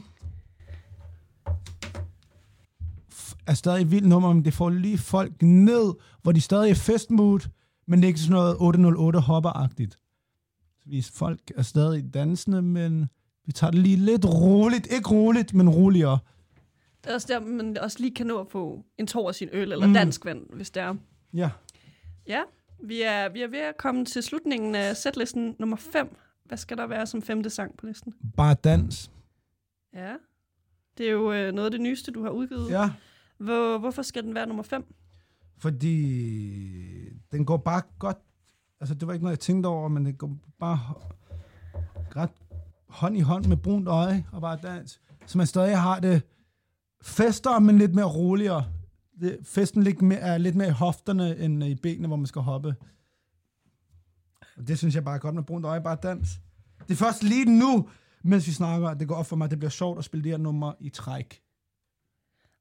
[3.47, 6.75] er stadig et vildt nummer, men det får lige folk ned, hvor de stadig er
[6.75, 7.49] festmood,
[7.87, 9.99] men det er ikke sådan noget 808 hopperagtigt.
[10.79, 13.09] Så vi folk er stadig dansende, men
[13.47, 14.87] vi tager det lige lidt roligt.
[14.91, 16.19] Ikke roligt, men roligere.
[17.05, 19.49] Det er også der, man også lige kan nå at få en tår af sin
[19.53, 19.93] øl, eller Mm.
[19.95, 20.95] dansk vand, hvis det er.
[21.35, 21.51] Ja.
[22.27, 22.41] Ja,
[22.83, 26.17] vi er, vi er ved at komme til slutningen af setlisten nummer 5.
[26.45, 28.15] Hvad skal der være som femte sang på listen?
[28.37, 29.11] Bare dans.
[29.95, 30.15] Ja,
[30.99, 32.71] det er jo øh, noget af det nyeste, du har udgivet.
[32.71, 32.91] Ja.
[33.39, 34.95] Hvor, hvorfor skal den være nummer 5?
[35.59, 38.17] Fordi den går bare godt.
[38.81, 40.79] Altså, det var ikke noget, jeg tænkte over, men det går bare
[42.17, 42.31] ret
[42.89, 45.01] hånd i hånd med brunt øje og bare dans.
[45.27, 46.23] Så man stadig har det
[47.05, 48.65] fester, men lidt mere roligere.
[49.21, 52.43] Det, festen lidt mere, er lidt mere i hofterne end i benene, hvor man skal
[52.43, 52.75] hoppe.
[54.57, 56.29] Og det synes jeg bare er godt med brunt øje, bare dans.
[56.89, 57.89] Det er først lige nu,
[58.23, 60.25] mens vi snakker, at det går op for mig, at det bliver sjovt at spille
[60.25, 61.41] de her numre i træk.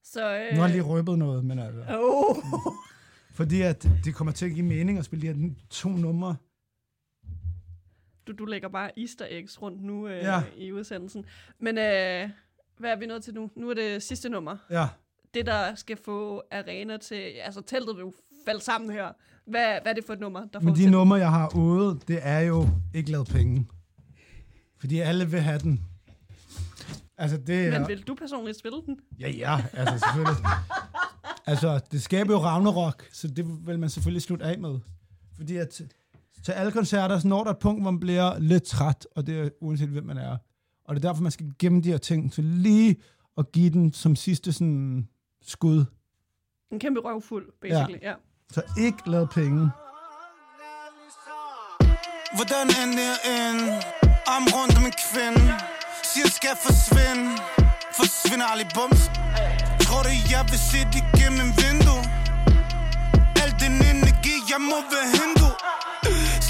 [0.03, 1.81] Så, øh, Nu har jeg lige røbet noget, men altså...
[1.99, 2.35] Oh.
[3.37, 6.35] Fordi at det kommer til at give mening at spille de her to numre.
[8.27, 10.43] du, du lægger bare easter eggs rundt nu øh, Ja.
[10.57, 11.25] i udsendelsen.
[11.59, 12.29] Men øh,
[12.77, 13.49] hvad er vi nået til nu?
[13.55, 14.57] Nu er det sidste nummer.
[14.69, 14.87] Ja.
[15.33, 17.15] Det, der skal få arena til...
[17.15, 18.13] Altså, teltet vil jo
[18.45, 19.07] falde sammen her.
[19.45, 21.99] Hvad, hvad er det for et nummer, der får Men de numre, jeg har ude,
[22.07, 23.67] det er jo ikke lavet penge.
[24.79, 25.85] Fordi alle vil have den.
[27.17, 27.79] Altså, det er...
[27.79, 28.99] Men vil du personligt spille den?
[29.19, 30.45] Ja, ja, altså selvfølgelig.
[31.45, 34.79] altså, det skaber jo Ragnarok, så det vil man selvfølgelig slutte af med.
[35.35, 35.81] Fordi at
[36.43, 39.39] til alle koncerter, så når der et punkt, hvor man bliver lidt træt, og det
[39.39, 40.37] er uanset hvem man er.
[40.85, 42.95] Og det er derfor, man skal gemme de her ting, så lige
[43.37, 45.07] at give den som sidste sådan
[45.41, 45.85] skud.
[46.71, 47.99] En kæmpe røvfuld, basically.
[48.01, 48.09] Ja.
[48.09, 48.15] ja.
[48.51, 49.69] Så ikke lavet penge.
[52.35, 53.59] Hvordan end jeg end
[54.33, 55.43] Arm rundt om en kvinde
[56.09, 57.25] Siger skal forsvinde
[57.99, 59.03] Forsvinder aldrig bums
[59.85, 62.01] Tror du jeg vil se det gennem en vindue
[63.41, 65.42] Al den energi jeg må være hindu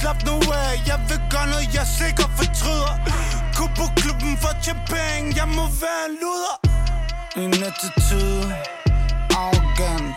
[0.04, 0.88] Slap nu af.
[0.88, 2.94] Jeg vil gøre noget jeg sikkert fortryder.
[3.58, 6.56] Gå på klubben for at tjene penge Jeg må være en luder.
[7.38, 8.56] Min attitude
[9.42, 10.16] Arrogant.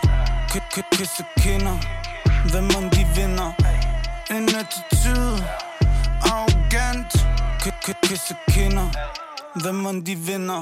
[0.51, 1.77] K- k- Kysse kinder.
[2.51, 3.49] Hvem om de vinder?
[4.35, 5.37] En attitude
[6.31, 7.11] Arrogant.
[7.63, 8.87] K- k- Kysse kinder.
[9.61, 10.61] Hvem om de vinder?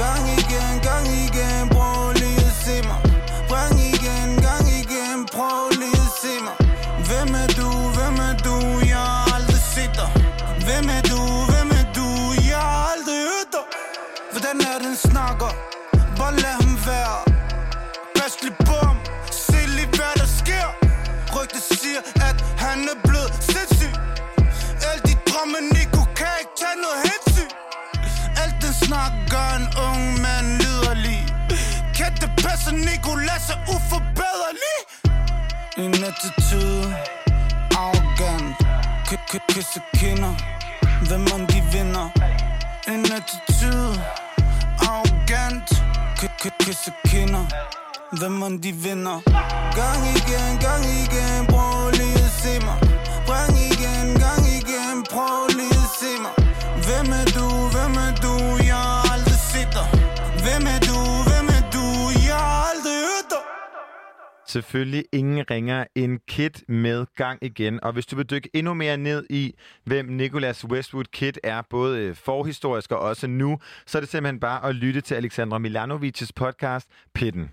[0.00, 1.68] Gang igen, gang igen.
[1.68, 3.00] Prøv lige at se mig.
[3.50, 5.18] Gang igen, gang igen.
[5.34, 6.65] Prøv lige at se mig.
[14.96, 15.50] han snakker
[16.18, 17.18] Bare lad ham være?
[18.14, 18.96] Basle bum
[19.30, 20.66] Se lige hvad der sker.
[21.36, 23.94] Rygte siger at han er blevet sindssyg.
[24.88, 27.50] Alle de drømme Nico kan ikke tage noget hensyn.
[28.42, 31.20] Alt den snak gør en ung mand liderlig.
[31.96, 34.76] Kætte passer Nico lader sig uforbederlig
[35.84, 36.96] En attitude
[37.80, 38.56] Arrogant.
[39.48, 40.34] Kysse kinder.
[41.08, 42.06] Hvem om de vinder?
[42.88, 44.25] En attitude
[46.46, 47.44] kan Kysse kinder
[48.18, 49.18] Hvem man de vinder?
[49.78, 52.78] Gang igen, gang igen Prøv lige at se mig.
[53.26, 56.34] Bring igen, gang igen Prøv lige at se mig.
[56.86, 58.34] Hvem er du, hvem er du?
[58.70, 59.88] Jeg har aldrig set dig.
[60.44, 60.80] Hvem er
[64.56, 67.84] Selvfølgelig ingen ringer en Kid med gang igen.
[67.84, 69.54] Og hvis du vil dykke endnu mere ned i,
[69.84, 74.40] hvem Nicholas Westwood Kid er, både øh, forhistorisk og også nu, så er det simpelthen
[74.40, 77.50] bare at lytte til Alexandra Milanovics podcast, Pitten.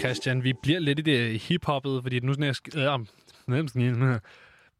[0.00, 2.54] Christian, vi bliver lidt i det hiphoppet, fordi nu sådan jeg...
[2.56, 4.20] Sk- øh,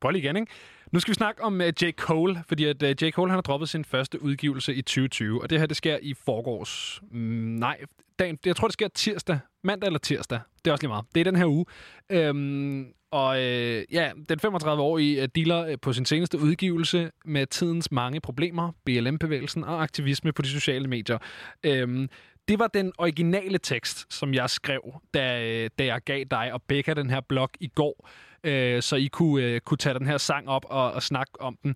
[0.00, 0.52] Prøv lige igen, ikke?
[0.92, 1.90] Nu skal vi snakke om øh, uh, J.
[1.90, 3.10] Cole, fordi at øh, uh, J.
[3.10, 6.14] Cole han har droppet sin første udgivelse i 2020, og det her, det sker i
[6.14, 7.00] forgårs.
[7.10, 7.18] Mm,
[7.58, 7.78] nej,
[8.20, 9.38] dagen, jeg tror, det sker tirsdag.
[9.64, 10.40] Mandag eller tirsdag.
[10.64, 11.04] Det er også lige meget.
[11.14, 11.64] Det er den her uge.
[12.10, 17.92] Øhm, og øh, ja, den 35-årige uh, dealer uh, på sin seneste udgivelse med tidens
[17.92, 21.18] mange problemer, BLM-bevægelsen og aktivisme på de sociale medier.
[21.64, 22.08] Øhm,
[22.48, 24.80] det var den originale tekst, som jeg skrev,
[25.14, 28.08] da, øh, da jeg gav dig og Becca den her blog i går,
[28.44, 31.56] øh, så I kunne, øh, kunne tage den her sang op og, og snakke om
[31.62, 31.74] den.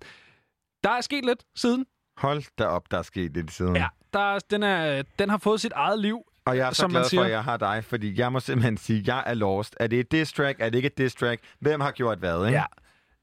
[0.83, 1.85] Der er sket lidt siden.
[2.17, 3.75] Hold da op, der er sket lidt siden.
[3.75, 6.21] Ja, der, er- den, er, den har fået sit eget liv.
[6.45, 7.23] Og jeg er så som man glad for, siger.
[7.23, 9.75] at jeg har dig, fordi jeg må simpelthen sige, at jeg er lost.
[9.79, 10.59] Er det et diss track?
[10.59, 11.41] Er det ikke et diss track?
[11.59, 12.63] Hvem har gjort hvad, ikke?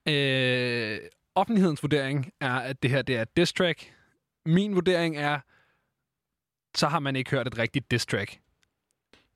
[0.06, 0.94] Ja.
[0.94, 0.98] Øh,
[1.34, 3.92] offentlighedens vurdering er, at det her det er et diss track.
[4.46, 5.40] Min vurdering er,
[6.76, 8.38] så har man ikke hørt et rigtigt diss track.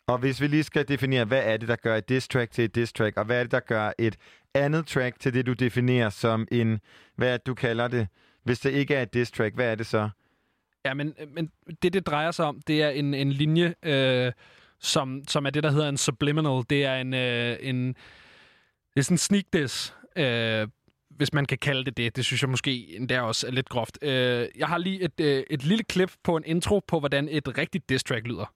[0.06, 2.64] Og hvis vi lige skal definere, hvad er det, der gør et diss track til
[2.64, 4.16] et diss track, og hvad er det, der gør et
[4.54, 6.80] andet track til det, du definerer som en,
[7.16, 8.08] hvad du kalder det?
[8.44, 10.10] Hvis det ikke er et diss track, hvad er det så?
[10.86, 11.50] Ja, men, men
[11.82, 14.32] det, det drejer sig om, det er en, en linje, øh,
[14.80, 16.62] som, som er det, der hedder en subliminal.
[16.70, 17.88] Det er en, øh, en
[18.94, 20.68] det er sådan en sneak diss, øh,
[21.10, 22.16] hvis man kan kalde det det.
[22.16, 23.98] Det synes jeg måske endda også er lidt groft.
[24.02, 27.58] Øh, jeg har lige et, øh, et lille klip på en intro på, hvordan et
[27.58, 28.52] rigtigt diss track lyder.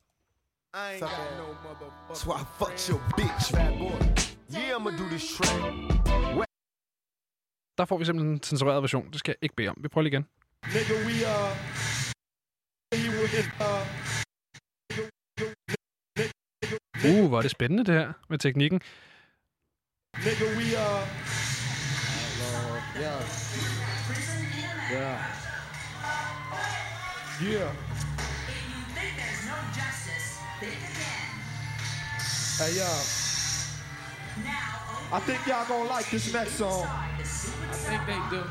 [2.09, 3.55] That's why I fucked your bitch.
[4.55, 5.62] Yeah, I'ma do this track.
[7.78, 9.11] Der får vi simpelthen en censureret version.
[9.11, 9.77] Det skal jeg ikke bede om.
[9.81, 10.27] Vi prøver lige igen.
[10.74, 11.80] Nigga, we uh.
[13.31, 13.36] Uh.
[17.28, 18.81] Hvor er det spændende det her med teknikken.
[20.24, 20.65] Nigga, we.
[20.65, 21.07] Yeah.
[24.93, 25.19] Yeah.
[27.43, 27.70] Yeah.
[32.59, 33.20] Hey, uh.
[35.12, 36.86] I think y'all gonna like this next song.
[36.86, 37.23] I
[37.89, 38.43] think they do.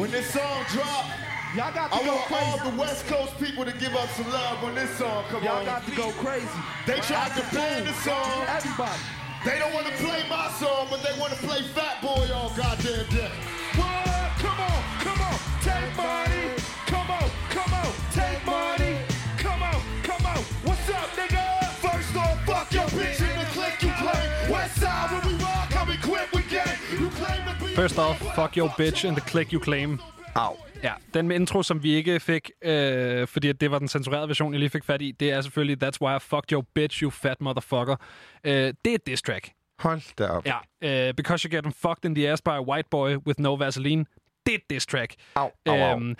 [0.00, 2.44] When this song drop, y'all got to I go want crazy.
[2.60, 5.58] all the West Coast people to give up some love when this song come Y'all
[5.58, 5.64] on.
[5.64, 6.48] got to go crazy.
[6.86, 8.44] They tried to ban the song.
[8.48, 9.00] Everybody.
[9.44, 12.50] They don't want to play my song, but they want to play Fat Boy all
[12.56, 13.30] goddamn day.
[13.76, 14.32] What?
[14.42, 16.50] Come on, come on, take money.
[16.86, 18.98] Come on, come on, take money.
[19.38, 20.38] Come on, come on.
[20.64, 21.64] What's up, nigga?
[21.78, 24.50] First off, fuck your bitch in the click you claim.
[24.50, 26.66] West side when we rock, I'm equipped with gang.
[26.98, 27.74] You claim to be.
[27.74, 30.00] First off, fuck your bitch and the click you claim.
[30.36, 30.56] Au.
[30.82, 34.52] Ja, den med intro, som vi ikke fik, øh, fordi det var den censurerede version,
[34.52, 37.10] jeg lige fik fat i, det er selvfølgelig That's why I fucked your bitch, you
[37.10, 37.96] fat motherfucker.
[38.44, 39.50] Øh, det er et diss track.
[39.78, 40.46] Hold da op.
[40.46, 43.54] Ja, øh, Because you're getting fucked in the ass by a white boy with no
[43.54, 44.04] Vaseline.
[44.46, 45.14] Det er et diss track.
[45.34, 45.96] Au, au, au.
[45.96, 46.16] Øhm,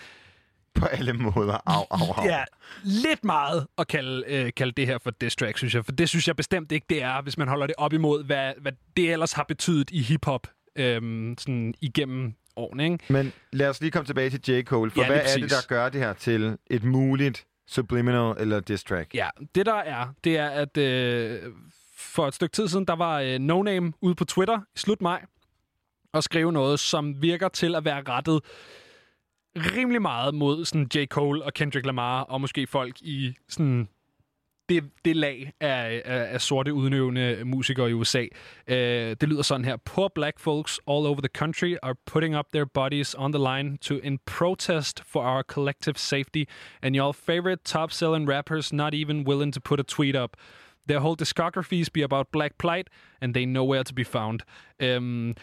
[0.74, 1.58] På alle måder.
[1.66, 2.24] Au, au, au.
[2.24, 2.44] Ja,
[2.84, 5.84] lidt meget at kalde, øh, kalde det her for diss track, synes jeg.
[5.84, 8.52] For det synes jeg bestemt ikke, det er, hvis man holder det op imod, hvad,
[8.60, 12.98] hvad det ellers har betydet i hiphop øhm, sådan igennem årene, ikke?
[13.08, 14.62] Men lad os lige komme tilbage til J.
[14.62, 15.64] Cole, for Ja, hvad lige er det, præcis.
[15.66, 19.14] der gør det her til et muligt subliminal eller diss track?
[19.14, 21.38] Ja, det der er, det er, at øh,
[21.98, 25.00] for et stykke tid siden, der var øh, No Name ude på Twitter i slut
[25.00, 25.24] maj
[26.12, 28.40] og skrev noget, som virker til at være rettet
[29.56, 31.06] rimelig meget mod sådan J.
[31.06, 33.88] Cole og Kendrick Lamar og måske folk i sådan
[34.68, 38.20] det, det lag af, af, af sorte udøvende musikere i USA.
[38.20, 38.26] Uh,
[38.74, 39.76] øh, det lyder sådan her.
[39.76, 43.78] Poor black folks all over the country are putting up their bodies on the line
[43.78, 46.44] to in protest for our collective safety,
[46.82, 50.36] and your favorite top-selling rappers not even willing to put a tweet up.
[50.88, 52.88] Their whole discographies be about black plight,
[53.20, 54.40] and they nowhere to be found.
[54.82, 55.34] Um,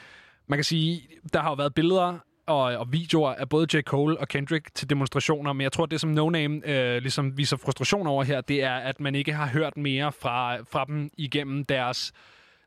[0.47, 3.81] man kan sige, der har jo været billeder og, og videoer af både J.
[3.81, 7.57] Cole og Kendrick til demonstrationer, men jeg tror, det som No Name øh, ligesom viser
[7.57, 11.65] frustration over her, det er, at man ikke har hørt mere fra, fra dem igennem
[11.65, 12.13] deres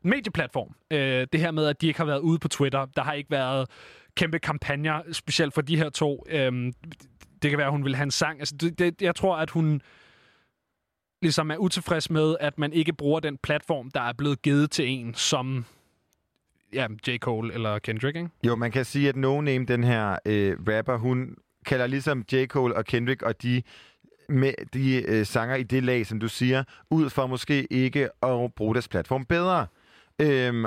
[0.03, 0.75] medieplatform.
[0.91, 3.31] Øh, det her med, at de ikke har været ude på Twitter, der har ikke
[3.31, 3.69] været
[4.15, 6.25] kæmpe kampagner, specielt for de her to.
[6.29, 6.73] Øh,
[7.41, 8.39] det kan være, at hun vil have en sang.
[8.39, 9.81] Altså, det, det, jeg tror, at hun
[11.21, 14.87] ligesom er utilfreds med, at man ikke bruger den platform, der er blevet givet til
[14.89, 15.65] en som
[16.73, 17.17] ja, J.
[17.17, 18.29] Cole eller Kendrick, ikke?
[18.43, 21.35] Jo, man kan sige, at No Name, den her øh, rapper, hun
[21.65, 22.45] kalder ligesom J.
[22.45, 23.61] Cole og Kendrick og de
[24.29, 28.53] med de øh, sanger i det lag, som du siger, ud for måske ikke at
[28.55, 29.67] bruge deres platform bedre.
[30.19, 30.65] Øhm,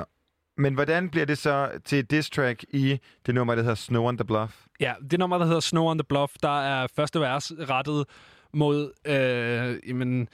[0.56, 4.18] men hvordan bliver det så til diss track i det nummer, der hedder Snow on
[4.18, 4.56] the Bluff?
[4.80, 8.04] Ja, det nummer, der hedder Snow on the Bluff, der er første vers rettet
[8.54, 10.28] mod, øh, jamen,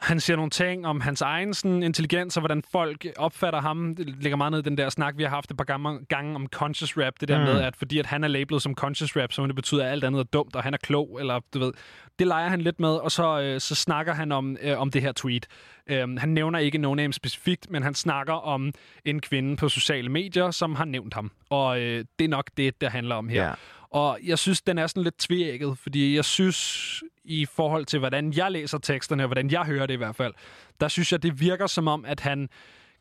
[0.00, 3.96] han siger nogle ting om hans egen sådan, intelligens, og hvordan folk opfatter ham.
[3.96, 6.34] Det ligger meget ned i den der snak, vi har haft et par gange, gange
[6.34, 7.12] om conscious rap.
[7.20, 7.44] Det der Mm.
[7.44, 10.04] med, at fordi at han er labelet som conscious rap, så det betyder, at alt
[10.04, 11.72] andet er dumt, og han er klog, eller du ved.
[12.18, 15.02] Det leger han lidt med, og så, øh, så snakker han om, øh, om det
[15.02, 15.46] her tweet.
[15.86, 18.72] Øh, han nævner ikke no name specifikt, men han snakker om
[19.04, 21.30] en kvinde på sociale medier, som har nævnt ham.
[21.50, 23.44] Og øh, det er nok det, der handler om her.
[23.44, 23.52] Ja.
[23.90, 28.32] Og jeg synes, den er sådan lidt tvækket, fordi jeg synes, i forhold til, hvordan
[28.36, 30.34] jeg læser teksterne, og hvordan jeg hører det i hvert fald,
[30.80, 32.48] der synes jeg, det virker som om, at han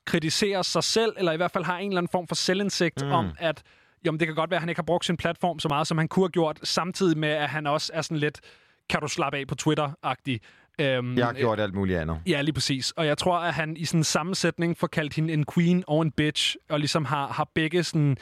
[0.05, 3.11] kritiserer sig selv, eller i hvert fald har en eller anden form for selvindsigt Mm.
[3.11, 3.63] om, at
[4.05, 5.97] jamen, det kan godt være, at han ikke har brugt sin platform så meget, som
[5.97, 8.39] han kunne have gjort, samtidig med, at han også er sådan lidt,
[8.89, 10.39] kan du slappe af på Twitter-agtig.
[10.79, 12.19] Øhm, Jeg har gjort alt muligt andet.
[12.27, 12.91] Ja, lige præcis.
[12.91, 16.01] Og jeg tror, at han i sådan en sammensætning får kaldt hende en queen og
[16.01, 18.17] en bitch, og ligesom har, har begge sådan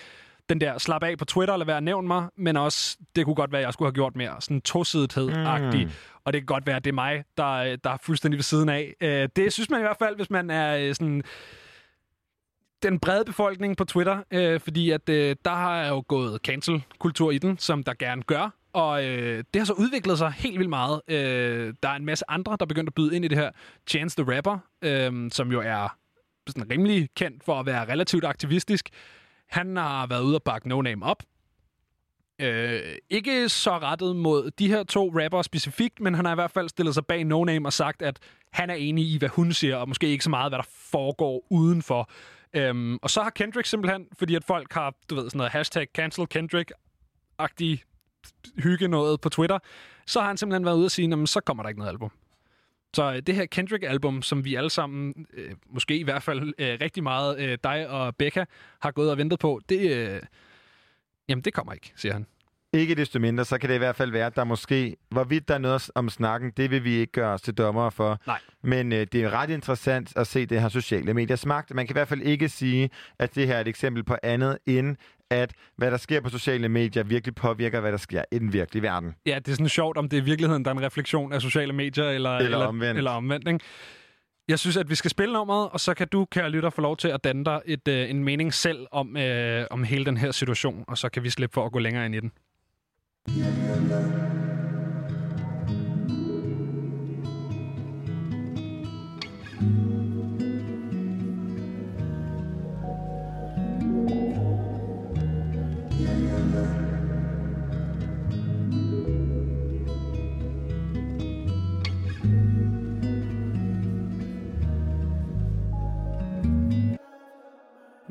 [0.50, 3.36] den der slap af på Twitter, eller være at nævne mig, men også, det kunne
[3.36, 4.36] godt være, at jeg skulle have gjort mere.
[4.40, 5.86] Sådan tosidethed-agtig.
[5.86, 5.92] Mm.
[6.26, 8.70] Og det kan godt være, at det er mig, der, der er fuldstændig ved siden
[8.70, 8.94] af.
[9.02, 11.24] Øh, Det synes man i hvert fald, hvis man er øh, sådan
[12.84, 17.38] den brede befolkning på Twitter, øh, fordi at øh, der har jo gået cancel-kultur i
[17.38, 18.54] den, som der gerne gør.
[18.74, 21.02] Og øh, det har så udviklet sig helt vildt meget.
[21.08, 23.52] Øh, der er en masse andre, der er begyndt at byde ind i det her.
[23.90, 25.98] Chance the Rapper, øh, som jo er
[26.48, 28.90] sådan rimelig kendt for at være relativt aktivistisk.
[29.54, 31.24] Han har været ude og bakke No Name op.
[32.42, 36.52] Øh, ikke så rettet mod de her to rapper specifikt, men han har i hvert
[36.52, 38.20] fald stillet sig bag No Name og sagt, at
[38.54, 41.48] han er enig i, hvad hun siger, og måske ikke så meget, hvad der foregår
[41.50, 42.10] udenfor.
[42.54, 45.88] Øhm, og så har Kendrick simpelthen, fordi at folk har, du ved, sådan noget hashtag
[45.96, 47.84] cancel Kendrick-agtig
[48.64, 49.60] hygge noget på Twitter,
[50.08, 52.12] så har han simpelthen været ude og sige, men så kommer der ikke noget album.
[52.94, 56.78] Så øh, det her Kendrick-album, som vi alle sammen, øh, måske i hvert fald øh,
[56.82, 58.46] rigtig meget øh, dig og Becca,
[58.82, 60.20] har gået og ventet på, det, øh,
[61.30, 62.26] jamen det kommer ikke, siger han.
[62.74, 65.54] Ikke desto mindre, så kan det i hvert fald være, at der måske, hvorvidt der
[65.54, 68.20] er noget om snakken, det vil vi ikke gøre os til dommere for.
[68.28, 68.40] Nej.
[68.64, 71.76] Men øh, det er ret interessant at se det her sociale mediers magt.
[71.76, 72.90] Man kan i hvert fald ikke sige,
[73.20, 74.96] at det her er et eksempel på andet, end
[75.34, 78.84] at hvad der sker på sociale medier virkelig påvirker, hvad der sker i den virkelige
[78.84, 79.16] verden.
[79.26, 81.42] Ja, det er sådan sjovt, om det er i virkeligheden, der er en refleksion af
[81.42, 82.98] sociale medier, eller, Eller omvendt.
[82.98, 83.60] Eller omvendt ikke?
[84.48, 86.98] Jeg synes, at vi skal spille nummeret, og så kan du, kære lytter, få lov
[86.98, 90.32] til at danne dig et, øh, en mening selv om, øh, om hele den her
[90.32, 92.32] situation, og så kan vi slippe for at gå længere ind i den.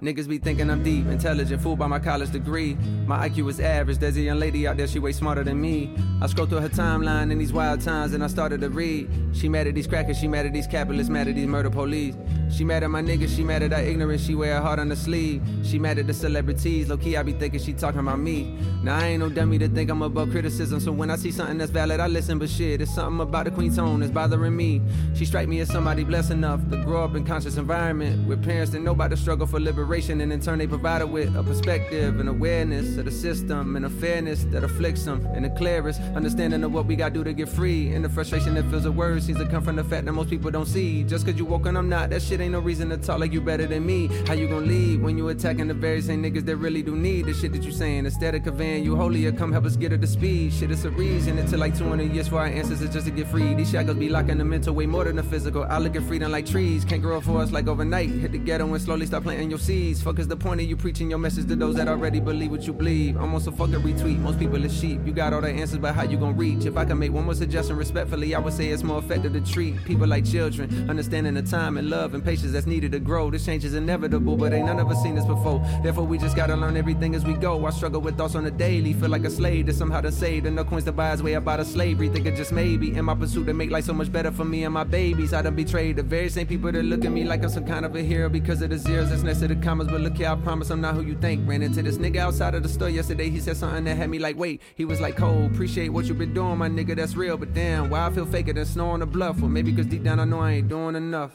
[0.03, 2.75] Niggas be thinking I'm deep, intelligent, fooled by my college degree.
[3.07, 3.99] My IQ is average.
[3.99, 5.95] There's a young lady out there, she way smarter than me.
[6.21, 9.09] I scroll through her timeline in these wild times and I started to read.
[9.33, 12.17] She mad at these crackers, she mad at these capitalists, mad at these murder police.
[12.51, 14.89] She mad at my niggas, she mad at our ignorance, she wear her heart on
[14.89, 15.41] the sleeve.
[15.63, 18.59] She mad at the celebrities, low key I be thinking she talking about me.
[18.83, 21.59] Now I ain't no dummy to think I'm above criticism, so when I see something
[21.59, 22.41] that's valid, I listen.
[22.41, 24.83] But shit, it's something about the queen tone that's bothering me.
[25.15, 28.73] She strike me as somebody blessed enough to grow up in conscious environment with parents
[28.73, 31.43] that know about the struggle for liberation, and in turn they provide her with a
[31.43, 36.01] perspective and awareness of the system and a fairness that afflicts them, and the clearest
[36.17, 38.91] understanding of what we gotta do to get free, and the frustration that fills the
[38.91, 41.05] words seems to come from the fact that most people don't see.
[41.05, 43.33] Just cause you woke and I'm not, that shit ain't no reason to talk like
[43.33, 44.09] you better than me.
[44.27, 47.27] How you gonna lead when you attacking the very same niggas that really do need
[47.27, 48.07] the shit that you saying?
[48.07, 50.55] Instead of conveying you holier, come help us get her to speed.
[50.55, 51.39] Shit, it's a reason.
[51.39, 53.53] It took like 200 years for our ancestors just to get free.
[53.53, 55.65] These shackles be locking the mental way more than the physical.
[55.65, 58.09] I look at freedom like trees, can't grow for us like overnight.
[58.09, 59.82] Hit the ghetto and slowly start planting your seeds.
[59.83, 62.63] Fuck is the point of you preaching your message to those that already believe what
[62.67, 63.17] you believe?
[63.17, 64.19] Almost a fucking retweet.
[64.19, 65.01] Most people is sheep.
[65.05, 66.67] You got all the answers, but how you gonna reach?
[66.67, 69.41] If I can make one more suggestion respectfully, I would say it's more effective to
[69.41, 73.29] treat people like children, understanding the time and love and patience that's needed to grow.
[73.31, 75.61] This change is inevitable, but ain't none of us seen this before.
[75.83, 77.67] Therefore, we just gotta learn everything as we go.
[77.67, 80.45] I struggle with thoughts on the daily, feel like a slave to somehow to save.
[80.47, 82.09] And no coins to buy his way about a slavery.
[82.09, 84.65] Think it just maybe in my pursuit to make life so much better for me
[84.65, 85.33] and my babies.
[85.33, 87.85] I done betrayed the very same people that look at me like I'm some kind
[87.85, 90.37] of a hero because of the zeros that's next to the but look here, I
[90.37, 91.49] promise I'm not who you think.
[91.49, 93.31] Ran into this nigga outside of the store yesterday.
[93.31, 94.61] He said something that had me like, wait.
[94.75, 97.37] He was like, Cole, appreciate what you been doing, my nigga, that's real.
[97.37, 99.43] But damn, why I feel faker than snow on the bluff?
[99.43, 101.33] Or maybe cause deep down I know I ain't doing enough.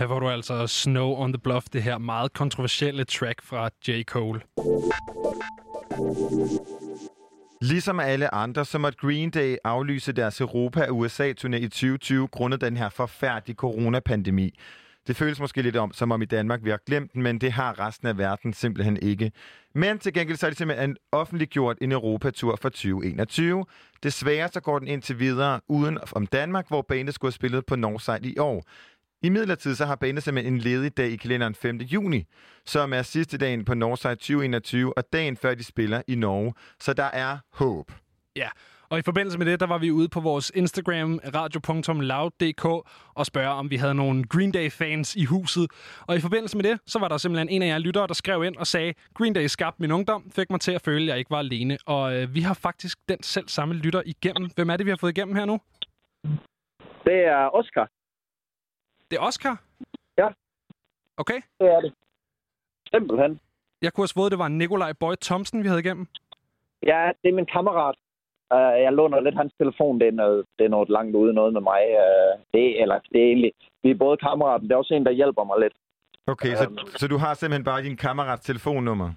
[0.00, 4.02] Her var du altså Snow on the Bluff, det her meget kontroversielle track fra J.
[4.02, 4.40] Cole.
[7.62, 12.60] Ligesom alle andre, så måtte Green Day aflyse deres Europa- og USA-turné i 2020 grundet
[12.60, 14.58] den her forfærdelige coronapandemi.
[15.06, 17.52] Det føles måske lidt om, som om i Danmark vi har glemt den, men det
[17.52, 19.32] har resten af verden simpelthen ikke.
[19.74, 23.64] Men til gengæld så er det simpelthen offentliggjort en Europatur for 2021.
[24.02, 27.76] Desværre så går den indtil videre uden om Danmark, hvor bandet skulle have spillet på
[27.76, 28.64] Northside i år.
[29.22, 31.76] I midlertid så har bandet simpelthen en ledig dag i kalenderen 5.
[31.76, 32.24] juni,
[32.64, 36.54] som er sidste dagen på Northside 2021, og dagen før de spiller i Norge.
[36.78, 37.92] Så der er håb.
[38.36, 38.48] Ja,
[38.90, 42.64] og i forbindelse med det, der var vi ude på vores Instagram, radio.loud.dk,
[43.14, 45.66] og spørge, om vi havde nogle Green Day-fans i huset.
[46.06, 48.44] Og i forbindelse med det, så var der simpelthen en af jer lyttere, der skrev
[48.44, 51.18] ind og sagde, Green Day skabte min ungdom, fik mig til at føle, at jeg
[51.18, 51.78] ikke var alene.
[51.86, 54.50] Og øh, vi har faktisk den selv samme lytter igennem.
[54.54, 55.60] Hvem er det, vi har fået igennem her nu?
[57.04, 57.99] Det er Oscar.
[59.10, 59.62] Det er Oscar?
[60.18, 60.28] Ja.
[61.16, 61.40] Okay.
[61.60, 61.92] Det er det.
[62.94, 63.40] Simpelthen.
[63.82, 66.06] Jeg kunne have svoret, det var Nikolaj Boy Thomsen, vi havde igennem.
[66.82, 67.94] Ja, det er min kammerat.
[68.54, 70.00] Uh, jeg låner lidt hans telefon.
[70.00, 71.82] Det er noget, det er noget langt ude noget med mig.
[72.02, 73.52] Uh, det, eller, det er egentlig...
[73.82, 74.62] Vi er både kammerater.
[74.66, 75.74] Det er også en, der hjælper mig lidt.
[76.26, 76.66] Okay, så,
[77.00, 79.10] så du har simpelthen bare din kammerats telefonnummer?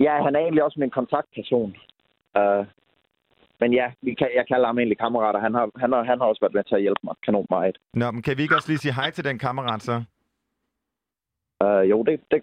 [0.00, 1.76] Ja, han er egentlig også min kontaktperson.
[2.38, 2.66] Uh,
[3.60, 5.40] men ja, vi kan, jeg kalder ham egentlig kammerater.
[5.40, 7.78] Han har, han, har, han har også været med til at hjælpe mig kanon meget.
[7.94, 9.96] Nå, men kan vi ikke også lige sige hej til den kammerat så?
[11.64, 12.20] Uh, jo, det...
[12.30, 12.42] det...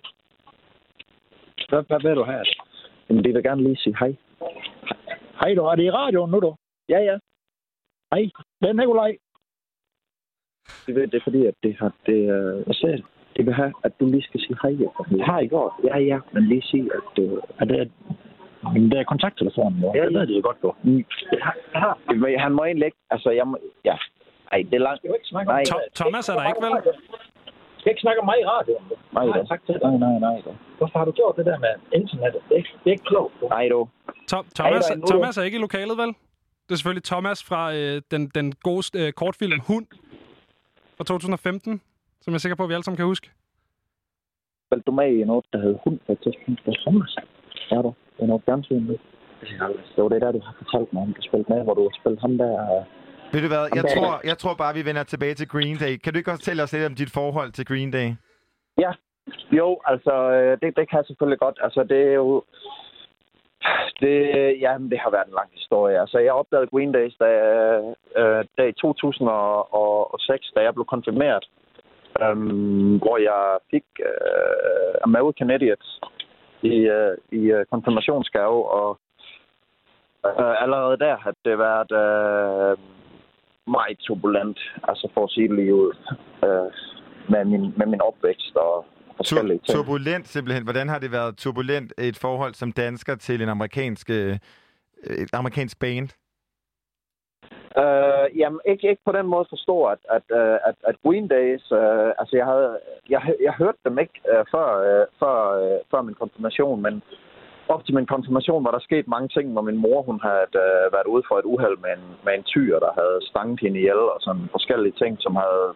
[1.70, 2.46] Hvad, hvad vil du have?
[3.10, 4.16] Jamen, det vil gerne lige sige hej.
[5.42, 6.56] Hej du, er det i radioen nu, du?
[6.90, 7.18] Ja, ja.
[8.14, 8.24] Hej,
[8.62, 9.18] det er Nikolaj.
[10.86, 11.92] Det, ved, det er fordi, at det har...
[12.06, 13.04] Det, uh, jeg sagde,
[13.38, 14.72] det vil have, at du lige skal sige hej.
[15.10, 15.74] Det har I gjort.
[15.84, 17.24] Ja, ja, men lige sige, at...
[17.24, 17.92] Uh, Er det,
[18.74, 19.92] men det er kontakttelefonen, jo.
[19.96, 20.70] Ja, det ved de jo godt, du.
[20.84, 21.06] Mm.
[21.74, 22.38] Ja.
[22.46, 22.98] Han må egentlig ikke...
[23.10, 23.58] Altså, jeg må...
[23.86, 23.96] Ja.
[24.52, 24.98] Ej, det er langt...
[25.00, 25.64] Skal du ikke snakke om Nej.
[25.72, 26.74] Tom- Thomas er der ikke, vel?
[27.76, 28.96] Du skal ikke snakke om mig i radioen, du.
[29.14, 29.92] Nej, Nej, tak til dig.
[29.92, 30.38] Nej, nej, nej.
[30.46, 30.52] Da.
[30.78, 32.42] Hvorfor har du gjort det der med internettet?
[32.48, 33.48] Det er ikke, det er ikke klogt, du.
[33.48, 33.88] Nej, du.
[34.32, 35.06] Tom, Thomas, er nu.
[35.12, 36.12] Thomas er ikke i lokalet, vel?
[36.66, 39.88] Det er selvfølgelig Thomas fra øh, den, den gode øh, kortfilm Hund
[40.98, 41.82] fra 2015,
[42.22, 43.28] som jeg er sikker på, at vi alle sammen kan huske.
[44.68, 46.60] Spil du med i noget, der hed Hund på et tidspunkt?
[46.66, 47.16] Det er Thomas.
[47.72, 47.94] Ja, du.
[48.18, 48.96] Det er noget fjernsyn nu.
[49.96, 51.14] Det var det der, du har fortalt mig om.
[51.14, 52.84] Du spillede med, hvor du har spillet ham der...
[53.34, 55.94] Ved du hvad, jeg der- tror, jeg tror bare, vi vender tilbage til Green Day.
[56.04, 58.10] Kan du ikke også fortælle os lidt om dit forhold til Green Day?
[58.84, 58.92] Ja,
[59.60, 61.58] jo, altså, øh, det, det kan jeg selvfølgelig godt.
[61.66, 62.44] Altså, det er jo...
[64.02, 64.16] Det,
[64.66, 66.00] ja, det har været en lang historie.
[66.02, 67.30] Altså, jeg opdagede Green Days, da,
[68.22, 71.46] øh, da i 2006, da jeg blev konfirmeret,
[72.24, 73.42] øhm, hvor jeg
[73.72, 76.00] fik øh, American Idiots
[76.62, 79.00] i, øh, i øh, konfirmationsgave, og
[80.26, 82.78] øh, allerede der har det været øh,
[83.68, 85.94] meget turbulent, altså for at sige det lige ud,
[86.44, 86.72] øh,
[87.30, 88.86] med, min, med min opvækst og
[89.18, 89.78] forskellige ting.
[89.78, 90.64] Turbulent simpelthen.
[90.64, 94.38] Hvordan har det været turbulent et forhold som dansker til en amerikansk, øh,
[95.04, 96.10] et amerikansk band?
[97.82, 101.64] Øh, jamen, ikke, ikke på den måde forstå, at, at, øh, at, at Green Days,
[101.72, 102.80] øh, altså jeg havde,
[103.10, 107.04] jeg, jeg hørte dem ikke øh, før, øh, før, øh, før min konfirmation, men
[107.68, 110.86] op til min konfirmation var der sket mange ting, hvor min mor, hun havde øh,
[110.96, 114.04] været ude for et uheld med en, med en tyr, der havde stanget hende ihjel,
[114.16, 115.68] og sådan forskellige ting, som havde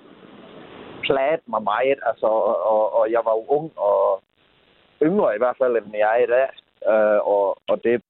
[1.03, 4.21] plaget mig meget, altså, og, og, og jeg var jo ung og
[5.07, 6.49] yngre i hvert fald, end jeg er i dag,
[6.91, 8.01] øh, og, og det,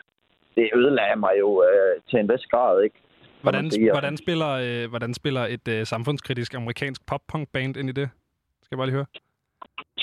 [0.55, 2.99] det ødelagde mig jo øh, til en vis grad, ikke?
[3.41, 8.09] Hvordan, hvordan, spiller, øh, hvordan spiller et øh, samfundskritisk amerikansk pop-punk-band ind i det?
[8.61, 9.09] Skal jeg bare lige høre.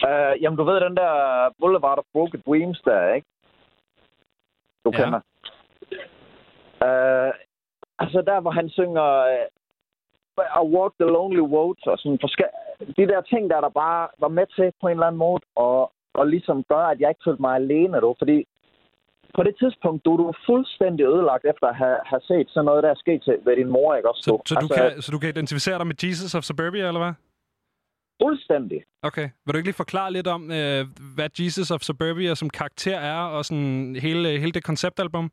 [0.09, 1.13] Uh, jamen, du ved den der
[1.61, 3.27] Boulevard of Broken Dreams der, ikke?
[4.85, 4.97] Du Ja.
[5.05, 5.21] kender.
[6.87, 7.33] Uh,
[7.99, 9.09] altså der, hvor han synger
[10.39, 12.57] uh, I Walk the Lonely Road, og sådan forske-
[12.97, 15.93] de der ting, der der bare var med til på en eller anden måde, og,
[16.15, 18.15] og ligesom gør, at jeg ikke følte mig alene, du.
[18.19, 18.47] Fordi
[19.37, 22.91] på det tidspunkt, du, er fuldstændig ødelagt efter at have, have set sådan noget, der
[22.91, 24.23] er sket til, ved din mor, ikke også?
[24.23, 24.41] Så, du?
[24.47, 27.15] så, du kan, så du kan identificere dig med Jesus of Suburbia, eller hvad?
[28.23, 28.85] Fuldstændig.
[29.03, 29.29] Okay.
[29.45, 33.21] Vil du ikke lige forklare lidt om, øh, hvad Jesus of Suburbia som karakter er,
[33.21, 35.25] og sådan hele, hele det konceptalbum?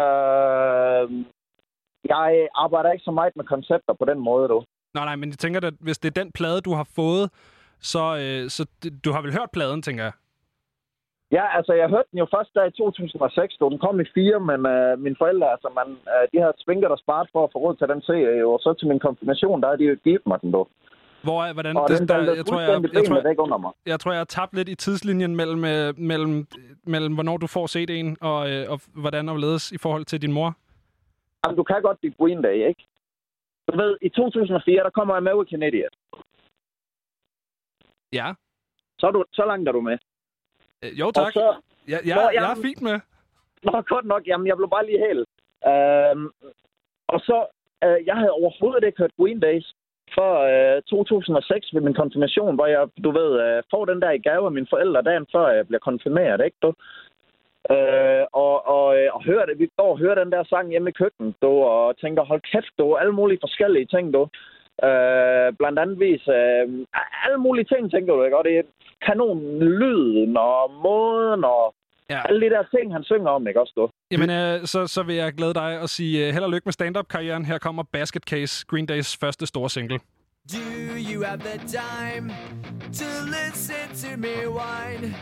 [0.00, 1.04] Øh,
[2.14, 4.64] jeg arbejder ikke så meget med koncepter på den måde, du.
[4.94, 7.30] Nej, nej, men jeg tænker, at hvis det er den plade, du har fået,
[7.80, 8.66] så, øh, så
[9.04, 10.12] du har vel hørt pladen, tænker jeg.
[11.36, 14.38] Ja, altså, jeg hørte den jo først der i 2006, da den kom i fire,
[14.50, 17.58] men øh, mine forældre, altså, man, øh, de havde svinket og sparet for at få
[17.58, 20.38] råd til den serie, og så til min konfirmation, der havde de jo givet mig
[20.42, 20.66] den, du.
[21.22, 23.72] Hvor er, hvordan, Og det, den der, jeg, tror, jeg, jeg, tror, væk under mig.
[23.86, 26.46] jeg tror, jeg har tabt lidt i tidslinjen mellem, øh, mellem,
[26.94, 30.32] mellem hvornår du får CD'en, og, øh, og hvordan og ledes i forhold til din
[30.32, 30.50] mor.
[31.40, 32.84] Jamen, du kan godt lide Green Day, ikke?
[33.68, 35.94] Du ved, i 2004, der kommer American Idiot.
[38.12, 38.28] Ja.
[38.98, 39.98] Så, er du, så langt er du med.
[40.84, 41.26] Øh, jo, tak.
[41.26, 41.54] Og så,
[41.92, 42.96] Ja, ja, Nå, jeg jamen- er fint med.
[43.62, 44.22] Nå, godt nok.
[44.26, 45.28] Jamen, jeg blev bare lige helt.
[45.72, 46.26] Øhm,
[47.14, 47.38] og så,
[47.84, 49.66] øh, jeg havde overhovedet ikke hørt Green Days
[50.16, 50.32] før
[50.76, 54.46] øh, 2006 ved min konfirmation, hvor jeg, du ved, øh, får den der i gave
[54.46, 56.70] af mine forældre dagen før jeg bliver konfirmeret, ikke du?
[57.74, 60.90] Øh, og, og, øh, og hører det, vi går og hører den der sang hjemme
[60.90, 64.28] i køkkenet, du, og tænker, hold kæft, du, alle mulige forskellige ting, du.
[64.86, 66.64] Øh, blandt andet vis, øh,
[67.24, 68.38] alle mulige ting, tænker du, ikke?
[68.38, 68.62] Og det er
[69.06, 71.74] kanon lyden og måden og
[72.10, 72.20] ja.
[72.28, 73.88] alle de der ting, han synger om, ikke også, du?
[74.12, 76.72] Jamen, øh, så, så vil jeg glæde dig og sige øh, held og lykke med
[76.72, 77.44] stand-up-karrieren.
[77.44, 80.00] Her kommer Basket Case, Green Days første store single.
[80.56, 80.64] Do
[81.10, 82.32] you have the time
[83.00, 85.14] to listen to me whine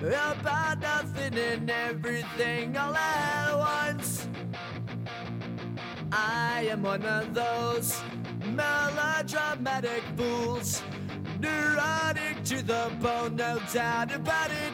[0.00, 4.28] about nothing and everything all at once?
[6.10, 8.00] I am one of those
[8.54, 10.82] melodramatic fools,
[11.40, 14.72] neurotic to the bone, no doubt about it.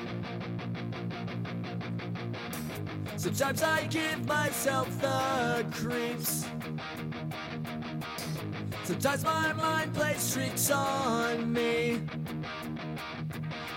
[3.16, 6.47] Sometimes I give myself the creeps.
[8.85, 12.02] Sometimes my mind plays tricks on me.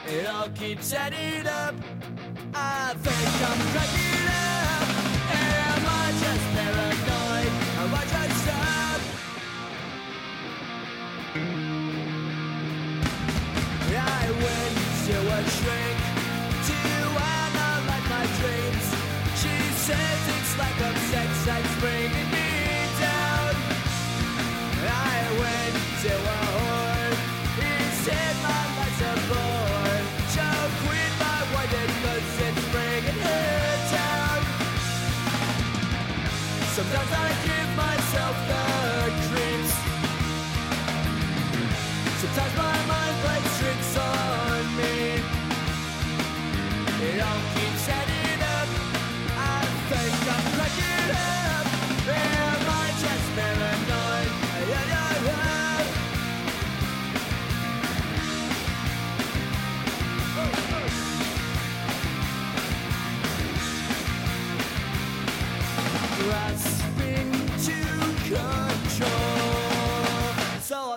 [0.07, 1.75] It all keeps adding up.
[2.53, 4.66] I think I'm cracking up.
[17.88, 18.85] Like my dreams
[19.41, 19.55] She
[19.85, 22.26] says it's like a sex that's bringing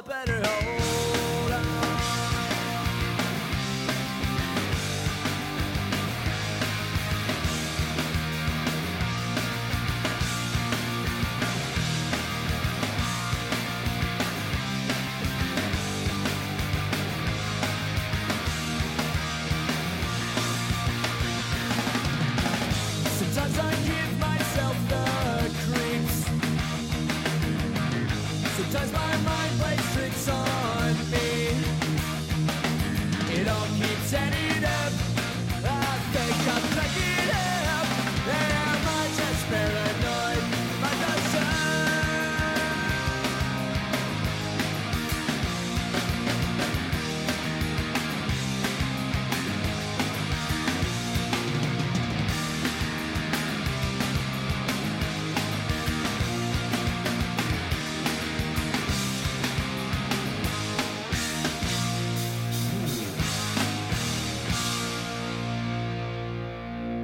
[0.03, 0.30] better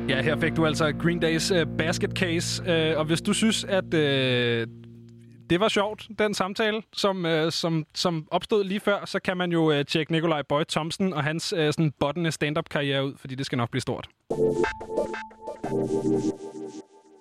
[0.08, 2.62] Ja, her fik du altså Green Days uh, Basket Case.
[2.62, 4.00] Uh, og hvis du synes, at uh,
[5.50, 9.52] det var sjovt, den samtale, som, uh, som, som opstod lige før, så kan man
[9.52, 13.46] jo uh, tjekke Nikolaj Boy Thompson og hans uh, sådan bottende stand-up-karriere ud, fordi det
[13.46, 14.08] skal nok blive stort.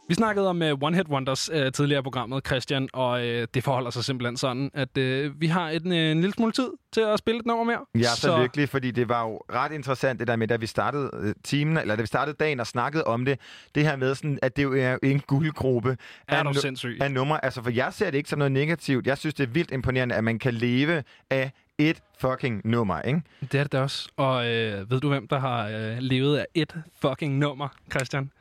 [0.08, 3.64] Vi snakkede om uh, One Hit Wonders uh, tidligere i programmet, Christian, og uh, det
[3.64, 7.02] forholder sig simpelthen sådan, at uh, vi har en, uh, en lille smule tid til
[7.02, 7.80] at spille et nummer mere.
[7.96, 10.66] Ja, så, så virkelig, fordi det var jo ret interessant det der med, da vi
[10.68, 13.40] startede timen, eller da vi startede dagen og snakkede om det,
[13.76, 16.52] det her med sådan, at det jo er en guldgruppe Er du
[16.84, 17.46] nu- af numre.
[17.46, 19.08] Altså, for jeg ser det ikke som noget negativt.
[19.08, 23.22] Jeg synes, det er vildt imponerende, at man kan leve af et fucking nummer, ikke?
[23.52, 24.10] Det er det også.
[24.18, 28.32] Og øh, ved du, hvem der har øh, levet af et fucking nummer, Christian?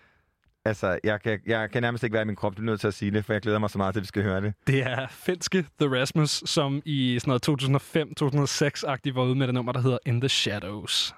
[0.67, 2.57] Altså, jeg kan, jeg kan nærmest ikke være i min krop.
[2.57, 4.03] Du er nødt til at sige det, for jeg glæder mig så meget til, at
[4.03, 4.55] vi skal høre det.
[4.67, 9.73] Det er finske The Rasmus, som i sådan noget 2005-2006-agtigt var ude med det nummer,
[9.73, 11.15] der hedder In the Shadows.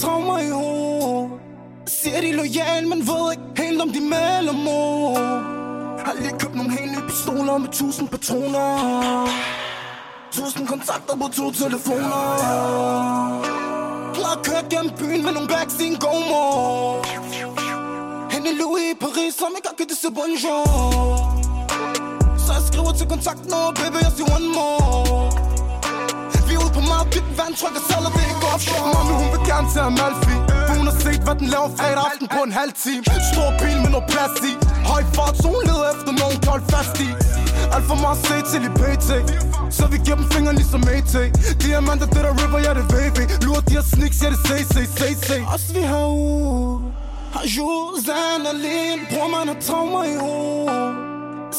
[0.00, 1.30] Traumer i hovedet.
[1.86, 5.16] Siger de lojal, men ved ikke helt om de melder mod.
[6.04, 8.68] Har lige købt nogle helt nye pistoler med tusind patroner.
[10.32, 12.22] Tusind kontakter på to telefoner.
[14.14, 17.06] Klar kørt gennem byen med nogle bags i en god mor
[18.32, 20.64] Hende Louis i Paris, som ikke har givet det til bonjour.
[22.44, 25.27] Så jeg skriver til kontakten og baby, jeg siger one more
[27.14, 29.80] dit ude på meget vand, trykker selv, det ikke offshore Mami, hun vil gerne til
[29.88, 30.36] Amalfi
[30.78, 33.02] hun har set, hvad den laver fredag aften på en halv time.
[33.32, 34.52] Stor bil med noget plads i.
[34.92, 37.08] Høj fart, så hun leder efter nogen, kan holde fast i.
[37.74, 39.10] Alt for meget set til i PT
[39.76, 41.14] Så vi giver dem fingre ligesom AT
[41.62, 44.56] Diamanter, det der river, ja det er VV Lurer de her sneaks, ja det er
[44.58, 46.80] CC, CC Os vi har u.
[47.34, 50.94] Har Josan alene Bror man har traumer i hovedet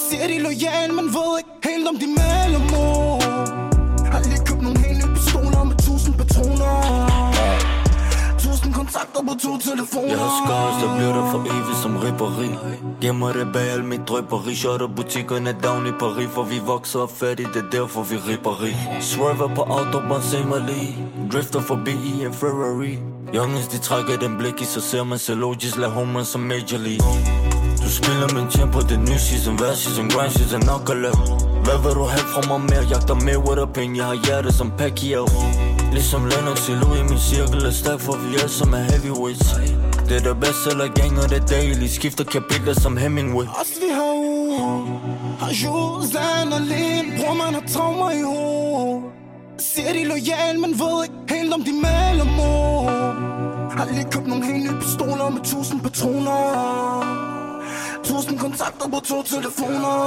[0.05, 2.61] Siger de lojal, men ved ikke helt om de melder
[6.39, 7.09] patroner
[8.39, 10.07] Tusind kontakter på to telefoner.
[10.07, 12.49] Jeg har scars, der bliver der for evigt som ribberi
[13.01, 17.17] Gemmer det bag al mit drøberi Shotter butikkerne down i Paris For vi vokser op
[17.17, 22.25] fattigt, det er derfor vi ribberi Swerver på autobahn, se mig lige Drifter forbi i
[22.25, 22.99] en Ferrari.
[23.35, 26.77] Youngins, de trækker den blik i, så ser man selv Logis lad homer som Major
[26.77, 27.05] League.
[27.83, 29.55] Du spiller min tempo, det er ny season.
[29.55, 31.13] Hver season, grind season, lave
[31.63, 32.59] Hvad vil du have fra mig?
[32.69, 32.83] Mere?
[32.89, 35.25] Jagter med a penge Jeg har hjerte som Pacquiao
[35.91, 39.47] Ligesom Lennox i Louis Min cirkel er stærk, for vi alle som er heavyweights.
[40.09, 43.45] Det er der bestseller gang, og det daily Skifter kapitler som Hemingway.
[43.45, 44.39] Os vi har u
[45.39, 49.03] Har Josan alene Bror man har traumer i hovedet
[49.57, 52.89] Siger de lojal, men ved ikke helt om de maler mor
[53.77, 56.39] Har lige købt nogle helt nye pistoler med tusind patroner.
[58.03, 59.99] Tusind kontakter på to telefoner.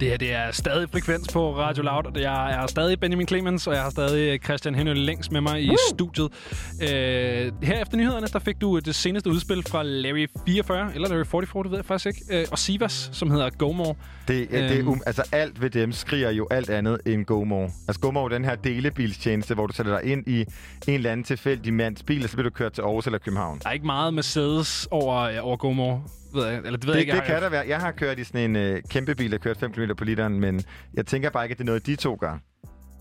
[0.00, 2.18] Det her det er stadig frekvens på Radio Loud.
[2.20, 5.68] Jeg er stadig Benjamin Clemens, og jeg har stadig Christian Henø Længs med mig i
[5.68, 5.76] Woo!
[5.88, 6.28] studiet.
[6.82, 11.24] Øh, her efter nyhederne, der fik du det seneste udspil fra Larry 44, eller Larry
[11.24, 13.72] 44, det ved jeg faktisk ikke, øh, og Sivas, som hedder Go
[14.28, 14.88] Det, det Øhm.
[14.88, 17.70] um, altså alt ved dem skriger jo alt andet end GoMore.
[17.88, 21.24] Altså GoMore er den her delebilstjeneste, hvor du sætter dig ind i en eller anden
[21.24, 23.58] tilfældig mands bil, og så bliver du kørt til Aarhus eller København.
[23.62, 26.02] Der er ikke meget Mercedes over, ja, over Go More,
[26.34, 26.56] ved jeg.
[26.56, 27.12] Eller det ved det, jeg ikke.
[27.12, 27.64] det jeg kan der være.
[27.68, 30.40] Jeg har kørt i sådan en øh, kæmpe bil, der kørt 5 km på literen,
[30.40, 30.62] men
[30.94, 32.38] jeg tænker bare ikke, at det er noget, de to gør.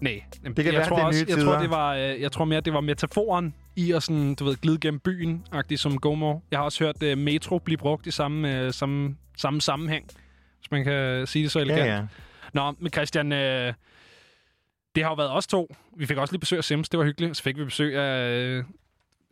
[0.01, 1.51] Nej, Det kan jeg være, tror det er også, nye jeg tider.
[1.51, 4.55] tror, det var, øh, jeg tror mere, det var metaforen i at sådan, du ved,
[4.55, 6.39] glide gennem byen, agtigt som GoMore.
[6.51, 10.05] Jeg har også hørt uh, metro blive brugt i samme, uh, samme, samme sammenhæng,
[10.65, 11.85] hvis man kan sige det så elegant.
[11.85, 12.05] Ja, ja.
[12.53, 13.73] Nå, men Christian, øh,
[14.95, 15.75] det har jo været os to.
[15.97, 17.37] Vi fik også lige besøg af Sims, det var hyggeligt.
[17.37, 18.63] Så fik vi besøg af øh,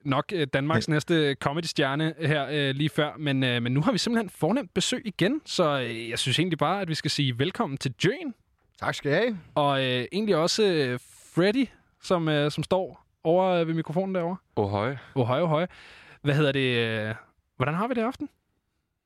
[0.05, 3.11] nok øh, Danmarks næste comedy-stjerne her øh, lige før.
[3.17, 6.57] Men, øh, men nu har vi simpelthen fornemt besøg igen, så øh, jeg synes egentlig
[6.57, 8.33] bare, at vi skal sige velkommen til Jane.
[8.79, 9.39] Tak skal I have.
[9.55, 10.99] Og øh, egentlig også øh,
[11.35, 11.67] Freddy,
[12.01, 14.37] som, øh, som står over øh, ved mikrofonen derovre.
[14.55, 14.95] Ohøj.
[15.15, 15.67] Ohøj, ohøj.
[16.21, 16.77] Hvad hedder det?
[16.77, 17.15] Øh,
[17.55, 18.29] hvordan har vi det i aften?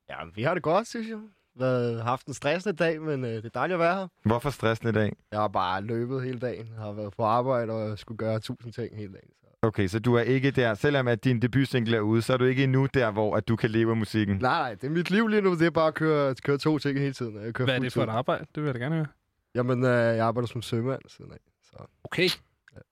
[0.10, 1.18] Ja, vi har det godt, synes jeg.
[1.60, 4.08] Har haft en stressende dag, men øh, det er dejligt at være her.
[4.24, 5.16] Hvorfor stressende i dag?
[5.32, 6.68] Jeg har bare løbet hele dagen.
[6.76, 9.30] Jeg har været på arbejde og skulle gøre tusind ting hele dagen.
[9.62, 12.46] Okay, så du er ikke der, selvom at din debutsingle er ude, så er du
[12.46, 14.38] ikke endnu der, hvor at du kan leve af musikken.
[14.38, 15.54] Nej, nej, det er mit liv lige nu.
[15.56, 17.46] Det er bare at køre, køre to ting hele tiden.
[17.46, 18.46] Jeg kører Hvad er det for et arbejde?
[18.56, 19.08] Det vil jeg da gerne høre.
[19.56, 21.38] Jamen, øh, jeg arbejder som sømand siden af.
[21.64, 21.78] Så.
[22.04, 22.30] Okay.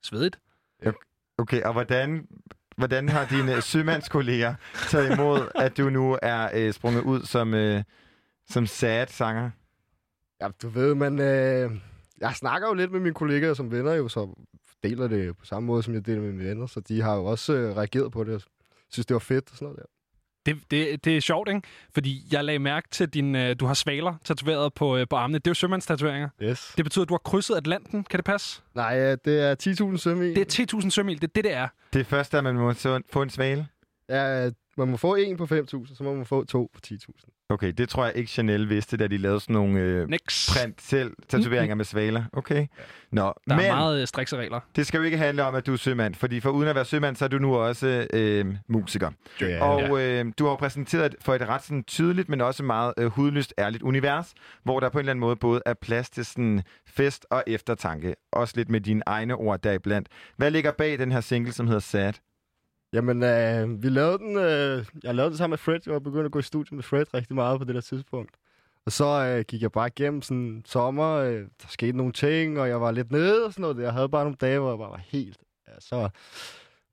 [0.03, 0.39] Svedigt.
[1.37, 2.27] Okay, og hvordan,
[2.77, 4.55] hvordan har dine sømandskolleger
[4.89, 7.83] taget imod, at du nu er øh, sprunget ud som, øh,
[8.49, 9.51] som sad sanger?
[10.41, 11.19] Ja, du ved, man...
[11.19, 11.71] Øh,
[12.21, 14.35] jeg snakker jo lidt med mine kollegaer som venner jo, så
[14.83, 16.65] deler det på samme måde, som jeg deler med mine venner.
[16.65, 18.41] Så de har jo også øh, reageret på det og
[18.89, 19.85] synes, det var fedt og sådan noget der.
[20.45, 21.61] Det, det, det er sjovt, ikke?
[21.93, 25.39] Fordi jeg lagde mærke til, din, øh, du har svaler tatoveret på, øh, på armene.
[25.39, 26.29] Det er jo sømandstatoveringer.
[26.41, 26.73] Yes.
[26.77, 28.03] Det betyder, at du har krydset Atlanten.
[28.03, 28.61] Kan det passe?
[28.75, 30.35] Nej, øh, det er 10.000 sømil.
[30.35, 31.21] Det er 10.000 sømil.
[31.21, 31.67] Det er det, det er.
[31.93, 32.73] Det er først, at man må
[33.09, 33.67] få en svale?
[34.09, 37.34] Ja, man må få en på 5.000, så må man få to på 10.000.
[37.49, 40.07] Okay, det tror jeg ikke Chanel vidste, da de lavede sådan nogle øh,
[40.49, 42.23] print selv tatoveringer med svaler.
[42.33, 42.67] Okay.
[43.11, 44.59] Nå, Der men er meget øh, strikse regler.
[44.75, 46.85] det skal jo ikke handle om, at du er sømand, fordi for uden at være
[46.85, 49.11] sømand, så er du nu også øh, musiker.
[49.41, 49.63] Ja.
[49.63, 53.05] Og øh, du har jo præsenteret for et ret sådan, tydeligt, men også meget øh,
[53.07, 56.63] hudløst ærligt univers, hvor der på en eller anden måde både er plads til sådan,
[56.87, 58.15] fest og eftertanke.
[58.31, 60.07] Også lidt med dine egne ord deriblandt.
[60.37, 62.13] Hvad ligger bag den her single, som hedder Sad?
[62.95, 65.79] Jamen, øh, vi lavede den, øh, jeg lavede den sammen med Fred.
[65.85, 68.31] Jeg var begyndt at gå i studiet med Fred rigtig meget på det der tidspunkt.
[68.85, 72.59] Og så øh, gik jeg bare igennem sådan en sommer, øh, der skete nogle ting,
[72.59, 73.77] og jeg var lidt nede og sådan noget.
[73.77, 75.37] Jeg havde bare nogle dage, hvor jeg bare var helt...
[75.67, 76.09] Ja, så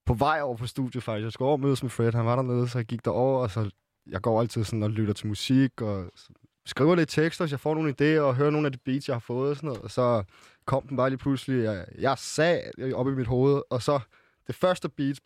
[0.06, 1.24] på vej over på studiet faktisk.
[1.24, 3.50] Jeg skulle over og mødes med Fred, han var dernede, så jeg gik derover, og
[3.50, 3.70] så
[4.10, 6.10] jeg går altid sådan og lytter til musik, og
[6.66, 9.14] skriver lidt tekster, så jeg får nogle idéer, og hører nogle af de beats, jeg
[9.14, 9.82] har fået og sådan noget.
[9.82, 10.22] Og så
[10.64, 14.00] kom den bare lige pludselig, jeg, jeg sag op i mit hoved, og så
[14.47, 15.20] det første beat,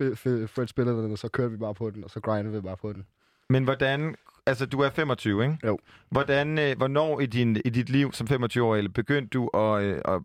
[0.49, 2.77] Fred spillede den, og så kørte vi bare på den, og så grindede vi bare
[2.77, 3.07] på den.
[3.51, 4.15] Men hvordan...
[4.49, 5.59] Altså, du er 25, ikke?
[5.67, 5.79] Jo.
[6.11, 10.23] Hvordan, øh, hvornår i, din, i dit liv som 25-årig begyndte du at, øh, at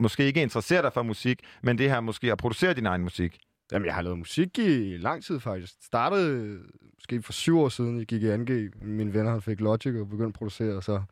[0.00, 3.38] måske ikke interessere dig for musik, men det her måske at producere din egen musik?
[3.72, 5.74] Jamen, jeg har lavet musik i lang tid faktisk.
[5.82, 6.58] Startede
[6.98, 8.52] måske for syv år siden, jeg gik i 2G.
[8.86, 11.02] Mine venner han fik Logic og begyndte at producere, og så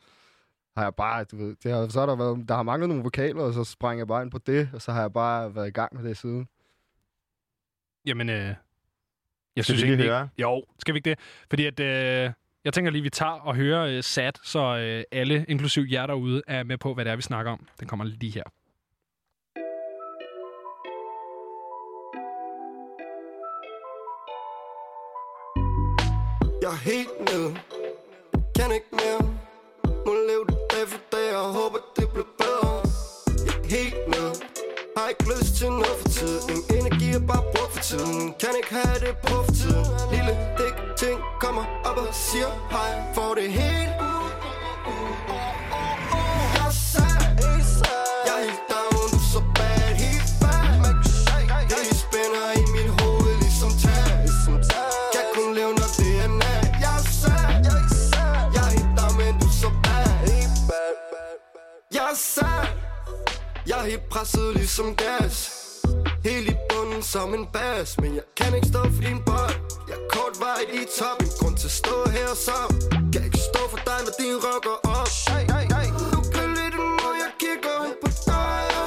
[0.76, 3.02] har jeg bare, du ved, det har, så har der været, der har manglet nogle
[3.02, 5.68] vokaler, og så sprang jeg bare ind på det, og så har jeg bare været
[5.68, 6.48] i gang med det siden.
[8.06, 8.54] Jamen, øh, jeg
[9.56, 10.22] Skal synes vi lige egentlig høre?
[10.22, 11.18] Ikke, jo, skal vi ikke det?
[11.50, 12.30] Fordi at, øh,
[12.64, 16.42] jeg tænker lige, vi tager og hører øh, sat, så øh, alle, inklusiv jer derude,
[16.46, 17.66] er med på, hvad det er, vi snakker om.
[17.80, 18.42] Den kommer lige her.
[26.62, 27.50] Jeg er helt nede
[28.56, 29.22] Kan ikke mere
[30.06, 32.70] Må leve det dag for dag Og håber det bliver bedre
[33.46, 34.13] Jeg er helt nede
[35.04, 36.56] har ikke lyst til noget for tiden.
[36.78, 38.34] Energi er bare brugt for tiden.
[38.40, 39.86] Kan ikke have det på for tiden.
[40.14, 42.90] Lille dæk ting kommer op og siger hej.
[43.14, 43.92] For det hele
[63.84, 65.36] helt presset ligesom gas.
[66.24, 67.98] Helt i bunden som en bas.
[67.98, 69.56] Men jeg kan ikke stå for din bold
[69.88, 72.58] Jeg er kort vej i top En grund til at stå her så.
[73.12, 75.08] Kan ikke stå for dig når din rocker op.
[75.30, 75.88] Hey, hey, hey.
[76.14, 78.60] Du kan lidt når jeg kigger hen på dig.
[78.74, 78.84] Ja.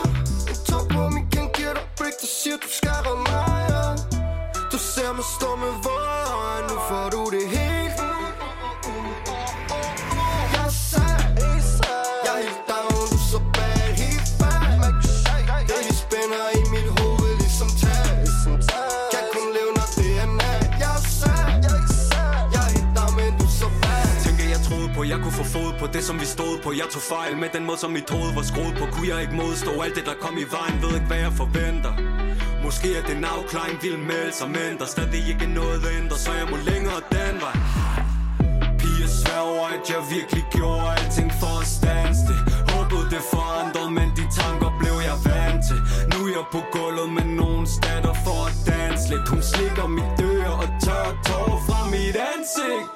[0.51, 2.15] En tog på min kan giver dig break.
[2.23, 3.57] Du siger du skal mig.
[3.71, 3.83] Ja.
[4.71, 7.56] Du ser mig stå med vore øjne Nu får du det helt
[25.37, 26.69] få fod på det som vi stod på.
[26.81, 28.85] Jeg tog fejl med den måde som mit hoved var skruet på.
[28.93, 30.75] Kunne jeg ikke modstå alt det der kom i vejen?
[30.83, 31.93] Ved ikke hvad jeg forventer.
[32.65, 36.47] Måske er den afklaring vil melde sig Men der stadig ikke noget ændrer Så jeg
[36.51, 37.55] må længere den vej.
[38.79, 42.39] Piger sværger at jeg virkelig gjorde alting for at stanse det.
[42.71, 45.79] Håbede det forandrede, men de tanker blev jeg vant til.
[46.11, 49.27] Nu er jeg på gulvet med nogen statter for at danse lidt.
[49.31, 52.87] Hun slikker mit dør og tør tårer fra mit ansigt.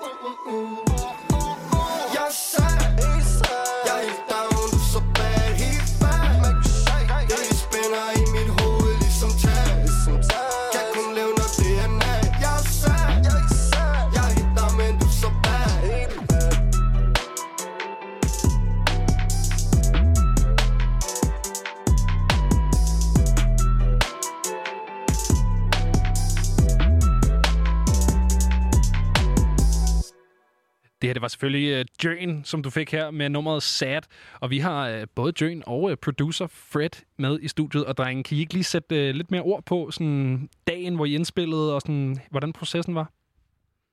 [31.02, 34.02] Det her det var selvfølgelig uh, Jøn, som du fik her med nummeret Sad.
[34.40, 37.86] Og vi har uh, både Jøn og uh, producer Fred med i studiet.
[37.86, 41.06] Og drengen, kan I ikke lige sætte uh, lidt mere ord på sådan dagen, hvor
[41.06, 43.12] I indspillede, og sådan, hvordan processen var?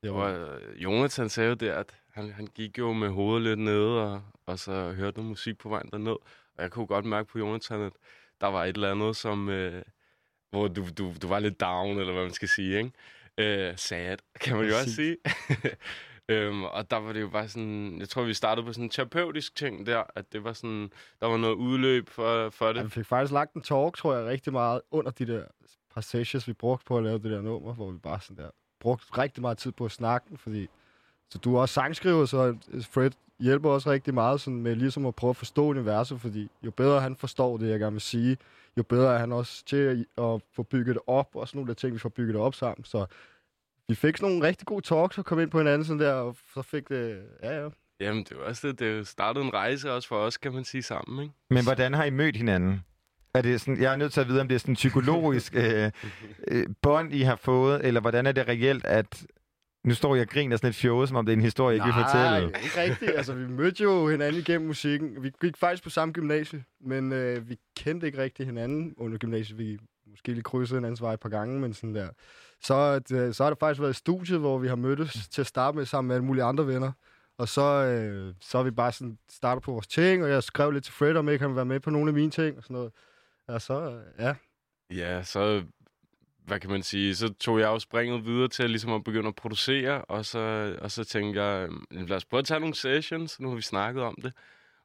[0.02, 3.58] Det var, øh, Jonathan sagde jo der, at han, han gik jo med hovedet lidt
[3.58, 6.16] nede, og, og så hørte noget musik på vejen derned.
[6.56, 7.92] Og jeg kunne godt mærke på Jonathan, at
[8.40, 9.82] der var et eller andet, som, øh,
[10.50, 12.90] hvor du, du, du var lidt down, eller hvad man skal sige, ikke?
[13.38, 15.16] Øh, sad, kan man jo også sige.
[16.28, 18.90] øhm, og der var det jo bare sådan, jeg tror, vi startede på sådan en
[18.90, 20.90] terapeutisk ting der, at det var sådan,
[21.20, 22.76] der var noget udløb for, for det.
[22.76, 25.44] Ja, vi fik faktisk lagt en talk, tror jeg, rigtig meget under de der
[25.94, 28.50] par sessions, vi brugte på at lave det der nummer, hvor vi bare sådan der
[28.80, 30.68] brugte rigtig meget tid på at snakke, fordi
[31.30, 32.56] så du er også sangskriver, så
[32.90, 33.10] Fred
[33.40, 37.00] hjælper også rigtig meget sådan med ligesom at prøve at forstå universet, fordi jo bedre
[37.00, 38.36] han forstår det, jeg gerne vil sige,
[38.76, 41.68] jo bedre er han også til at, at få bygget det op, og sådan nogle
[41.68, 42.84] der ting, vi får bygget det op sammen.
[42.84, 43.06] Så
[43.88, 46.36] vi fik sådan nogle rigtig gode talks og kom ind på hinanden sådan der, og
[46.54, 47.68] så fik det, ja ja.
[48.00, 48.78] Jamen, det var også det.
[48.78, 51.34] Det startede en rejse også for os, kan man sige, sammen, ikke?
[51.50, 52.80] Men hvordan har I mødt hinanden?
[53.34, 55.54] Er det sådan, jeg er nødt til at vide, om det er sådan en psykologisk
[55.62, 55.90] øh,
[56.48, 59.26] øh, bånd, I har fået, eller hvordan er det reelt, at
[59.84, 61.86] nu står jeg og griner sådan lidt fjollet, som om det er en historie, jeg
[61.86, 62.50] ikke vil fortælle.
[62.50, 63.10] Nej, ikke rigtigt.
[63.16, 65.22] Altså, vi mødte jo hinanden igennem musikken.
[65.22, 69.58] Vi gik faktisk på samme gymnasie, men øh, vi kendte ikke rigtig hinanden under gymnasiet.
[69.58, 69.78] Vi
[70.10, 72.08] måske lige krydsede hinandens vej et par gange, men sådan der.
[72.62, 75.46] Så, det, så har det faktisk været et studie, hvor vi har mødtes til at
[75.46, 76.92] starte med sammen med alle mulige andre venner.
[77.38, 80.70] Og så, øh, så er vi bare sådan startet på vores ting, og jeg skrev
[80.70, 82.62] lidt til Fred, om ikke han ville være med på nogle af mine ting og
[82.62, 82.92] sådan noget.
[83.48, 84.34] Og så, øh, ja.
[84.90, 85.62] Ja, så
[86.46, 89.34] hvad kan man sige, så tog jeg jo springet videre til ligesom at begynde at
[89.34, 93.40] producere, og så, og så tænkte jeg, "Jamen, lad os prøve at tage nogle sessions,
[93.40, 94.32] nu har vi snakket om det.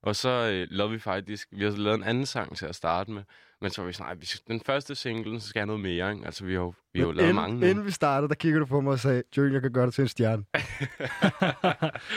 [0.04, 3.12] Og så øh, lavede vi faktisk, vi har lavet en anden sang til at starte
[3.12, 3.24] med,
[3.62, 5.68] men så var vi sådan, "Ej, vi skal, den første single, så skal jeg have
[5.68, 6.26] noget mere, ikke?
[6.26, 7.66] Altså, vi har jo, vi har jo lavet inden, mange nu.
[7.68, 9.94] Inden vi startede, der kiggede du på mig og sagde, Jørgen, jeg kan gøre dig
[9.94, 10.44] til en stjerne.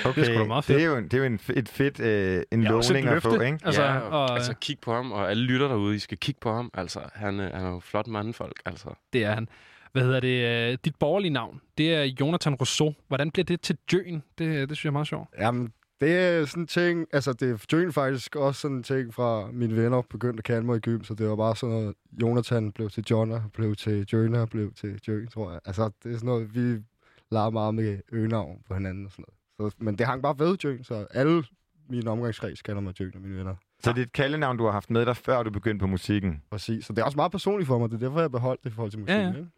[0.05, 0.77] Okay, Det er meget fedt.
[0.77, 3.23] Det er jo, en- det er jo en, et fedt øh, en Ja, lovning at
[3.23, 3.45] få, ikke?
[3.45, 6.19] Altså, Altså, ja, og, og- altså kig på ham, og alle lytter derude, I skal
[6.19, 6.71] kigge på ham.
[6.75, 8.89] Altså, han, øh, han er jo flot mandfolk, altså.
[9.13, 9.49] Det er han.
[9.93, 10.71] Hvad hedder det?
[10.73, 12.95] øh, Dit borgerlige navn, det er Jonathan Rousseau.
[13.09, 14.23] Hvordan bliver det til Jøen?
[14.39, 15.29] Det, det synes jeg er meget sjovt.
[15.39, 19.51] Jamen, det er sådan en ting, altså det er faktisk også sådan en ting fra
[19.53, 22.73] mine venner begyndte at kalde mig i gym, så det var bare sådan noget, Jonathan
[22.73, 25.61] blev til John, og blev til og blev til Jørgen, tror jeg.
[25.65, 26.83] Altså, det er sådan noget, vi
[27.31, 29.25] leger meget med øgenavn på hinanden og sådan
[29.59, 29.73] noget.
[29.73, 31.45] Så, men det hang bare ved Jørgen, så alle
[31.89, 33.55] mine omgangskreds kalder mig Jørgen og mine venner.
[33.83, 36.43] Så det er et kaldenavn, du har haft med dig, før du begyndte på musikken.
[36.51, 38.65] Præcis, så det er også meget personligt for mig, det er derfor, jeg har beholdt
[38.65, 39.27] det i forhold til musikken.
[39.27, 39.37] Ja, ja.
[39.39, 39.51] Ikke?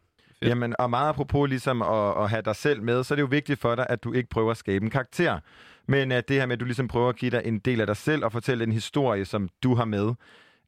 [0.43, 3.27] Jamen, og meget apropos ligesom at, at have dig selv med, så er det jo
[3.27, 5.41] vigtigt for dig, at du ikke prøver at skabe en karakter.
[5.89, 7.87] Men at det her med, at du ligesom prøver at give dig en del af
[7.87, 10.15] dig selv og fortælle en historie, som du har med.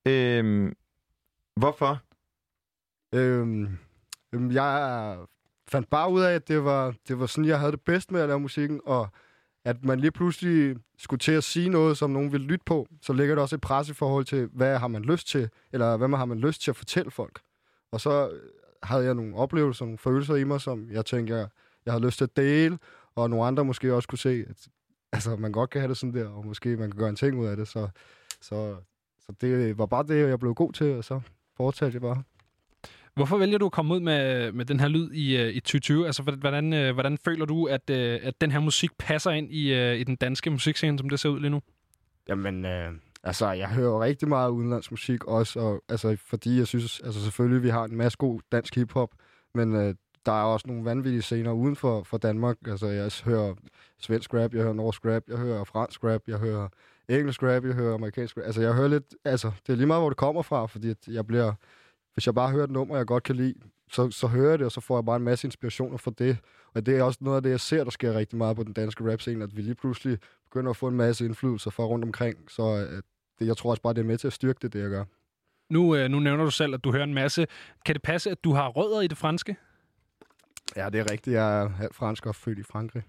[0.06, 0.76] Øhm,
[1.56, 2.01] hvorfor?
[3.14, 3.78] Øhm,
[4.32, 5.16] øhm, jeg
[5.68, 8.20] fandt bare ud af, at det var, det var sådan, jeg havde det bedst med
[8.20, 9.09] at lave musikken, og
[9.64, 13.12] at man lige pludselig skulle til at sige noget, som nogen ville lytte på, så
[13.12, 16.09] ligger der også et pres i forhold til, hvad har man lyst til, eller hvad
[16.09, 17.40] har man lyst til at fortælle folk.
[17.92, 18.40] Og så øh,
[18.82, 21.48] havde jeg nogle oplevelser, nogle følelser i mig, som jeg tænkte, jeg,
[21.86, 22.78] jeg havde lyst til at dele,
[23.14, 24.68] og nogle andre måske også kunne se, at
[25.15, 27.39] altså, man godt kan have det sådan der, og måske man kan gøre en ting
[27.39, 27.69] ud af det.
[27.69, 27.89] Så,
[28.41, 28.77] så,
[29.20, 31.20] så det var bare det, jeg blev god til, og så
[31.57, 32.23] fortsatte jeg bare.
[33.15, 36.07] Hvorfor vælger du at komme ud med, med den her lyd i, øh, i 2020?
[36.07, 39.95] Altså, hvordan, øh, hvordan føler du, at, øh, at den her musik passer ind i,
[40.01, 41.61] i den danske musikscene, som det ser ud lige nu?
[42.28, 42.93] Jamen, øh,
[43.24, 47.62] altså, jeg hører rigtig meget udenlandsk musik også, og, altså, fordi jeg synes, altså selvfølgelig,
[47.62, 49.11] vi har en masse god dansk hiphop,
[49.55, 49.95] men øh,
[50.26, 52.56] der er også nogle vanvittige scener uden for, for Danmark.
[52.66, 53.55] Altså, jeg hører
[53.98, 56.68] svensk rap, jeg hører norsk rap, jeg hører fransk rap, jeg hører
[57.09, 58.44] engelsk rap, jeg hører amerikansk rap.
[58.44, 61.09] Altså, jeg hører lidt, altså, det er lige meget, hvor det kommer fra, fordi at
[61.09, 61.52] jeg bliver,
[62.14, 63.55] hvis jeg bare hører et nummer, jeg godt kan lide,
[63.92, 66.38] så, så hører jeg det, og så får jeg bare en masse inspirationer fra det.
[66.74, 68.72] Og det er også noget af det, jeg ser, der sker rigtig meget på den
[68.72, 72.36] danske rap-scene, at vi lige pludselig begynder at få en masse indflydelser fra rundt omkring.
[72.48, 73.02] Så øh,
[73.38, 75.05] det, jeg tror også bare, det er med til at styrke det, det jeg gør.
[75.70, 77.47] Nu, øh, nu nævner du selv, at du hører en masse.
[77.86, 79.56] Kan det passe, at du har rødder i det franske?
[80.76, 81.34] Ja, det er rigtigt.
[81.34, 83.02] Jeg er halvt fransk og født i Frankrig.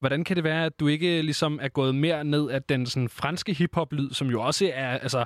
[0.00, 3.08] Hvordan kan det være, at du ikke ligesom er gået mere ned af den sådan,
[3.08, 4.88] franske hiphop-lyd, som jo også er...
[4.88, 5.24] Altså,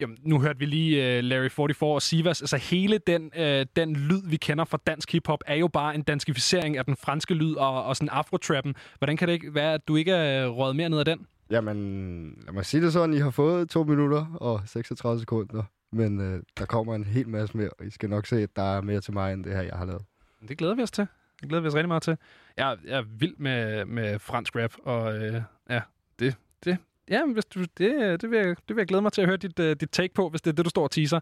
[0.00, 2.42] jamen, nu hørte vi lige uh, Larry 44 og Sivas.
[2.42, 6.02] Altså hele den, uh, den lyd, vi kender fra dansk hiphop, er jo bare en
[6.02, 8.74] danskificering af den franske lyd og, og sådan afrotrappen.
[8.98, 11.26] Hvordan kan det ikke være, at du ikke er røget mere ned af den?
[11.50, 13.14] Jamen, lad mig sige det sådan.
[13.14, 15.62] I har fået to minutter og 36 sekunder.
[15.92, 18.62] Men øh, der kommer en hel masse mere, og I skal nok se, at der
[18.62, 20.02] er mere til mig, end det her, jeg har lavet.
[20.48, 21.06] Det glæder vi os til.
[21.40, 22.16] Det glæder vi os rigtig meget til.
[22.56, 25.80] Jeg, jeg er vild med, med fransk rap, og øh, ja,
[26.18, 26.78] det, det,
[27.10, 29.36] ja, hvis du, det, det, vil jeg, det vil jeg glæde mig til at høre
[29.36, 31.20] dit, uh, dit take på, hvis det er det, du står og teaser.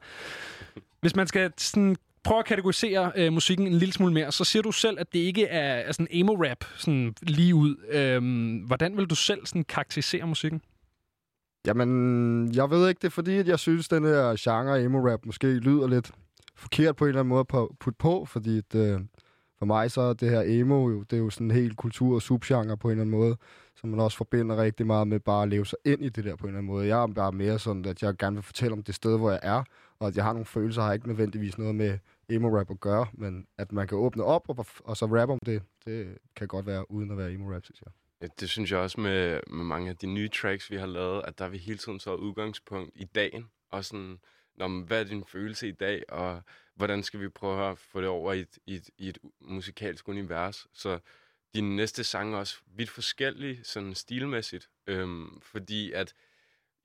[1.00, 4.62] Hvis man skal sådan, prøve at kategorisere øh, musikken en lille smule mere, så siger
[4.62, 7.76] du selv, at det ikke er, er sådan emo-rap sådan lige ud.
[7.88, 10.62] Øhm, hvordan vil du selv sådan karakterisere musikken?
[11.66, 15.46] Jamen, jeg ved ikke, det er fordi, at jeg synes, den her genre emo-rap måske
[15.54, 16.10] lyder lidt
[16.56, 19.00] forkert på en eller anden måde at på- putte på, fordi at, øh,
[19.64, 22.14] for mig så er det her emo jo, det er jo sådan en helt kultur-
[22.14, 23.36] og subgenre på en eller anden måde,
[23.76, 26.36] som man også forbinder rigtig meget med bare at leve sig ind i det der
[26.36, 26.86] på en eller anden måde.
[26.86, 29.40] Jeg er bare mere sådan, at jeg gerne vil fortælle om det sted, hvor jeg
[29.42, 29.64] er,
[29.98, 33.46] og at jeg har nogle følelser, har ikke nødvendigvis noget med emo-rap at gøre, men
[33.58, 36.90] at man kan åbne op og, og så rappe om det, det kan godt være
[36.90, 37.92] uden at være emo-rap, synes jeg.
[38.22, 41.22] Ja, det synes jeg også med, med mange af de nye tracks, vi har lavet,
[41.24, 43.44] at der er vi hele tiden så udgangspunkt i dagen.
[43.70, 44.18] Og sådan,
[44.58, 46.40] når, man- hvad er din følelse i dag, og
[46.74, 50.08] hvordan skal vi prøve at få det over i et, i et, i et musikalsk
[50.08, 50.66] univers.
[50.72, 50.98] Så
[51.54, 54.68] de næste sange er også vidt forskellige, sådan stilmæssigt.
[54.86, 56.14] Øhm, fordi at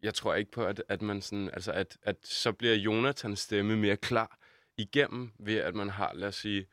[0.04, 3.78] jeg tror ikke på, at, at man sådan, altså at, at så bliver Jonathans stemme
[3.78, 4.40] mere klar
[4.78, 6.66] igennem, ved at man har, lad os sige,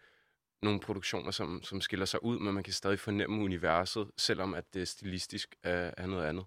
[0.62, 4.64] nogle produktioner, som, som skiller sig ud, men man kan stadig fornemme universet, selvom at
[4.74, 6.44] det stilistisk er, er noget andet.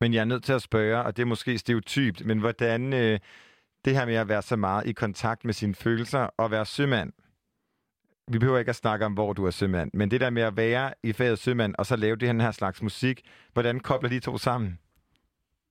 [0.00, 3.18] Men jeg er nødt til at spørge, og det er måske stereotypt, men hvordan øh,
[3.84, 7.12] det her med at være så meget i kontakt med sine følelser og være sømand,
[8.30, 10.56] vi behøver ikke at snakke om, hvor du er sømand, men det der med at
[10.56, 13.20] være i faget sømand, og så lave det her slags musik,
[13.52, 14.78] hvordan kobler de to sammen?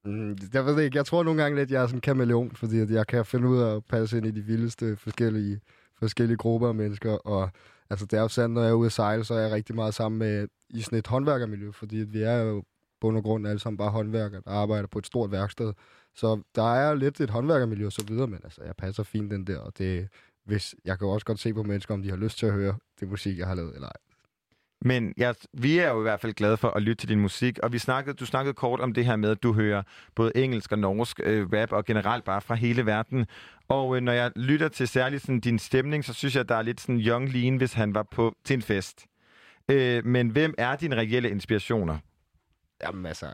[0.06, 0.98] Mm, jeg ved ikke.
[0.98, 3.26] Jeg tror nogle gange lidt, at jeg er sådan en kameleon, fordi at jeg kan
[3.26, 5.60] finde ud af at passe ind i de vildeste forskellige,
[6.00, 7.12] forskellige grupper af mennesker.
[7.12, 7.50] Og
[7.90, 9.76] altså, det er jo sandt, når jeg er ude at sejle, så er jeg rigtig
[9.76, 12.64] meget sammen med i sådan et håndværkermiljø, fordi at vi er jo
[13.02, 15.74] bund og grund alle sammen bare håndværkere, der arbejder på et stort værksted.
[16.16, 19.48] Så der er lidt et håndværkermiljø og så videre, men altså, jeg passer fint den
[19.48, 20.10] der, og det,
[20.46, 22.54] hvis, jeg kan jo også godt se på mennesker, om de har lyst til at
[22.54, 23.98] høre det musik, jeg har lavet, eller ej.
[24.82, 27.60] Men ja, vi er jo i hvert fald glade for at lytte til din musik,
[27.60, 29.84] og vi snakkede, du snakkede kort om det her med, at du hører
[30.16, 33.26] både engelsk og norsk øh, rap, og generelt bare fra hele verden.
[33.68, 36.56] Og øh, når jeg lytter til særligt sådan, din stemning, så synes jeg, at der
[36.56, 39.06] er lidt sådan Young Lean, hvis han var på til en fest.
[39.72, 41.98] Øh, men hvem er dine reelle inspirationer?
[42.84, 43.26] Jamen altså,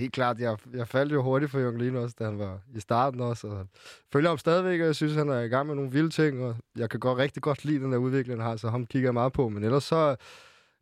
[0.00, 2.80] helt klart, jeg, jeg faldt jo hurtigt for Jørgen Lien også, da han var i
[2.80, 3.66] starten også, og
[4.12, 6.56] følger ham stadigvæk, og jeg synes, han er i gang med nogle vilde ting, og
[6.76, 9.14] jeg kan godt rigtig godt lide den der udvikling, han har, så ham kigger jeg
[9.14, 10.16] meget på, men ellers så,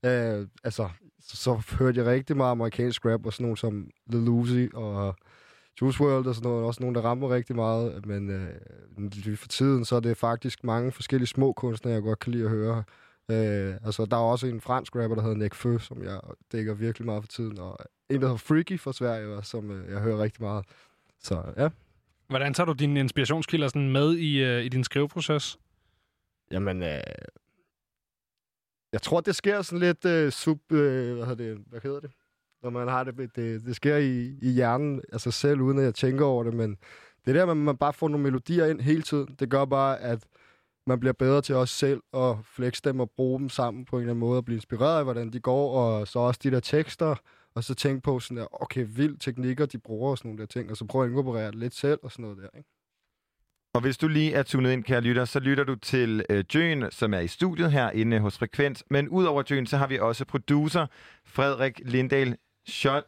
[0.05, 0.89] øh, altså,
[1.21, 5.15] så, så hørte jeg rigtig meget amerikansk rap, og sådan nogle som The Lucy og
[5.81, 9.85] Juice WRLD og sådan noget, også nogle, der rammer rigtig meget, men øh, for tiden,
[9.85, 12.85] så er det faktisk mange forskellige små kunstnere, jeg godt kan lide at høre.
[13.31, 16.21] Øh, altså, der er også en fransk rapper, der hedder Nick Fø, som jeg
[16.53, 17.79] dækker virkelig meget for tiden, og
[18.11, 20.65] en, der hedder Freaky fra Sverige, som øh, jeg hører rigtig meget.
[21.21, 21.69] Så ja.
[22.29, 25.59] Hvordan tager du dine inspirationskilder sådan med i, øh, i din skriveproces?
[26.51, 27.01] Jamen, øh,
[28.93, 30.73] jeg tror, det sker sådan lidt øh, sub...
[30.73, 32.11] Øh, hvad, hedder det, hvad hedder det?
[32.63, 35.95] Når man har det, det, det sker i, i hjernen sig selv, uden at jeg
[35.95, 36.77] tænker over det, men
[37.27, 40.01] det der med, at man bare får nogle melodier ind hele tiden, det gør bare,
[40.01, 40.27] at
[40.89, 44.03] man bliver bedre til også selv at flexe dem og bruge dem sammen på en
[44.03, 46.61] eller anden måde og blive inspireret af, hvordan de går, og så også de der
[46.61, 47.15] tekster,
[47.55, 50.47] og så tænke på sådan der, okay, vild teknikker, de bruger og sådan nogle der
[50.47, 52.69] ting, og så prøve at inkorporere det lidt selv og sådan noget der, ikke?
[53.75, 56.85] Og hvis du lige er tunet ind, kære lytter, så lytter du til øh, Jøen,
[56.91, 58.85] som er i studiet herinde hos Frekvens.
[58.91, 60.87] Men udover Jøen, så har vi også producer
[61.25, 62.37] Frederik Lindahl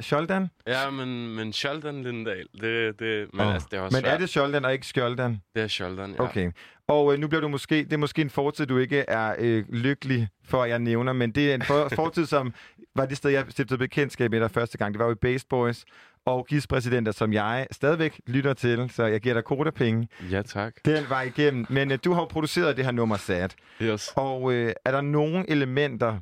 [0.01, 0.51] Scholdan.
[0.67, 3.55] Ja, men, men Sheldon Lindahl, det, det, men, Åh.
[3.55, 4.21] altså, det er også Men er svært.
[4.21, 5.41] det Scholdan og ikke Skjoldan?
[5.55, 6.23] Det er Sheldon, ja.
[6.23, 6.53] Okay.
[6.89, 9.65] Og øh, nu bliver du måske, det er måske en fortid, du ikke er øh,
[9.69, 12.55] lykkelig for, at jeg nævner, men det er en for, fortid, som
[12.97, 14.95] var det sted, jeg stiftede bekendtskab med dig første gang.
[14.95, 15.85] Det var jo i Based Boys
[16.27, 20.09] og gispræsidenter, som jeg stadigvæk lytter til, så jeg giver dig kodapenge.
[20.31, 20.73] Ja, tak.
[20.85, 21.67] Den var igennem.
[21.71, 23.49] Men øh, du har jo produceret det her nummer, Sad.
[23.83, 24.13] Yes.
[24.17, 26.19] Og øh, er der nogle elementer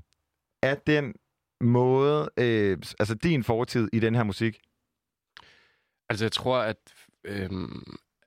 [0.62, 1.14] af den
[1.60, 4.60] måde, øh, altså din fortid i den her musik?
[6.08, 6.94] Altså, jeg tror, at,
[7.24, 7.50] øh,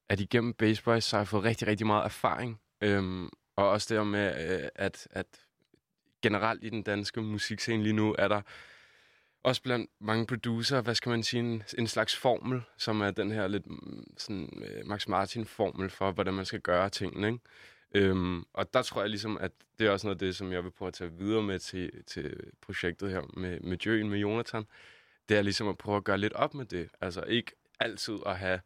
[0.10, 2.60] at igennem Bass Boys, så har jeg fået rigtig, rigtig meget erfaring.
[2.82, 3.24] Øh,
[3.56, 5.26] og også det med, øh, at, at
[6.22, 8.41] generelt i den danske musikscene lige nu, er der
[9.44, 13.32] også blandt mange producer, hvad skal man sige, en, en slags formel, som er den
[13.32, 17.40] her lidt mm, sådan øh, Max Martin-formel for, hvordan man skal gøre tingene, ikke?
[17.95, 20.63] Øhm, og der tror jeg ligesom, at det er også noget af det, som jeg
[20.63, 24.65] vil prøve at tage videre med til, til projektet her med, med Jøen, med Jonathan.
[25.30, 26.89] Det er ligesom at prøve at gøre lidt op med det.
[27.01, 28.59] Altså ikke altid at have,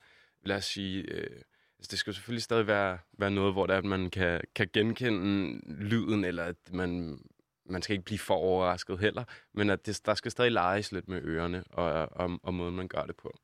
[0.43, 1.41] lad os sige, øh,
[1.80, 4.41] altså det skal jo selvfølgelig stadig være, være noget, hvor det er, at man kan,
[4.56, 7.19] kan genkende lyden, eller at man,
[7.65, 9.23] man skal ikke blive for overrasket heller,
[9.53, 12.88] men at det, der skal stadig leges lidt med ørerne og, og, og måden, man
[12.88, 13.38] gør det på.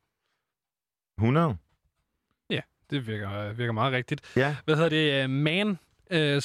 [1.18, 1.56] 100?
[2.92, 4.20] Det virker, virker meget rigtigt.
[4.36, 4.56] Ja.
[4.64, 5.30] Hvad hedder det?
[5.30, 5.78] Man
[6.10, 6.42] øh,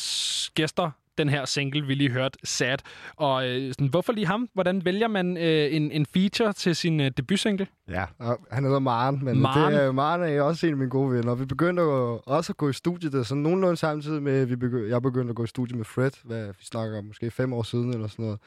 [0.56, 2.78] gæster den her single, vi lige hørte, Sad.
[3.16, 4.50] Og øh, sådan, hvorfor lige ham?
[4.54, 7.68] Hvordan vælger man øh, en, en feature til sin øh, debutsingle?
[7.90, 9.74] Ja, og han hedder Maren, men Maren.
[9.74, 11.36] det er, Maren er også en af mine gode venner.
[11.36, 14.56] Vi begyndte jo også at gå i studiet, det er sådan nogenlunde samtidig med, vi
[14.66, 17.54] begy- jeg begyndte at gå i studiet med Fred, hvad vi snakker om, måske fem
[17.54, 18.40] år siden eller sådan noget.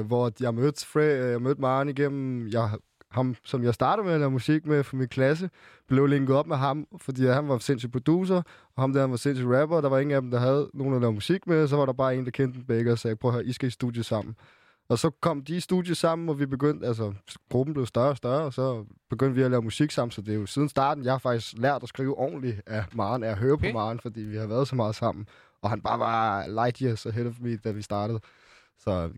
[0.00, 2.70] Øh, hvor jeg mødte, Fred, øh, jeg mødte Maren igennem, jeg,
[3.12, 5.50] ham, som jeg startede med at lave musik med for min klasse,
[5.88, 8.42] blev linket op med ham, fordi han var sindssyg producer,
[8.76, 10.70] og ham der han var sindssyg rapper, og der var ingen af dem, der havde
[10.74, 12.98] nogen at lave musik med, så var der bare en, der kendte dem begge og
[12.98, 14.36] sagde, prøv at høre, I skal i studie sammen.
[14.88, 17.12] Og så kom de i studie sammen, og vi begyndte, altså
[17.50, 20.34] gruppen blev større og større, og så begyndte vi at lave musik sammen, så det
[20.34, 23.38] er jo siden starten, jeg har faktisk lært at skrive ordentligt af Maren, af at
[23.38, 23.72] høre okay.
[23.72, 25.26] på Maren, fordi vi har været så meget sammen.
[25.62, 28.20] Og han bare var light years ahead of me, da vi startede.
[28.78, 29.10] Så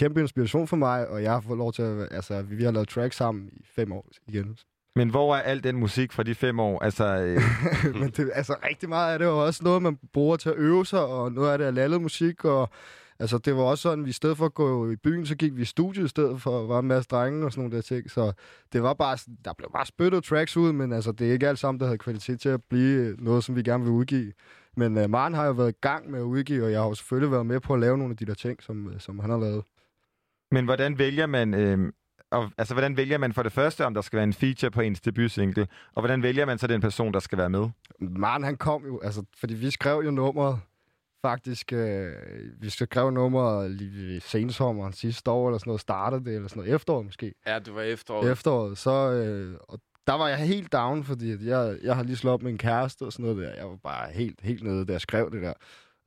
[0.00, 2.88] kæmpe inspiration for mig, og jeg har fået lov til at, altså vi har lavet
[2.88, 4.58] tracks sammen i fem år igen.
[4.96, 6.82] Men hvor er al den musik fra de fem år?
[6.82, 7.42] Altså, øh,
[8.00, 10.86] Men det, altså, rigtig meget af det var også noget, man bruger til at øve
[10.86, 12.70] sig, og noget af det er lallet musik, og
[13.18, 15.56] altså, det var også sådan, vi i stedet for at gå i byen, så gik
[15.56, 17.82] vi i studiet i stedet for, at var en masse drenge og sådan nogle der
[17.82, 18.32] ting, så
[18.72, 21.58] det var bare, der blev bare spyttet tracks ud, men altså, det er ikke alt
[21.58, 24.32] sammen, der havde kvalitet til at blive noget, som vi gerne vil udgive.
[24.76, 26.94] Men uh, Maren har jo været i gang med at udgive, og jeg har jo
[26.94, 29.30] selvfølgelig været med på at lave nogle af de der ting, som, øh, som han
[29.30, 29.64] har lavet.
[30.50, 31.54] Men hvordan vælger man...
[31.54, 31.92] Øh,
[32.30, 34.80] og, altså, hvordan vælger man for det første, om der skal være en feature på
[34.80, 35.66] ens debutsingle?
[35.94, 37.68] Og hvordan vælger man så den person, der skal være med?
[38.00, 40.60] Maren, han kom jo, altså, fordi vi skrev jo nummeret,
[41.22, 42.12] faktisk, øh,
[42.60, 46.60] vi skrev nummeret lige i sensommeren sidste år, eller sådan noget, startede det, eller sådan
[46.60, 47.34] noget, efteråret måske.
[47.46, 48.30] Ja, det var efteråret.
[48.30, 52.16] Efteråret, så, øh, og der var jeg helt down, fordi at jeg, jeg har lige
[52.16, 53.54] slået op med en kæreste og sådan noget der.
[53.54, 55.52] Jeg var bare helt, helt nede, da jeg skrev det der.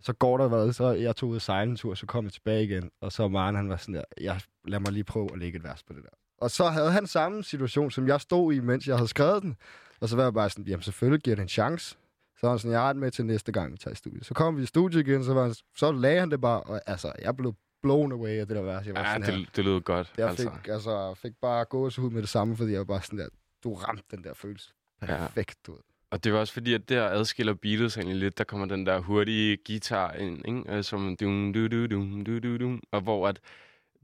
[0.03, 2.33] Så går der hvad, så jeg tog ud og sejle en tur, så kom jeg
[2.33, 2.91] tilbage igen.
[3.01, 5.63] Og så Maren, han var sådan der, jeg, lad mig lige prøve at lægge et
[5.63, 6.09] vers på det der.
[6.37, 9.55] Og så havde han samme situation, som jeg stod i, mens jeg havde skrevet den.
[10.01, 11.89] Og så var jeg bare sådan, jamen selvfølgelig giver det en chance.
[12.37, 14.25] Så var han sådan, jeg har med til næste gang, vi tager i studiet.
[14.25, 16.81] Så kom vi i studiet igen, så, var han, så lagde han det bare, og
[16.85, 18.85] altså, jeg blev blown away af det der vers.
[18.87, 19.37] Jeg var Ja, sådan her.
[19.37, 20.13] det, det lød godt.
[20.17, 20.51] Jeg altså.
[20.51, 23.27] fik, altså, fik bare gåsehud med det samme, fordi jeg var bare sådan der,
[23.63, 24.73] du ramte den der følelse.
[25.01, 25.79] Perfekt, du ved.
[26.13, 28.37] Og det var også fordi, at der adskiller Beatles egentlig lidt.
[28.37, 30.63] Der kommer den der hurtige guitar ind, ikke?
[30.77, 32.81] Øh, som dum, du, du, dum, du, du, dum.
[32.91, 33.39] Og hvor at,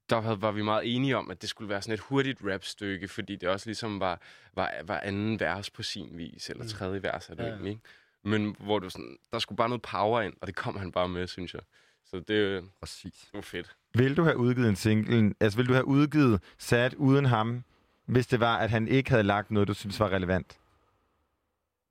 [0.10, 3.36] der var vi meget enige om, at det skulle være sådan et hurtigt rapstykke, fordi
[3.36, 4.22] det også ligesom var,
[4.56, 7.50] var, var anden vers på sin vis, eller tredje vers er det Ja.
[7.50, 7.82] egentlig, ikke?
[8.24, 11.10] Men hvor du sådan, der skulle bare noget power ind, og det kom han bare
[11.10, 11.62] med, synes jeg.
[12.06, 13.14] Så det, Præcis.
[13.14, 13.76] det var fedt.
[13.94, 17.64] Vil du have udgivet en single, altså vil du have udgivet Sad uden ham,
[18.06, 20.58] hvis det var, at han ikke havde lagt noget, du synes var relevant?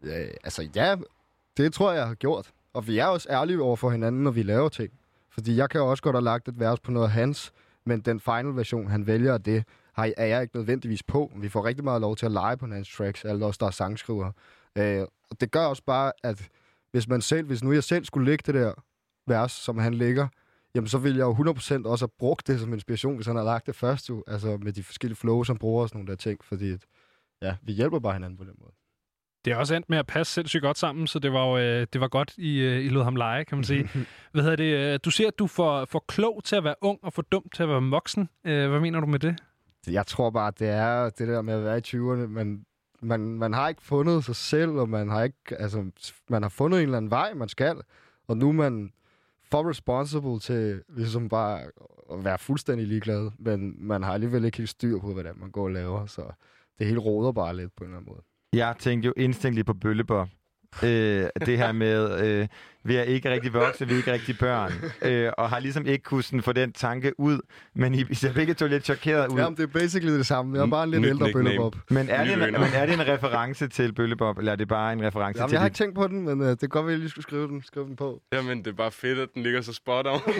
[0.04, 0.96] Ja, altså ja,
[1.56, 2.50] det tror jeg, jeg har gjort.
[2.72, 4.92] Og vi er også ærlige over for hinanden, når vi laver ting.
[5.30, 7.52] Fordi jeg kan jo også godt have lagt et vers på noget af hans,
[7.86, 11.32] men den final version, han vælger, det har, er jeg ikke nødvendigvis på.
[11.36, 13.70] Vi får rigtig meget lov til at lege på hans tracks, alle os, der er
[13.70, 14.32] sangskrivere.
[14.78, 16.48] Øh, og det gør også bare, at
[16.90, 18.72] hvis man selv, hvis nu jeg selv skulle lægge det der
[19.26, 20.28] vers, som han lægger,
[20.74, 23.46] jamen så ville jeg jo 100% også have brugt det som inspiration, hvis han havde
[23.46, 26.16] lagt det først jo, altså med de forskellige flows, han bruger og sådan nogle der
[26.16, 26.80] ting, fordi at,
[27.42, 28.72] ja, vi hjælper bare hinanden på den måde.
[29.44, 31.86] Det er også endt med at passe sindssygt godt sammen, så det var jo øh,
[31.92, 33.88] det var godt, I, øh, I lod ham lege, kan man sige.
[34.32, 34.94] Hvad hedder det?
[34.94, 37.42] øh, Du siger, at du får for klog til at være ung og for dum
[37.54, 38.28] til at være voksen.
[38.44, 39.36] Øh, Hvad mener du med det?
[39.90, 42.26] Jeg tror bare, det er det der med at være i 20'erne.
[42.26, 42.64] Man,
[43.02, 45.90] man, man har ikke fundet sig selv, og man har ikke, altså,
[46.28, 47.76] man har fundet en eller anden vej, man skal.
[48.28, 48.92] Og nu er man
[49.50, 51.60] for responsible til ligesom bare
[52.12, 55.62] at være fuldstændig ligeglad, men man har alligevel ikke helt styr på, er, man går
[55.64, 56.22] og laver, så
[56.78, 58.22] det hele råder bare lidt på en eller anden måde.
[58.52, 60.28] Jeg tænkte jo instantly på Bøllebob.
[60.82, 62.48] Øh, det her med, øh,
[62.84, 64.72] vi er ikke rigtig voksne, vi er ikke rigtig børn.
[65.02, 67.38] Øh, og har ligesom ikke kunnet sådan få den tanke ud.
[67.74, 69.38] Men I, I ser begge to lidt chokeret ud.
[69.38, 70.56] Jamen, det er basically det samme.
[70.56, 71.76] Jeg er bare en lidt Nyt ældre bøllebob.
[71.90, 74.92] Men er, det en, men er det en reference til Bøllebob, eller er det bare
[74.92, 76.86] en reference Jamen, til jeg har ikke tænkt på den, men uh, det kan godt
[76.86, 78.22] være, at jeg lige skulle skrive den, skrive den på.
[78.32, 80.20] Jamen, det er bare fedt, at den ligger så spot on.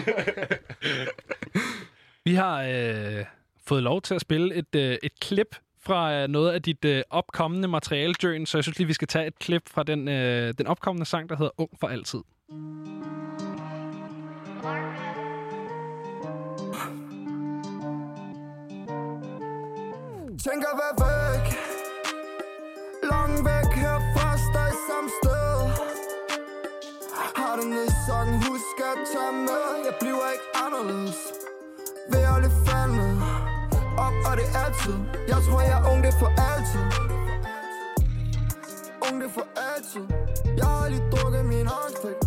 [2.25, 3.25] Vi har øh,
[3.67, 7.03] fået lov til at spille et, øh, et klip fra øh, noget af dit øh,
[7.09, 10.53] opkommende materiale, Jørgen, så jeg synes lige, vi skal tage et klip fra den, øh,
[10.57, 12.19] den opkommende sang, der hedder Ung for altid.
[20.45, 21.45] Tænker være væk?
[23.11, 25.53] Lang væk herfra, stadig samme sted.
[27.35, 29.65] Har du ned i sokken, husk at tage med?
[29.87, 31.19] Jeg bliver ikke anderledes.
[32.11, 32.95] Ved at falde.
[32.97, 33.08] ned
[34.29, 34.97] og det er altid.
[35.31, 36.85] Jeg tror jeg er ung, det er for altid.
[39.05, 40.05] Ung, det er for altid.
[40.59, 42.17] Jeg har lige drukket min håndtæk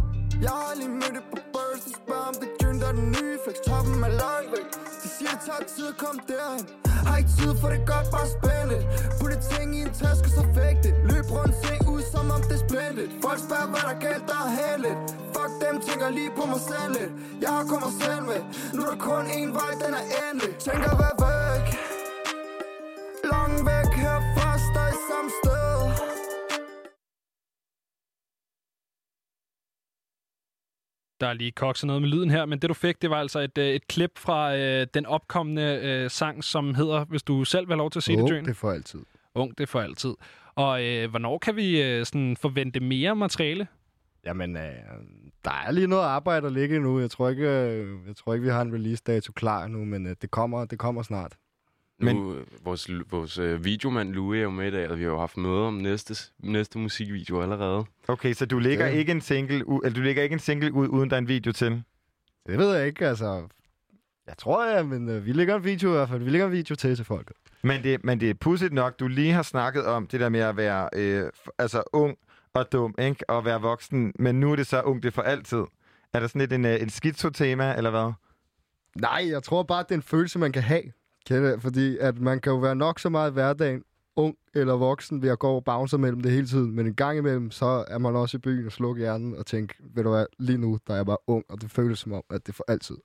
[0.46, 3.08] Jeg har lige mødt det på børs Og spørger om det gyn, der er den
[3.16, 3.56] nye flex.
[3.68, 4.66] Toppen er langt væk.
[5.02, 6.64] De siger tak tid at komme derhen
[7.06, 8.86] Har ikke tid for det godt, bare spænd lidt.
[9.32, 10.94] Det ting i en taske, så fæk det.
[11.10, 14.38] Løb rundt, se ud som om det er splendid Folk spørger, hvad der galt, der
[14.46, 14.98] er heldigt
[15.34, 17.12] Fuck dem, tænker lige på mig selv lidt.
[17.44, 18.40] Jeg har kommet selv med.
[18.74, 20.52] Nu er der kun en vej, den er endelig.
[20.66, 21.91] Tænker hvad væk
[25.22, 25.52] samme sted
[31.20, 33.38] Der er lige kokset noget med lyden her, men det du fik, det var altså
[33.40, 37.68] et, øh, et klip fra øh, den opkommende øh, sang, som hedder, hvis du selv
[37.68, 38.44] vil have lov til at sige Ung, det, Jørgen.
[38.44, 39.00] det er for altid.
[39.34, 40.14] Ung, det er for altid.
[40.54, 43.66] Og øh, hvornår kan vi øh, sådan forvente mere materiale?
[44.24, 44.62] Jamen, øh,
[45.44, 47.00] der er lige noget arbejde at ligge nu.
[47.00, 50.16] Jeg tror ikke, øh, jeg tror ikke vi har en release-dato klar nu, men øh,
[50.22, 51.36] det, kommer, det kommer snart.
[52.02, 52.16] Men...
[52.16, 55.10] Nu, øh, vores, vores øh, videomand Louis er jo med i dag, og vi har
[55.10, 57.84] jo haft møde om næste, næste musikvideo allerede.
[58.08, 58.92] Okay, så du lægger, Ja.
[58.92, 61.28] ikke en single ud, eller du lægger ikke en single ud, uden der er en
[61.28, 61.82] video til?
[62.46, 63.48] Det ved jeg ikke, altså.
[64.26, 66.22] Jeg tror, ja, men øh, vi lægger en video i hvert fald.
[66.22, 67.32] Vi lægger en video til til folk.
[67.62, 70.40] Men det, men det er pudsigt nok, du lige har snakket om det der med
[70.40, 72.16] at være øh, f- altså ung
[72.54, 73.30] og dum, ikke?
[73.30, 75.62] Og være voksen, men nu er det så ung, det er for altid.
[76.12, 78.12] Er der sådan lidt en, øh, en skizo-tema, eller hvad?
[78.96, 80.82] Nej, jeg tror bare, det er en følelse, man kan have.
[81.26, 83.82] Kæmpe, fordi at man kan jo være nok så meget i hverdagen,
[84.16, 86.72] ung eller voksen, ved at gå og bounce mellem det hele tiden.
[86.72, 89.74] Men en gang imellem, så er man også i byen og slukker hjernen og tænker,
[89.94, 92.22] ved du hvad, lige nu, der er jeg bare ung, og det føles som om,
[92.30, 92.96] at det er for altid.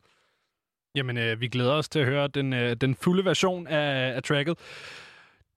[0.96, 4.24] Jamen, øh, vi glæder os til at høre den, øh, den fulde version af, af
[4.24, 4.58] tracket.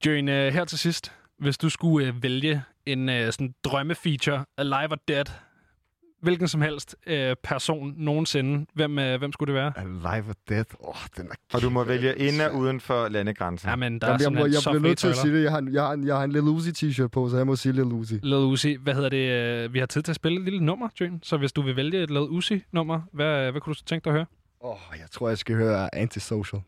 [0.04, 4.92] Jane, øh, her til sidst, hvis du skulle øh, vælge en øh, sådan drømmefeature, Alive
[4.92, 5.24] or Dead,
[6.22, 9.72] hvilken som helst øh, person nogensinde, hvem, øh, hvem skulle det være?
[9.76, 10.64] Alive or Dead?
[10.80, 13.68] Åh, oh, den er Og du må vælge ind og uden for landegrænsen.
[13.70, 15.42] Jamen, der Jamen, er jeg, må, jeg bliver nødt til at sige det.
[15.42, 17.46] Jeg har, en- jeg har, en, jeg har en Lil Uzi t-shirt på, så jeg
[17.46, 18.14] må sige Lil Uzi.
[18.22, 19.64] Lil Uzi, hvad hedder det?
[19.64, 21.20] øh, Vi har tid til at spille et lille nummer, Jørgen.
[21.22, 24.14] Så hvis du vil vælge et Lil Uzi-nummer, hvad, hvad kunne du tænke dig at
[24.16, 24.26] høre?
[24.64, 26.62] Åh, oh, jeg tror, jeg skal høre Antisocial.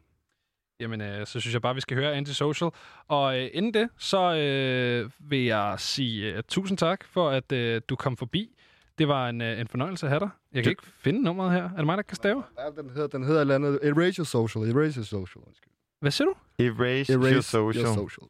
[0.81, 2.71] Jamen, øh, så synes jeg bare, vi skal høre Antisocial.
[3.09, 7.81] Og øh, inden det, så øh, vil jeg sige øh, tusind tak for, at øh,
[7.89, 8.49] du kom forbi.
[8.99, 10.29] Det var en, øh, en fornøjelse at have dig.
[10.53, 11.65] Jeg kan ikke finde nummeret her.
[11.65, 12.43] Er det mig, der kan stave?
[12.59, 13.79] Ja, den hedder, den hedder et eller andet.
[13.83, 14.77] Erase your social.
[14.77, 15.45] Erase your social.
[16.01, 16.35] Hvad siger du?
[16.65, 17.85] Erase, Erase your social.
[17.85, 18.29] your social.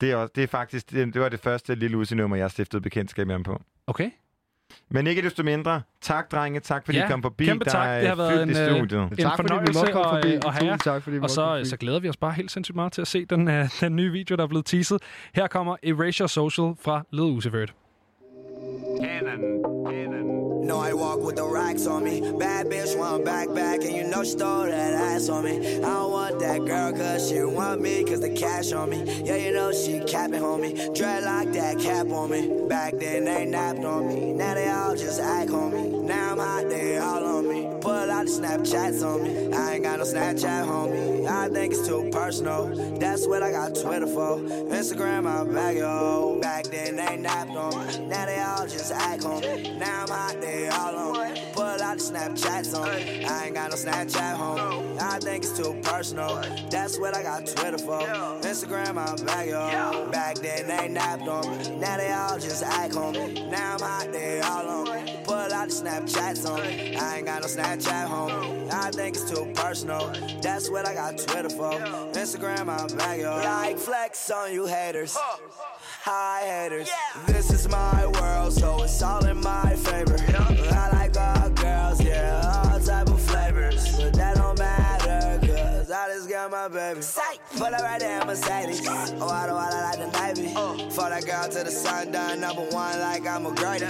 [0.00, 2.80] Det er, også, det er faktisk det, det var det første lille Uzi-nummer, jeg stiftede
[2.82, 3.62] bekendtskab med ham på.
[3.86, 4.10] Okay.
[4.90, 7.44] Men ikke desto mindre, tak drenge, tak fordi Ja, I kom forbi.
[7.44, 7.88] kæmpe Der tak.
[7.88, 9.00] er Det har været en, i øh, studiet.
[9.02, 10.78] en fornøjelse at, øh, at have
[11.16, 11.22] jer.
[11.22, 13.64] Og så, så glæder vi os bare helt sindssygt meget til at se den, uh,
[13.80, 15.02] den nye video, der er blevet teaset.
[15.34, 17.24] Her kommer Erasure Social fra Led
[18.80, 20.41] Cannon, cannon.
[20.62, 22.20] No, I walk with the racks on me.
[22.38, 25.78] Bad bitch want back back, and you know she stole that ass on me.
[25.78, 29.02] I don't want that girl, cause she want me, cause the cash on me.
[29.24, 30.94] Yeah, you know she capping, homie.
[30.96, 32.68] Dread like that cap on me.
[32.68, 34.34] Back then they napped on me.
[34.34, 35.98] Now they all just act on me.
[35.98, 37.68] Now I'm hot, they all on me.
[37.80, 39.52] Pull out the Snapchats on me.
[39.52, 41.26] I ain't got no Snapchat, homie.
[41.26, 42.68] I think it's too personal.
[42.98, 44.38] That's what I got Twitter for.
[44.38, 46.38] Instagram, I bag yo.
[46.40, 48.06] Back then they napped on me.
[48.06, 49.76] Now they all just act on me.
[49.78, 51.42] Now I'm hot, they all on me.
[51.52, 53.24] Pull out the Snapchats on me.
[53.24, 55.00] I ain't got no Snapchat, homie.
[55.00, 56.42] I think it's too personal.
[56.70, 58.00] That's what I got Twitter for.
[58.42, 60.10] Instagram, I bag yo.
[60.10, 61.76] Back then they napped on me.
[61.76, 63.48] Now they all just act on me.
[63.50, 65.20] Now I'm hot, they all on me.
[65.24, 66.96] Pull out the Snapchats on me.
[66.96, 68.70] I ain't got no Snapchat, homie.
[68.72, 70.12] I think it's too personal.
[70.40, 71.72] That's what I got Twitter for.
[72.12, 73.36] Instagram, I bag yo.
[73.36, 75.16] Like flex on you haters.
[76.04, 76.90] Hi haters.
[77.28, 80.16] This is my world, so it's all in my favor.
[80.18, 81.41] I like all
[86.42, 87.00] I my baby.
[87.02, 87.38] Sight.
[87.52, 88.82] Pull up right there, Mercedes.
[89.20, 90.52] Oh, I don't wanna like the Navy.
[90.90, 93.82] For that girl to the sun, done number one like I'm a great.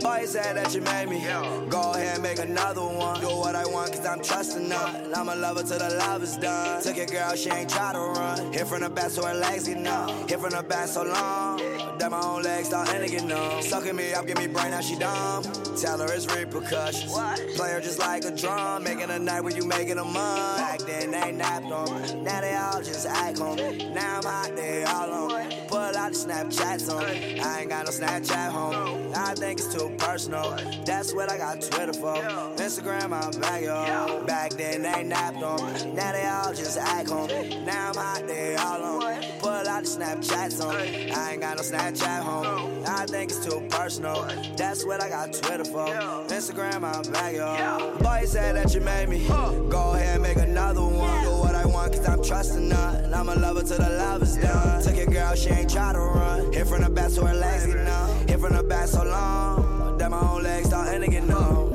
[0.00, 1.20] Boy, you said that you made me.
[1.68, 3.20] Go ahead and make another one.
[3.20, 5.12] Do what I want, cause I'm trusting none.
[5.14, 6.82] I'm a lover till the love is done.
[6.82, 8.50] Took your girl, she ain't try to run.
[8.52, 10.26] Hit from the back so her legs get numb.
[10.26, 11.58] Hit from the back so long.
[11.98, 13.62] That my own legs start to get numb.
[13.62, 15.42] Sucking me up, give me brain, now she dumb.
[15.76, 17.12] Tell her it's repercussions.
[17.56, 18.84] Play her just like a drum.
[18.84, 20.56] Making a night when you making a month.
[20.56, 21.89] Back then they napped on
[22.22, 23.90] Now they all just act on me.
[23.92, 25.50] Now I'm hot, they all on.
[25.66, 27.04] Pull out the Snapchats on.
[27.04, 29.14] I ain't got no Snapchat, homie.
[29.16, 30.56] I think it's too personal.
[30.84, 32.14] That's what I got Twitter for.
[32.56, 34.24] Instagram, I bag yo.
[34.24, 35.94] Back then they napped on.
[35.94, 37.64] Now they all just act on me.
[37.64, 39.22] Now I'm hot, they all on.
[39.40, 40.76] Pull out the Snapchats on.
[40.76, 42.86] I ain't got no Snapchat, homie.
[42.86, 44.26] I think it's too personal.
[44.56, 45.86] That's what I got Twitter for.
[45.86, 47.96] Instagram, I bag yo.
[47.98, 49.26] Boy, you said that you made me.
[49.26, 51.24] Go ahead make another one.
[51.24, 52.96] Do what I want, cause I'm trusting none.
[53.04, 54.82] And I'm a lover till the love is done.
[54.82, 56.52] Took your girl, she ain't try to run.
[56.52, 58.28] Hit from the back so her legs get numb.
[58.28, 59.98] Hit from the back so long.
[59.98, 61.69] That my own legs starting to get numb.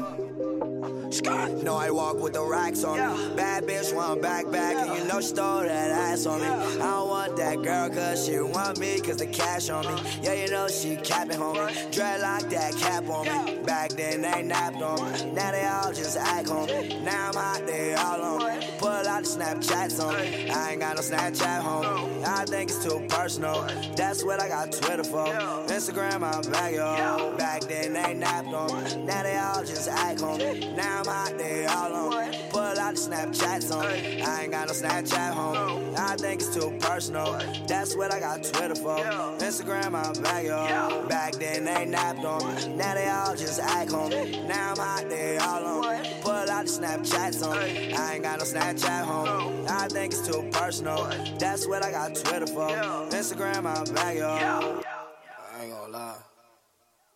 [1.24, 3.36] No, I walk with the racks on me.
[3.36, 6.48] Bad bitch want back back, and you know she stole that ass on me.
[6.48, 10.02] I don't want that girl, cause she want me, cause the cash on me.
[10.22, 11.92] Yeah, you know she capping, homie.
[11.92, 13.64] Dread like that cap on me.
[13.64, 15.32] Back then they napped on me.
[15.32, 17.00] Now they all just act on me.
[17.04, 18.68] Now I'm hot, they all on me.
[18.78, 20.50] Pull out the Snapchats on me.
[20.50, 22.26] I ain't got no Snapchat, homie.
[22.26, 23.66] I think it's too personal.
[23.96, 25.26] That's what I got Twitter for.
[25.68, 27.36] Instagram, I bag yo.
[27.38, 29.06] Back then they napped on me.
[29.06, 30.76] Now they all just act on me.
[30.76, 32.34] Now I'm hot, they all on.
[32.50, 33.86] Pull out the Snapchats on.
[33.86, 35.98] I ain't got no Snapchat, homie.
[35.98, 37.34] I think it's too personal.
[37.68, 38.98] That's what I got Twitter for.
[38.98, 41.06] Instagram, I bag yo.
[41.08, 42.76] Back then they napped on me.
[42.76, 44.48] Now they all just act on me.
[44.48, 46.06] Now I'm hot, they all on.
[46.22, 47.58] Pull out the Snapchats on.
[47.58, 49.70] I ain't got no Snapchat, homie.
[49.70, 51.06] I think it's too personal.
[51.38, 52.70] That's what I got Twitter for.
[52.70, 54.30] Instagram, I bag yo.
[54.30, 56.18] I ain't gonna lie.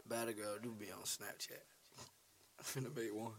[0.03, 1.78] The better girl do be on Snapchat.
[2.63, 3.33] Finna make one.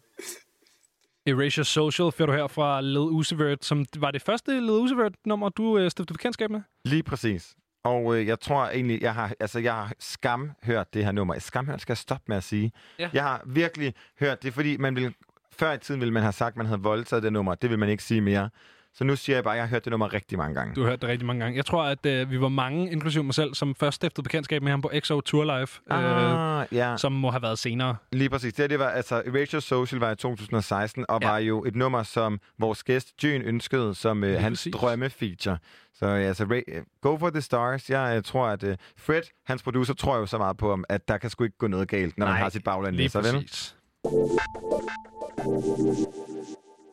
[1.27, 5.79] Erasure Social får du her fra Led Usivert, som var det første Led Usivert-nummer, du
[5.79, 6.61] øh, stiftede bekendtskab med?
[6.85, 7.55] Lige præcis.
[7.85, 11.39] Og øh, jeg tror egentlig, jeg har, altså, jeg har skam hørt det her nummer.
[11.39, 12.73] Skamhørt skal jeg stoppe med at sige.
[12.99, 13.11] Ja.
[13.13, 15.15] Jeg har virkelig hørt det, fordi man vil,
[15.53, 17.55] før i tiden ville man have sagt, at man havde voldtaget det nummer.
[17.55, 18.51] Det vil man ikke sige mere.
[18.95, 20.75] Så nu siger jeg bare, at jeg har hørt det nummer rigtig mange gange.
[20.75, 21.57] Du har hørt det rigtig mange gange.
[21.57, 24.71] Jeg tror, at øh, vi var mange, inklusive mig selv, som først stiftede bekendtskab med
[24.71, 26.97] ham på XO Tour Live, Ah, ja.
[26.97, 27.97] som må have været senere.
[28.13, 28.55] Lige præcis.
[28.55, 31.29] Det, det var, altså, Erasure Social var i 2016, og ja.
[31.31, 34.75] var jo et nummer, som vores gæst, Jyn, ønskede som øh, hans præcis.
[34.75, 35.59] drømmefeature.
[35.95, 37.91] Så øh, altså, Ra- øh, go for the stars.
[37.91, 41.19] Jeg øh, tror, at øh, Fred, hans producer, tror jo så meget på at der
[41.19, 43.49] kan sgu ikke gå noget galt, når Nej, man har sit bagland lige sig, vel?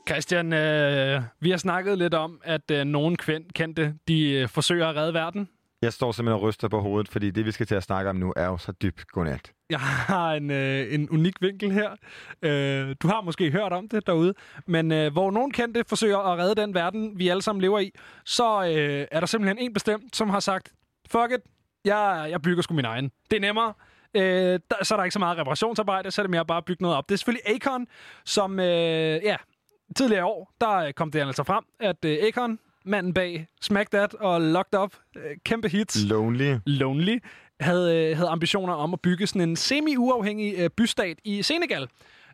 [0.07, 3.17] Christian, øh, vi har snakket lidt om, at øh, nogle
[3.55, 5.49] kendte, de øh, forsøger at redde verden.
[5.81, 8.15] Jeg står simpelthen og ryster på hovedet, fordi det, vi skal til at snakke om
[8.15, 9.51] nu, er jo så dybt godnat.
[9.69, 11.91] Jeg har en, øh, en unik vinkel her.
[12.41, 14.33] Øh, du har måske hørt om det derude,
[14.67, 17.91] men øh, hvor nogen kendte forsøger at redde den verden, vi alle sammen lever i,
[18.25, 20.71] så øh, er der simpelthen en bestemt, som har sagt,
[21.09, 21.41] fuck it,
[21.85, 23.11] jeg, jeg bygger sgu min egen.
[23.31, 23.73] Det er nemmere.
[24.13, 26.65] Øh, der, så er der ikke så meget reparationsarbejde, så er det mere bare at
[26.65, 27.09] bygge noget op.
[27.09, 27.87] Det er selvfølgelig Akon,
[28.25, 28.65] som øh,
[29.23, 29.35] ja,
[29.95, 33.91] tidligere i år, der øh, kom det altså frem, at øh, Akon, manden bag Smack
[33.91, 36.55] That og Locked Up, øh, kæmpe hits, Lonely.
[36.65, 37.19] Lonely,
[37.59, 41.87] havde, øh, havde ambitioner om at bygge sådan en semi-uafhængig øh, bystat i Senegal.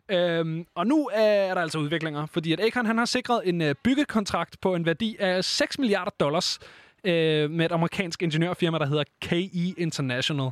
[0.08, 3.62] Øhm, og nu øh, er der altså udviklinger, fordi at Akon han har sikret en
[3.62, 6.58] øh, byggekontrakt på en værdi af 6 milliarder dollars
[7.04, 10.50] øh, med et amerikansk ingeniørfirma, der hedder KE International.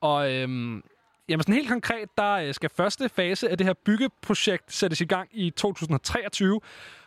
[0.00, 0.82] Og øhm,
[1.28, 5.04] jamen sådan helt konkret, der øh, skal første fase af det her byggeprojekt sættes i
[5.04, 6.60] gang i 2023.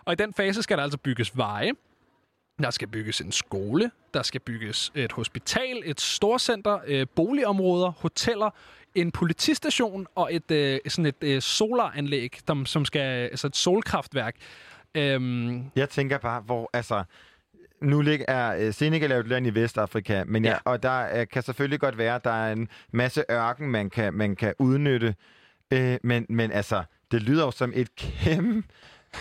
[0.06, 1.72] Og i den fase skal der altså bygges veje,
[2.61, 8.49] der skal bygges en skole, der skal bygges et hospital, et storcenter, øh, boligområder, hoteller,
[8.95, 13.56] en politistation og et øh, sådan et øh, solaranlæg, som, som skal øh, altså et
[13.56, 14.35] solkraftværk.
[14.95, 17.03] Øhm, Jeg tænker bare, hvor, altså...
[17.82, 21.28] Nu ligger er øh, Senegal er et land i Vestafrika, men ja, og der øh,
[21.28, 25.16] kan selvfølgelig godt være, at der er en masse ørken, man kan, man kan udnytte.
[25.74, 28.68] Øh, men, men altså, det lyder jo som et kæmpe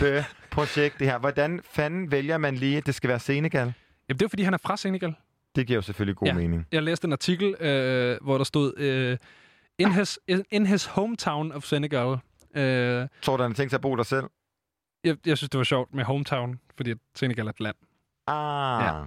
[0.51, 1.19] projekt, det her.
[1.19, 3.73] Hvordan fanden vælger man lige, at det skal være Senegal?
[4.09, 5.15] Jamen, det er fordi han er fra Senegal.
[5.57, 6.35] Det giver jo selvfølgelig god Ja.
[6.35, 6.67] mening.
[6.73, 9.17] Jeg læste en artikel, øh, hvor der stod, øh,
[9.79, 10.19] in, his,
[10.51, 12.17] in, his hometown of Senegal.
[12.57, 14.25] Øh, Tror du, han har tænkt sig at bo der selv?
[15.05, 17.77] jeg, jeg synes, det var sjovt med hometown, fordi Senegal er et land.
[18.27, 18.85] Ah.
[18.85, 18.93] Ja.
[18.99, 19.03] Ja.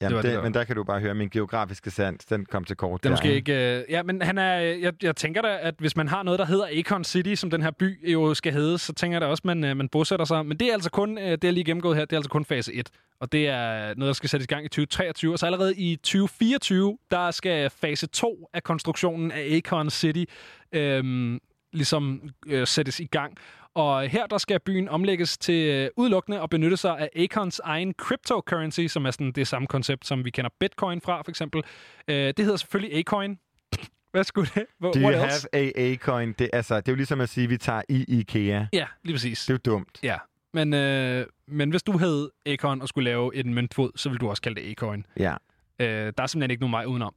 [0.00, 2.46] Det Jamen, det, det, der- men der kan du bare høre, min geografiske sans, den
[2.46, 3.02] kom til kort.
[3.02, 3.78] Det er måske ikke...
[3.78, 4.60] Øh, ja, men han er...
[4.62, 7.50] øh, Jeg, jeg tænker da, at hvis man har noget, der hedder Akon City, som
[7.50, 9.88] den her by jo skal hedde, så tænker jeg da også, at man, øh, man
[9.88, 10.46] bosætter sig.
[10.46, 11.18] Men det er altså kun...
[11.18, 12.88] Øh, det er lige gennemgået her, det er altså kun fase 1.
[13.20, 15.32] Og det er noget, der skal sættes i gang i 2023.
[15.32, 20.24] Og så allerede i 2024, der skal fase 2 af konstruktionen af Akon City
[20.72, 21.38] øh,
[21.72, 23.36] ligesom øh, sættes i gang.
[23.74, 27.92] Og her der skal byen omlægges til øh, udelukkende at benytte sig af Acons egen
[27.92, 31.62] cryptocurrency, som er sådan det samme koncept, som vi kender Bitcoin fra, for eksempel.
[32.08, 33.38] Øh, det hedder selvfølgelig Acoin.
[34.12, 34.64] Hvad skulle det?
[34.78, 35.48] Hvor, Do you what have else?
[35.52, 36.32] a A-coin?
[36.32, 38.66] Det, altså, det er jo ligesom at sige, at vi tager i IKEA.
[38.72, 39.40] Ja, lige præcis.
[39.46, 39.98] Det er jo dumt.
[40.02, 40.16] Ja,
[40.54, 44.30] men, øh, men hvis du hed Acon og skulle lave en møntfod, så ville du
[44.30, 45.06] også kalde det Acoin.
[45.18, 45.34] Ja.
[45.78, 47.14] Øh, der er simpelthen ikke nogen vej udenom.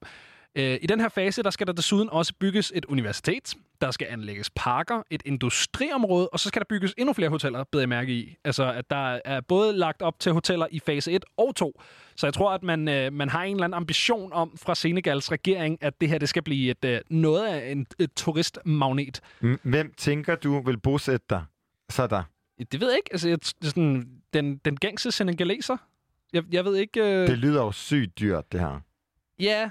[0.55, 4.07] Øh, I den her fase, der skal der desuden også bygges et universitet, der skal
[4.09, 8.13] anlægges parker, et industriområde, og så skal der bygges endnu flere hoteller, beder jeg mærke
[8.13, 8.35] i.
[8.43, 11.81] Altså, at der er både lagt op til hoteller i fase 1 og 2.
[12.15, 15.31] Så jeg tror, at man, øh, man har en eller anden ambition om fra Senegals
[15.31, 19.21] regering, at det her det skal blive et, øh, noget af en et turistmagnet.
[19.63, 21.43] Hvem tænker du vil bosætte dig?
[21.89, 22.23] Så der.
[22.71, 23.09] Det ved jeg ikke.
[23.11, 25.77] Altså, jeg, sådan, den, den gængse senegaleser.
[26.33, 27.01] Jeg, jeg ved ikke...
[27.03, 27.27] Øh...
[27.27, 28.79] Det lyder jo sygt dyrt, det her.
[29.39, 29.69] Ja,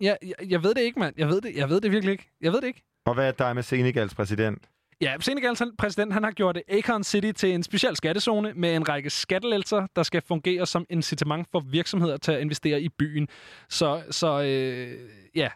[0.00, 1.14] ja jeg, jeg ved det ikke, mand.
[1.18, 2.30] Jeg ved det, jeg ved det virkelig ikke.
[2.40, 2.82] Jeg ved det ikke.
[3.06, 4.58] Og hvad er der med Senegals præsident?
[5.00, 9.10] Ja, Senegals præsident han har gjort Akon City til en speciel skattezone med en række
[9.10, 13.28] skattelælser, der skal fungere som incitament for virksomheder til at investere i byen.
[13.68, 14.98] Så, så øh,
[15.34, 15.48] ja.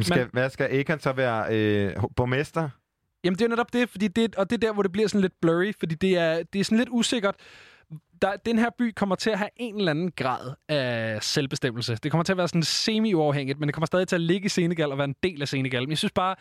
[0.00, 1.46] Skal, Men- hvad skal Akon så være?
[1.50, 2.68] Øh, borgmester?
[3.24, 5.20] Jamen, det er netop det, fordi det, og det er der, hvor det bliver sådan
[5.20, 7.34] lidt blurry, fordi det er, det er sådan lidt usikkert.
[8.24, 11.96] Der, den her by kommer til at have en eller anden grad af selvbestemmelse.
[11.96, 14.48] Det kommer til at være sådan semi-uafhængigt, men det kommer stadig til at ligge i
[14.48, 15.82] Senegal og være en del af Senegal.
[15.82, 16.36] Men jeg synes bare,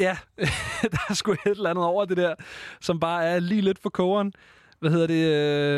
[0.00, 0.16] ja,
[0.92, 2.34] der er sgu et eller andet over det der,
[2.80, 4.32] som bare er lige lidt for kogeren.
[4.82, 5.14] Hvad hedder det?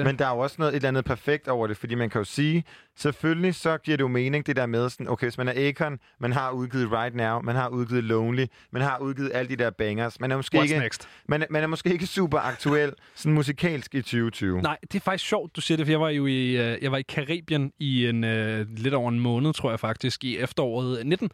[0.00, 0.06] Øh...
[0.06, 2.18] Men der er jo også noget et eller andet perfekt over det, fordi man kan
[2.20, 2.64] jo sige,
[2.96, 5.98] selvfølgelig så giver det jo mening, det der med sådan, okay, hvis man er Akon,
[6.20, 9.70] man har udgivet Right Now, man har udgivet Lonely, man har udgivet alle de der
[9.70, 11.08] bangers, man er måske What's ikke, next?
[11.28, 14.62] Man, er- man er måske ikke super aktuel, sådan musikalsk i 2020.
[14.62, 16.92] Nej, det er faktisk sjovt, du siger det, for jeg var jo i, øh, jeg
[16.92, 21.06] var i Karibien i en, øh, lidt over en måned, tror jeg faktisk, i efteråret
[21.06, 21.30] 19.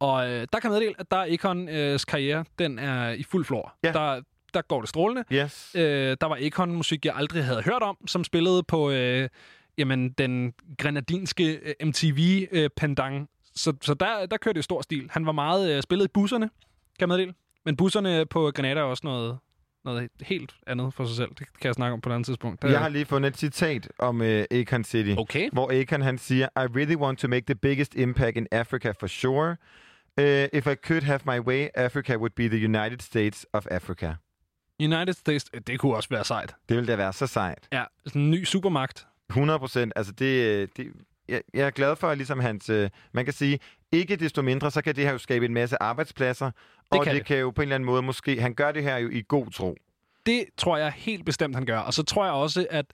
[0.00, 3.74] Og øh, der kan meddele, at der er Akons karriere, den er i fuld flor.
[3.84, 3.92] Ja.
[3.92, 4.20] Der,
[4.54, 5.24] der går det strålende.
[5.32, 5.70] Yes.
[5.74, 9.28] Øh, der var Akon-musik, jeg aldrig havde hørt om, som spillede på øh,
[9.78, 13.30] jamen, den grenadinske øh, MTV-pendant.
[13.54, 15.08] så så der, der kørte det i stor stil.
[15.10, 16.48] Han var meget øh, spillet i busserne,
[16.98, 17.34] kan jeg meddele.
[17.64, 19.38] Men busserne på Grenada er også noget,
[19.84, 21.28] noget helt andet for sig selv.
[21.28, 22.62] Det kan jeg snakke om på et andet tidspunkt.
[22.62, 25.50] Der, Jeg har lige fundet et citat om uh, Akon City, okay.
[25.52, 29.06] hvor Akon han siger, I really want to make the biggest impact in Africa for
[29.06, 29.56] sure.
[30.20, 34.14] Uh, if I could have my way, Africa would be the United States of Africa.
[34.80, 36.54] United States, øh, det kunne også være sejt.
[36.68, 37.68] Det ville da være så sejt.
[37.72, 39.06] Ja, sådan en ny supermagt.
[39.30, 39.92] 100 procent.
[39.96, 40.92] Altså det, øh, det,
[41.28, 42.70] jeg, jeg er glad for, ligesom hans...
[42.70, 43.58] Øh, man kan sige,
[43.92, 46.46] ikke desto mindre, så kan det her jo skabe en masse arbejdspladser.
[46.46, 46.54] Det
[46.90, 47.26] og kan det, det.
[47.26, 48.40] kan jo på en eller anden måde måske...
[48.40, 49.76] Han gør det her jo i god tro.
[50.26, 51.78] Det tror jeg helt bestemt, han gør.
[51.78, 52.86] Og så tror jeg også, at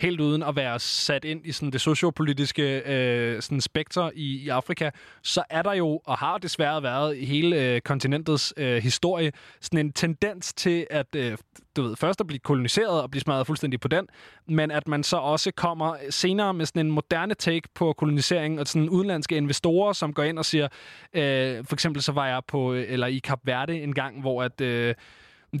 [0.00, 4.48] helt uden at være sat ind i sådan det sociopolitiske øh, sådan spekter i, i
[4.48, 4.90] Afrika,
[5.22, 9.86] så er der jo, og har desværre været i hele øh, kontinentets øh, historie, sådan
[9.86, 11.38] en tendens til at, øh,
[11.76, 14.06] du ved, først at blive koloniseret og blive smadret fuldstændig på den,
[14.48, 18.66] men at man så også kommer senere med sådan en moderne take på kolonisering og
[18.66, 20.68] sådan udenlandske investorer, som går ind og siger,
[21.14, 24.42] øh, for eksempel så var jeg på, øh, eller i Kap Verde en gang, hvor
[24.42, 24.94] at, øh,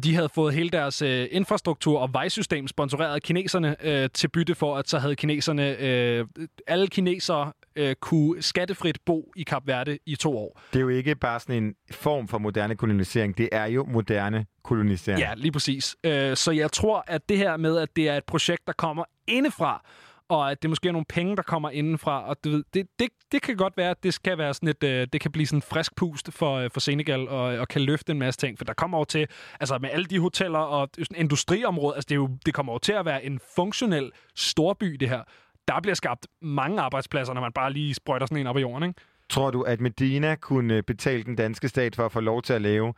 [0.04, 4.54] de havde fået hele deres øh, infrastruktur og vejsystem sponsoreret af kineserne øh, til bytte
[4.54, 6.26] for, at så havde kineserne, øh,
[6.66, 10.60] alle kinesere øh, kunne skattefrit bo i Kap Verde i to år.
[10.72, 13.38] Det er jo ikke bare sådan en form for moderne kolonisering.
[13.38, 15.20] Det er jo moderne kolonisering.
[15.20, 15.96] Ja, lige præcis.
[16.04, 19.04] Øh, så jeg tror, at det her med, at det er et projekt, der kommer
[19.26, 19.84] indefra,
[20.32, 23.08] og at det måske er nogle penge, der kommer indenfra, og du ved, det, det,
[23.32, 25.58] det kan godt være, at det skal være sådan et, øh, det kan blive sådan
[25.58, 28.64] en frisk pust for, øh, for Senegal, og, og kan løfte en masse ting, for
[28.64, 29.26] der kommer over til,
[29.60, 32.78] altså med alle de hoteller og sådan industriområder, altså det, er jo, det kommer over
[32.78, 35.22] til at være en funktionel storby, det her.
[35.68, 38.88] Der bliver skabt mange arbejdspladser, når man bare lige sprøjter sådan en op i jorden,
[38.88, 39.00] ikke?
[39.30, 42.62] Tror du, at Medina kunne betale den danske stat for at få lov til at
[42.62, 42.94] lave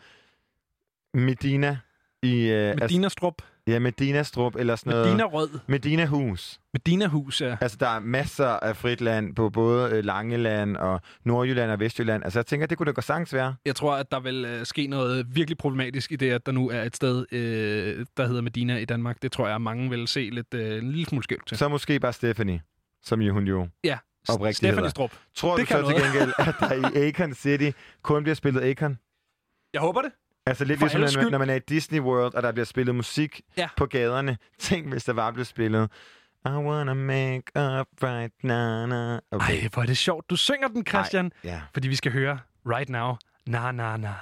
[1.14, 1.78] Medina
[2.22, 2.50] i...
[2.50, 3.42] Øh, Medinastrup.
[3.67, 5.07] Ja, Medinastrup eller sådan noget.
[5.07, 5.49] Medina-rød.
[5.67, 6.60] Medina-hus.
[6.73, 7.57] Medina-hus, ja.
[7.60, 12.25] Altså, der er masser af frit land på både øh, Langeland og Nordjylland og Vestjylland.
[12.25, 13.55] Altså, jeg tænker, det kunne da gå sagtens være.
[13.67, 16.70] Jeg tror, at der vil øh, ske noget virkelig problematisk i det, at der nu
[16.70, 19.23] er et sted, øh, der hedder Medina i Danmark.
[19.23, 21.57] Det tror jeg, mange vil se lidt, øh, en lille smule skævt til.
[21.59, 22.60] Så måske bare Stephanie,
[23.02, 24.91] som jo hun jo Ja, oprigtigt Stephanie.
[24.91, 25.12] Strup.
[25.34, 26.12] Tror Det du så kan til noget.
[26.12, 27.70] gengæld, at der i Akon City
[28.02, 28.99] kun bliver spillet Akon?
[29.73, 30.10] Jeg håber det.
[30.47, 31.31] Altså lidt For ligesom, når, skyld.
[31.31, 33.68] når man er i Disney World, og der bliver spillet musik Ja.
[33.76, 34.36] på gaderne.
[34.58, 35.90] Tænk, hvis der var blevet spillet
[36.47, 38.86] I wanna make up right now.
[38.86, 39.18] now.
[39.31, 39.62] Okay.
[39.62, 40.31] Ej, hvor er det sjovt.
[40.31, 41.24] Du synger den, Christian.
[41.44, 41.60] Ej, ja.
[41.73, 43.16] Fordi vi skal høre Right Now.
[43.47, 44.14] Na, na, na.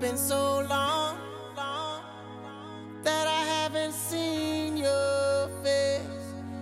[0.00, 1.16] Been so long,
[1.56, 2.02] long
[3.02, 6.02] that I haven't seen your face.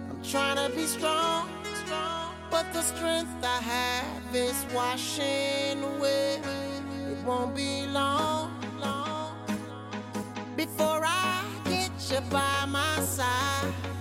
[0.08, 1.48] I'm trying to be strong,
[1.84, 6.40] strong, but the strength I have is washing away.
[7.10, 9.36] It won't be long, long
[10.56, 13.93] before I get you by my side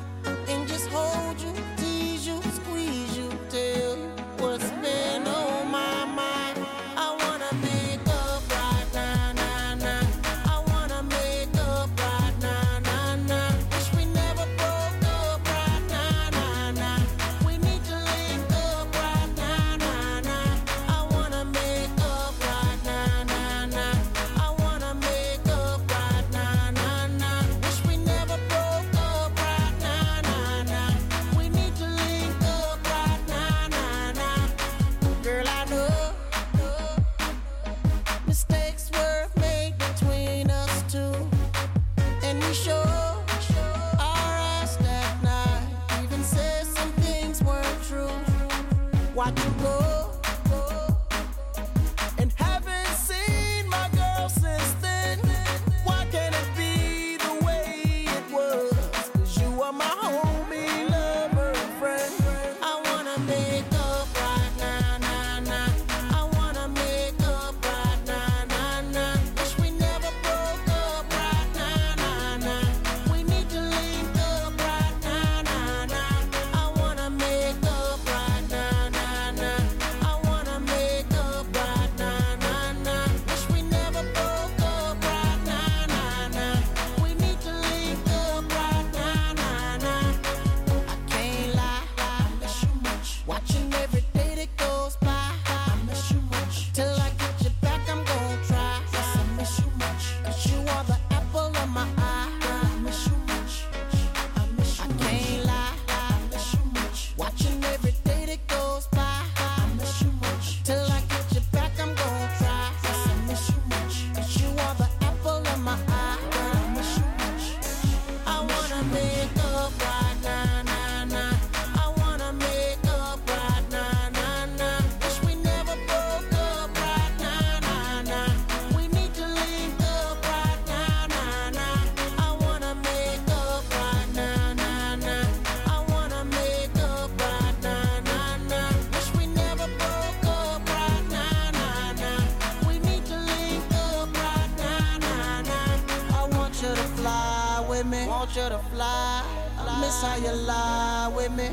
[150.24, 151.48] you lie with me.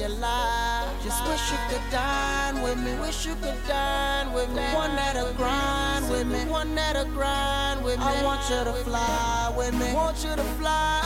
[0.00, 0.86] You lie.
[1.04, 2.92] Just wish you could dine with me.
[3.00, 4.62] Wish you could dine with me.
[4.74, 6.40] One that'll grind with me.
[6.50, 8.04] One that'll grind with me.
[8.04, 9.92] I want you to fly with me.
[9.92, 11.02] Want you to fly.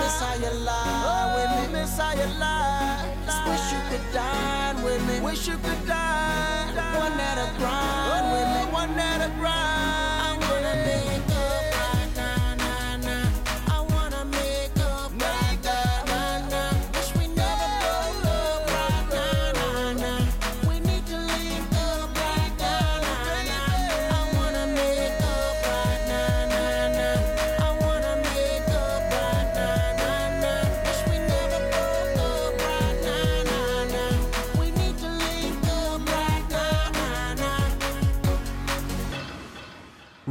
[0.00, 1.80] Miss how you lie with me.
[2.20, 3.14] You lie.
[3.26, 5.20] Just wish you could dine with me.
[5.20, 6.74] Wish you could dine.
[7.04, 8.72] One that'll grind with me.
[8.72, 9.49] One that'll grind.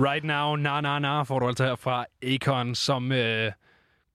[0.02, 3.52] Right Now, Na Na Na, får du altså her fra Akon, som øh,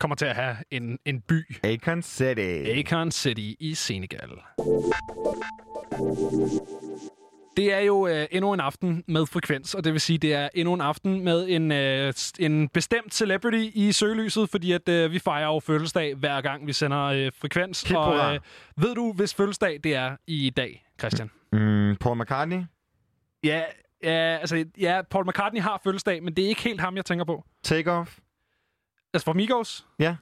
[0.00, 1.56] kommer til at have en, en by.
[1.64, 2.40] Akon City.
[2.78, 4.30] Akon City i Senegal.
[7.56, 10.48] Det er jo øh, endnu en aften med frekvens, og det vil sige, det er
[10.54, 15.18] endnu en aften med en, øh, en bestemt celebrity i søgelyset, fordi at øh, vi
[15.18, 17.82] fejrer jo fødselsdag hver gang, vi sender øh, frekvens.
[17.82, 18.40] Hip og øh,
[18.76, 21.30] ved du, hvis fødselsdag det er i dag, Christian?
[21.52, 22.62] Mm, Paul McCartney?
[23.44, 23.62] Ja,
[24.04, 27.24] ja, altså, ja, Paul McCartney har fødselsdag, men det er ikke helt ham, jeg tænker
[27.24, 27.44] på.
[27.62, 28.18] Take Off?
[29.14, 29.86] Altså for Migos?
[29.98, 30.16] Ja.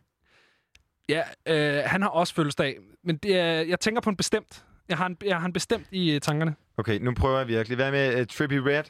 [1.09, 4.65] Ja, øh, han har også fødselsdag, men det er, jeg tænker på en bestemt.
[4.89, 6.55] Jeg har en, jeg har en bestemt i øh, tankerne.
[6.77, 7.77] Okay, nu prøver jeg virkelig.
[7.77, 8.85] Hvad med uh, Trippie Red?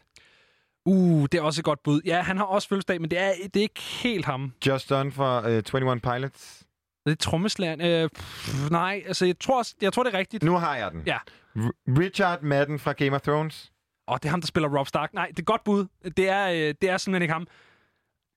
[0.84, 2.00] Uh, det er også et godt bud.
[2.04, 4.52] Ja, han har også fødselsdag, men det er, det er ikke helt ham.
[4.66, 5.46] Just Done for uh,
[5.82, 6.62] 21 Pilots?
[7.06, 7.80] Det er trommeslageren.
[7.80, 10.42] Øh, pff, nej, altså jeg tror, jeg tror, det er rigtigt.
[10.42, 11.02] Nu har jeg den.
[11.06, 11.18] Ja.
[11.56, 13.71] R- Richard Madden fra Game of Thrones?
[14.08, 15.14] Åh, det er ham, der spiller Rob Stark.
[15.14, 15.86] Nej, det er godt bud.
[16.16, 17.46] Det er, øh, det er simpelthen ikke ham.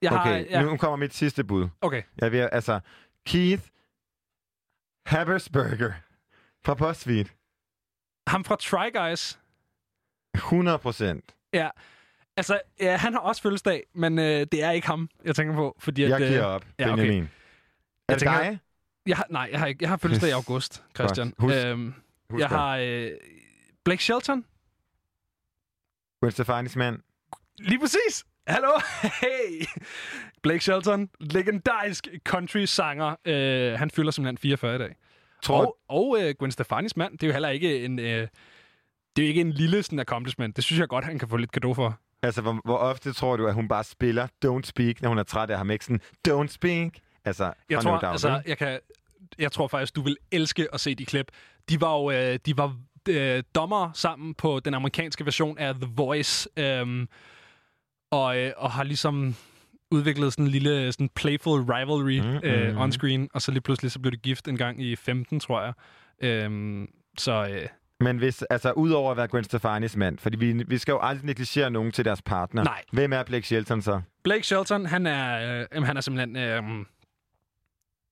[0.02, 0.61] Jeg har, okay, ja.
[0.61, 1.68] nu kommer mit sidste bud.
[1.82, 2.03] Okay.
[2.18, 2.80] Jeg vil, altså,
[3.26, 3.64] Keith
[5.06, 5.92] Habersberger
[6.66, 7.26] fra BuzzFeed.
[8.27, 9.40] Ham fra Try Guys.
[10.35, 11.35] 100 procent.
[11.53, 11.69] Ja.
[12.38, 15.76] Altså, ja, han har også fødselsdag, men øh, det er ikke ham, jeg tænker på.
[15.80, 17.24] Fordi at, Jeg øh, giver op, Benjamin.
[17.24, 17.27] Er
[18.10, 18.60] Jeg det tænker, dig?
[19.08, 21.34] Jeg har, nej, jeg har, ikke, jeg har fødselsdag i august, Christian.
[21.38, 21.94] Husk- øhm,
[22.30, 23.11] husk jeg har øh,
[23.85, 24.45] Blake Shelton.
[26.22, 27.00] Gwen Stefanis mand.
[27.60, 28.26] Lige præcis.
[28.48, 28.68] Hallo.
[29.22, 29.66] Hey.
[30.44, 33.16] Blake Shelton, legendarisk country-sanger.
[33.26, 34.95] Øh, han fylder simpelthen 44 i dag.
[35.44, 38.00] Tror- Og, og øh, Gwen Stefanis mand, det er jo heller ikke en...
[38.00, 38.27] Øh,
[39.16, 40.56] det er jo ikke en lille sådan, accomplishment.
[40.56, 42.00] Det synes jeg godt, han kan få lidt gave for.
[42.22, 45.24] Altså, hvor, hvor ofte tror du, at hun bare spiller Don't Speak, når hun er
[45.24, 45.72] træt af ham?
[45.72, 46.92] Ikke sådan, Don't Speak?
[47.26, 48.80] Altså, Jeg tror, Doubt, altså, jeg, kan,
[49.40, 51.32] jeg tror faktisk, du vil elske at se de klip.
[51.69, 52.77] De var jo øh, de var,
[53.09, 57.08] øh, dommer sammen på den amerikanske version af The Voice, øh,
[58.11, 59.35] og, øh, og har ligesom
[59.92, 62.82] udviklet sådan en lille sådan playful rivalry Mm, mm, øh, mm.
[62.82, 65.74] on-screen, og så lige pludselig så blev det gift en gang i 15, tror jeg.
[66.22, 67.67] Øh, så øh,
[68.00, 71.25] Men hvis, altså, udover at være Gwen Stefanis mand, fordi vi, vi skal jo aldrig
[71.25, 72.64] negligere nogen til deres partner.
[72.64, 72.82] Nej.
[72.92, 74.01] Hvem er Blake Shelton så?
[74.24, 76.35] Blake Shelton, han er, øh, han er simpelthen...
[76.35, 76.64] Øh,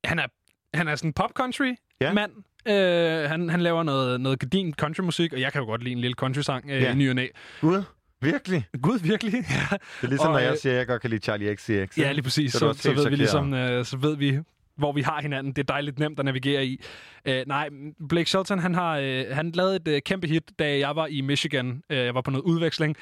[0.06, 0.28] han er,
[0.74, 2.14] han er sådan en pop-country Ja.
[2.14, 2.32] mand.
[2.68, 6.00] Øh, han, han laver noget, noget gedin countrymusik, og jeg kan jo godt lide en
[6.00, 6.92] lille country-sang øh, Ja.
[6.92, 7.28] i ny og næ.
[7.62, 7.84] Gud,
[8.22, 8.66] virkelig?
[8.82, 9.34] Gud, virkelig?
[9.72, 9.78] ja.
[10.02, 11.98] Det er ligesom, Og, når jeg øh, siger, at jeg godt kan lide Charlie XCX.
[11.98, 12.52] Ja, lige præcis.
[12.54, 14.40] Så, Så, så, ved vi ligesom, øh, så ved vi,
[14.78, 15.54] hvor vi har hinanden.
[15.54, 16.82] Det er dejligt nemt at navigere i.
[17.26, 17.70] Øh, nej,
[18.10, 21.22] Blake Shelton, han har øh, han lavede et øh, kæmpe hit, da jeg var i
[21.22, 21.82] Michigan.
[21.90, 22.96] Øh, jeg var på noget udveksling.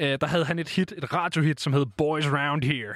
[0.00, 2.94] Øh, der havde han et hit, et radiohit, som hed Boys Round Here.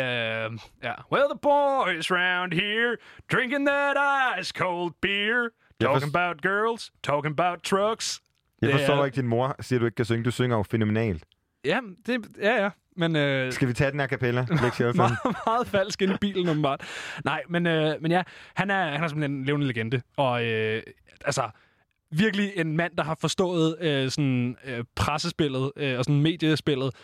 [0.00, 0.98] Uh, yeah.
[1.12, 2.96] Well, the boys round here
[3.32, 3.96] drinking that
[4.38, 5.48] ice cold beer,
[5.80, 8.20] talking forst- about girls, talking about trucks.
[8.62, 10.24] Jeg forstår er- ikke, din mor siger, du ikke kan synge.
[10.24, 11.24] Du synger jo fænomenalt.
[11.64, 12.70] Ja, det, ja, ja.
[12.96, 14.46] Men, øh, Skal vi tage den her kapella,
[14.94, 16.80] meget, meget falsk ind i bilen, åbenbart.
[17.24, 18.22] Nej, men, øh, men ja,
[18.54, 20.02] han er, han er simpelthen en levende legende.
[20.16, 20.82] Og øh,
[21.24, 21.50] altså,
[22.10, 26.94] virkelig en mand, der har forstået øh, sådan, øh, pressespillet øh, og sådan mediespillet.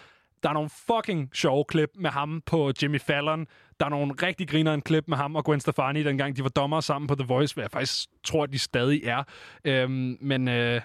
[0.42, 3.46] Der er nogle fucking sjove klip med ham på Jimmy Fallon.
[3.80, 6.80] Der er nogle rigtig grineren klip med ham og Gwen Stefani, dengang de var dommer
[6.80, 9.22] sammen på The Voice, hvad jeg faktisk tror, de stadig er.
[9.64, 10.80] Øhm, men øh,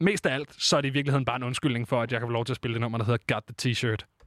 [0.00, 2.28] mest af alt, så er det i virkeligheden bare en undskyldning for, at jeg kan
[2.28, 4.17] få lov til at spille det nummer, der hedder Got the T-shirt.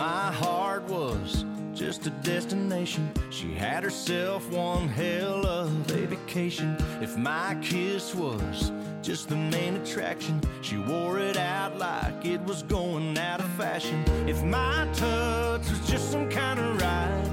[0.00, 6.74] My heart was just a destination, she had herself one hell of a vacation.
[7.02, 8.72] If my kiss was
[9.02, 14.02] just the main attraction, she wore it out like it was going out of fashion.
[14.26, 17.30] If my touch was just some kind of ride,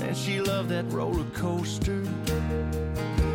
[0.00, 2.02] and she loved that roller coaster.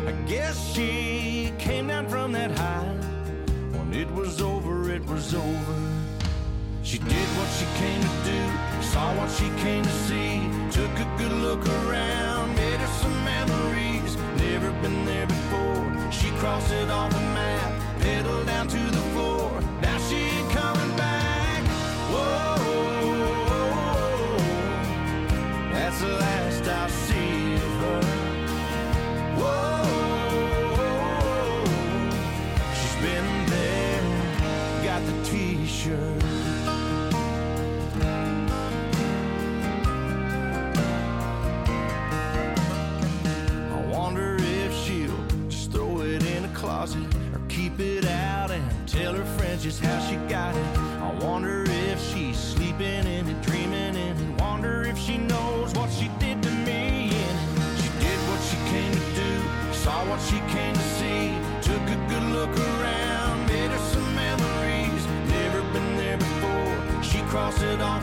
[0.08, 2.96] I guess she came down from that high.
[3.76, 5.99] When it was over, it was over.
[6.82, 11.06] She did what she came to do, saw what she came to see, took a
[11.18, 14.16] good look around, made her some memories.
[14.38, 16.10] Never been there before.
[16.10, 19.49] She crossed it off the map, pedaled down to the floor.
[49.60, 50.78] Just how she got it.
[51.02, 54.40] I wonder if she's sleeping in it, dreaming in it.
[54.40, 57.36] Wonder if she knows what she did to me it.
[57.76, 61.98] She did what she came to do, saw what she came to see, took a
[62.08, 65.06] good look around, made her some memories.
[65.28, 67.02] Never been there before.
[67.02, 68.02] She crossed it off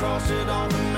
[0.00, 0.89] She crossed it on the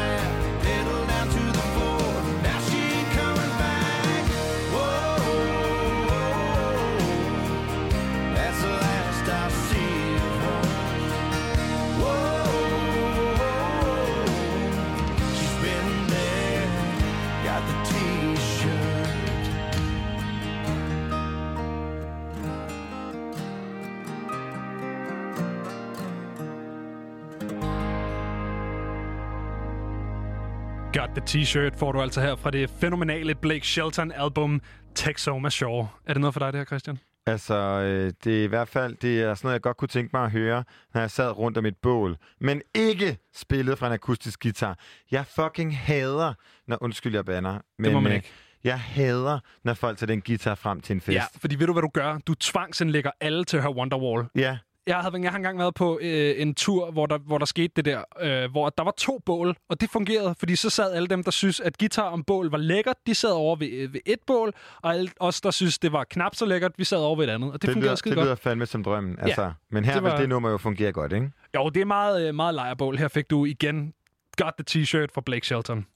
[31.16, 34.60] the t-shirt får du altså her fra det fænomenale Blake Shelton-album
[34.94, 35.89] Texoma Shore.
[36.07, 36.99] Er det noget for dig, det her, Christian?
[37.26, 40.10] Altså, øh, det er i hvert fald det er sådan noget, jeg godt kunne tænke
[40.12, 42.16] mig at høre, når jeg sad rundt om et bål.
[42.41, 44.78] Men ikke spillet fra en akustisk guitar.
[45.10, 46.34] Jeg fucking hader...
[46.66, 47.58] Nå, undskyld, jeg banner.
[47.78, 48.31] Men, må man øh, ikke.
[48.65, 51.15] Jeg hader, når folk tager den guitar frem til en fest.
[51.15, 52.18] Ja, fordi ved du, hvad du gør?
[52.18, 54.26] Du tvangsindlægger alle til at høre Wonderwall.
[54.34, 54.58] Ja.
[54.86, 57.73] Jeg, havde, jeg har engang været på øh, en tur, hvor der, hvor der skete
[57.77, 61.09] det der, øh, hvor der var to bål, og det fungerede, fordi så sad alle
[61.09, 64.01] dem, der synes, at guitar om bål var lækkert, de sad over ved, øh, ved
[64.07, 64.52] et bål,
[64.83, 67.31] og alle os, der synes, det var knap så lækkert, vi sad over ved et
[67.33, 68.41] andet, og det, det fungerede lyder, skide det lyder godt.
[68.41, 69.19] fandme som drømmen.
[69.19, 71.31] Altså, Ja, men her det det var- vil det nummer jo fungere godt, ikke?
[71.57, 72.97] Jo, det er meget, øh, meget lejrbål.
[72.97, 73.93] Her fik du igen
[74.36, 75.86] Got the T-shirt fra Blake Shelton.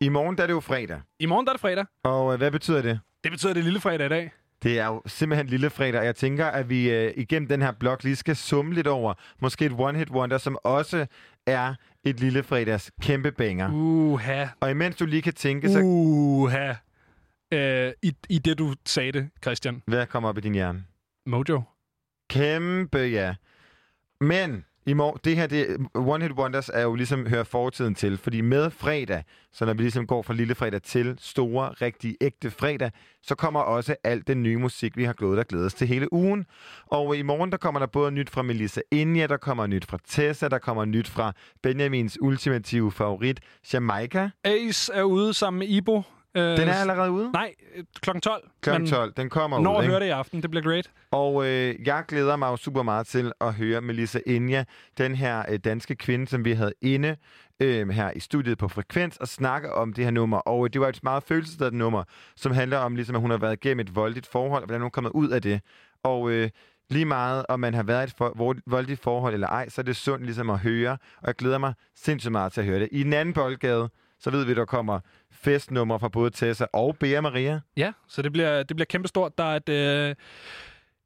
[0.00, 1.00] I morgen der er det jo fredag.
[1.18, 1.84] I morgen der er det fredag.
[2.04, 3.00] Og øh, hvad betyder det?
[3.24, 4.30] Det betyder, det er lille fredag i dag.
[4.62, 7.72] Det er jo simpelthen lille fredag, og jeg tænker, at vi øh, igennem den her
[7.72, 11.06] blog lige skal summe lidt over måske et one-hit wonder, som også
[11.46, 11.74] er
[12.04, 13.70] et lille fredags kæmpe banger.
[13.72, 14.46] Uha.
[14.60, 15.80] Og imens du lige kan tænke, så...
[15.84, 16.74] Uha.
[17.52, 19.82] Øh, i, I det, du sagde det, Christian.
[19.86, 20.84] Hvad kommer op i din hjerne?
[21.26, 21.62] Mojo.
[22.30, 23.34] Kæmpe, ja.
[24.20, 28.18] Men i morgen, det her, det, One Hit Wonders er jo ligesom hører fortiden til,
[28.18, 32.50] fordi med fredag, så når vi ligesom går fra lille fredag til store, rigtig ægte
[32.50, 32.90] fredag,
[33.22, 36.46] så kommer også alt den nye musik, vi har glædet og glædes til hele ugen.
[36.86, 39.98] Og i morgen, der kommer der både nyt fra Melissa Inja, der kommer nyt fra
[40.08, 43.40] Tessa, der kommer nyt fra Benjamins ultimative favorit,
[43.72, 44.30] Jamaica.
[44.44, 46.02] Ace er ude sammen med Ibo.
[46.34, 47.30] Øh, Den er allerede ude?
[47.32, 48.50] Nej, øh, klokken 12.
[48.62, 49.90] Klokken Men 12, den kommer Når ud, at ikke?
[49.92, 50.90] høre det i aften, det bliver great.
[51.10, 54.64] Og øh, jeg glæder mig jo super meget til at høre Melissa Inja,
[54.98, 57.16] den her øh, danske kvinde, som vi havde inde
[57.60, 60.36] øh, her i studiet på Frekvens, og snakke om det her nummer.
[60.38, 62.04] Og øh, det var et meget følelsesladet nummer,
[62.36, 64.86] som handler om, ligesom, at hun har været igennem et voldeligt forhold, og hvordan hun
[64.86, 65.60] er kommet ud af det.
[66.02, 66.50] Og øh,
[66.90, 69.80] lige meget, om man har været i et for, vold- voldeligt forhold eller ej, så
[69.80, 72.80] er det sundt ligesom at høre, og jeg glæder mig sindssygt meget til at høre
[72.80, 72.88] det.
[72.92, 73.88] I den anden boldgade,
[74.20, 75.00] så ved vi, der kommer
[75.42, 77.60] festnumre fra både Tessa og Bea Maria.
[77.76, 79.38] Ja, så det bliver, det bliver kæmpestort.
[79.38, 80.14] Der er et, øh,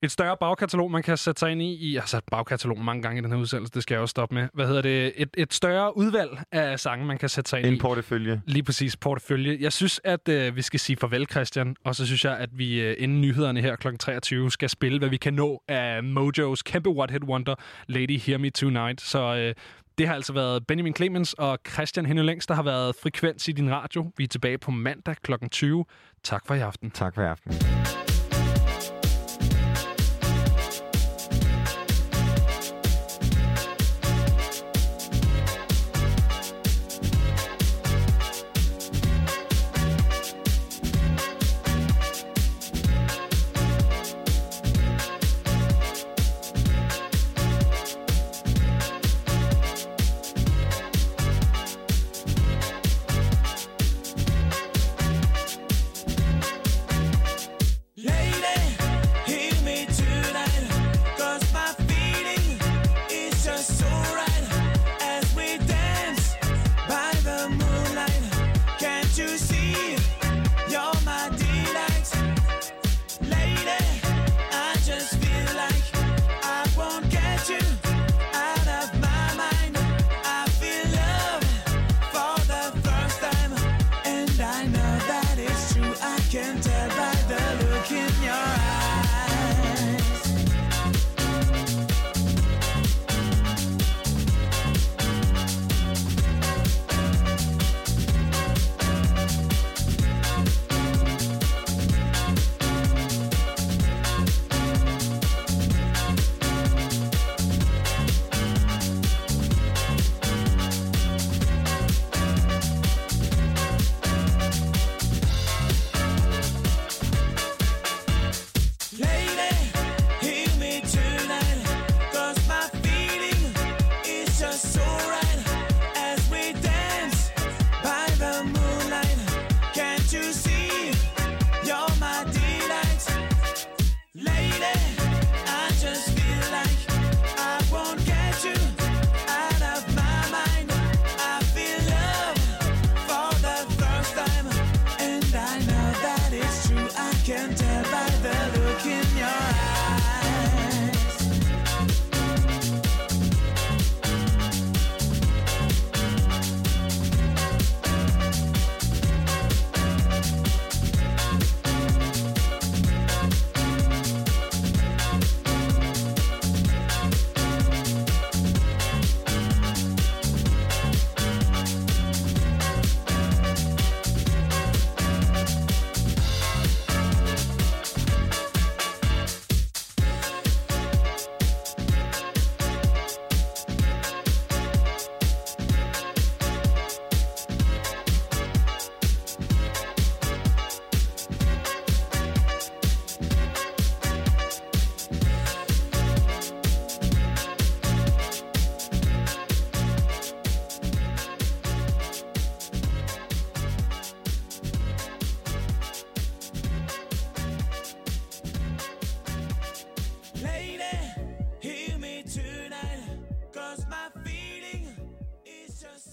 [0.02, 1.94] et større bagkatalog, man kan sætte sig ind i.
[1.94, 4.34] jeg har sat bagkatalog mange gange i den her udsendelse, det skal jeg også stoppe
[4.34, 4.48] med.
[4.54, 5.12] Hvad hedder det?
[5.16, 7.78] Et, et større udvalg af sange, man kan sætte sig ind En i.
[7.78, 8.42] portefølje.
[8.46, 9.58] Lige præcis, portefølje.
[9.60, 11.76] Jeg synes, at øh, vi skal sige farvel, Christian.
[11.84, 13.88] Og så synes jeg, at vi øh, inden nyhederne her kl.
[13.98, 17.54] 23 skal spille, hvad vi kan nå af Mojos kæmpe What Hit Wonder,
[17.86, 19.00] Lady Hear Me Tonight.
[19.00, 19.54] Så øh,
[19.98, 23.52] det har altså været Benjamin Clemens og Christian Henne Længst, der har været frekvens i
[23.52, 24.12] din radio.
[24.16, 25.32] Vi er tilbage på mandag kl.
[25.50, 25.84] 20.
[26.22, 26.90] Tak for i aften.
[26.90, 28.03] Tak for i aften.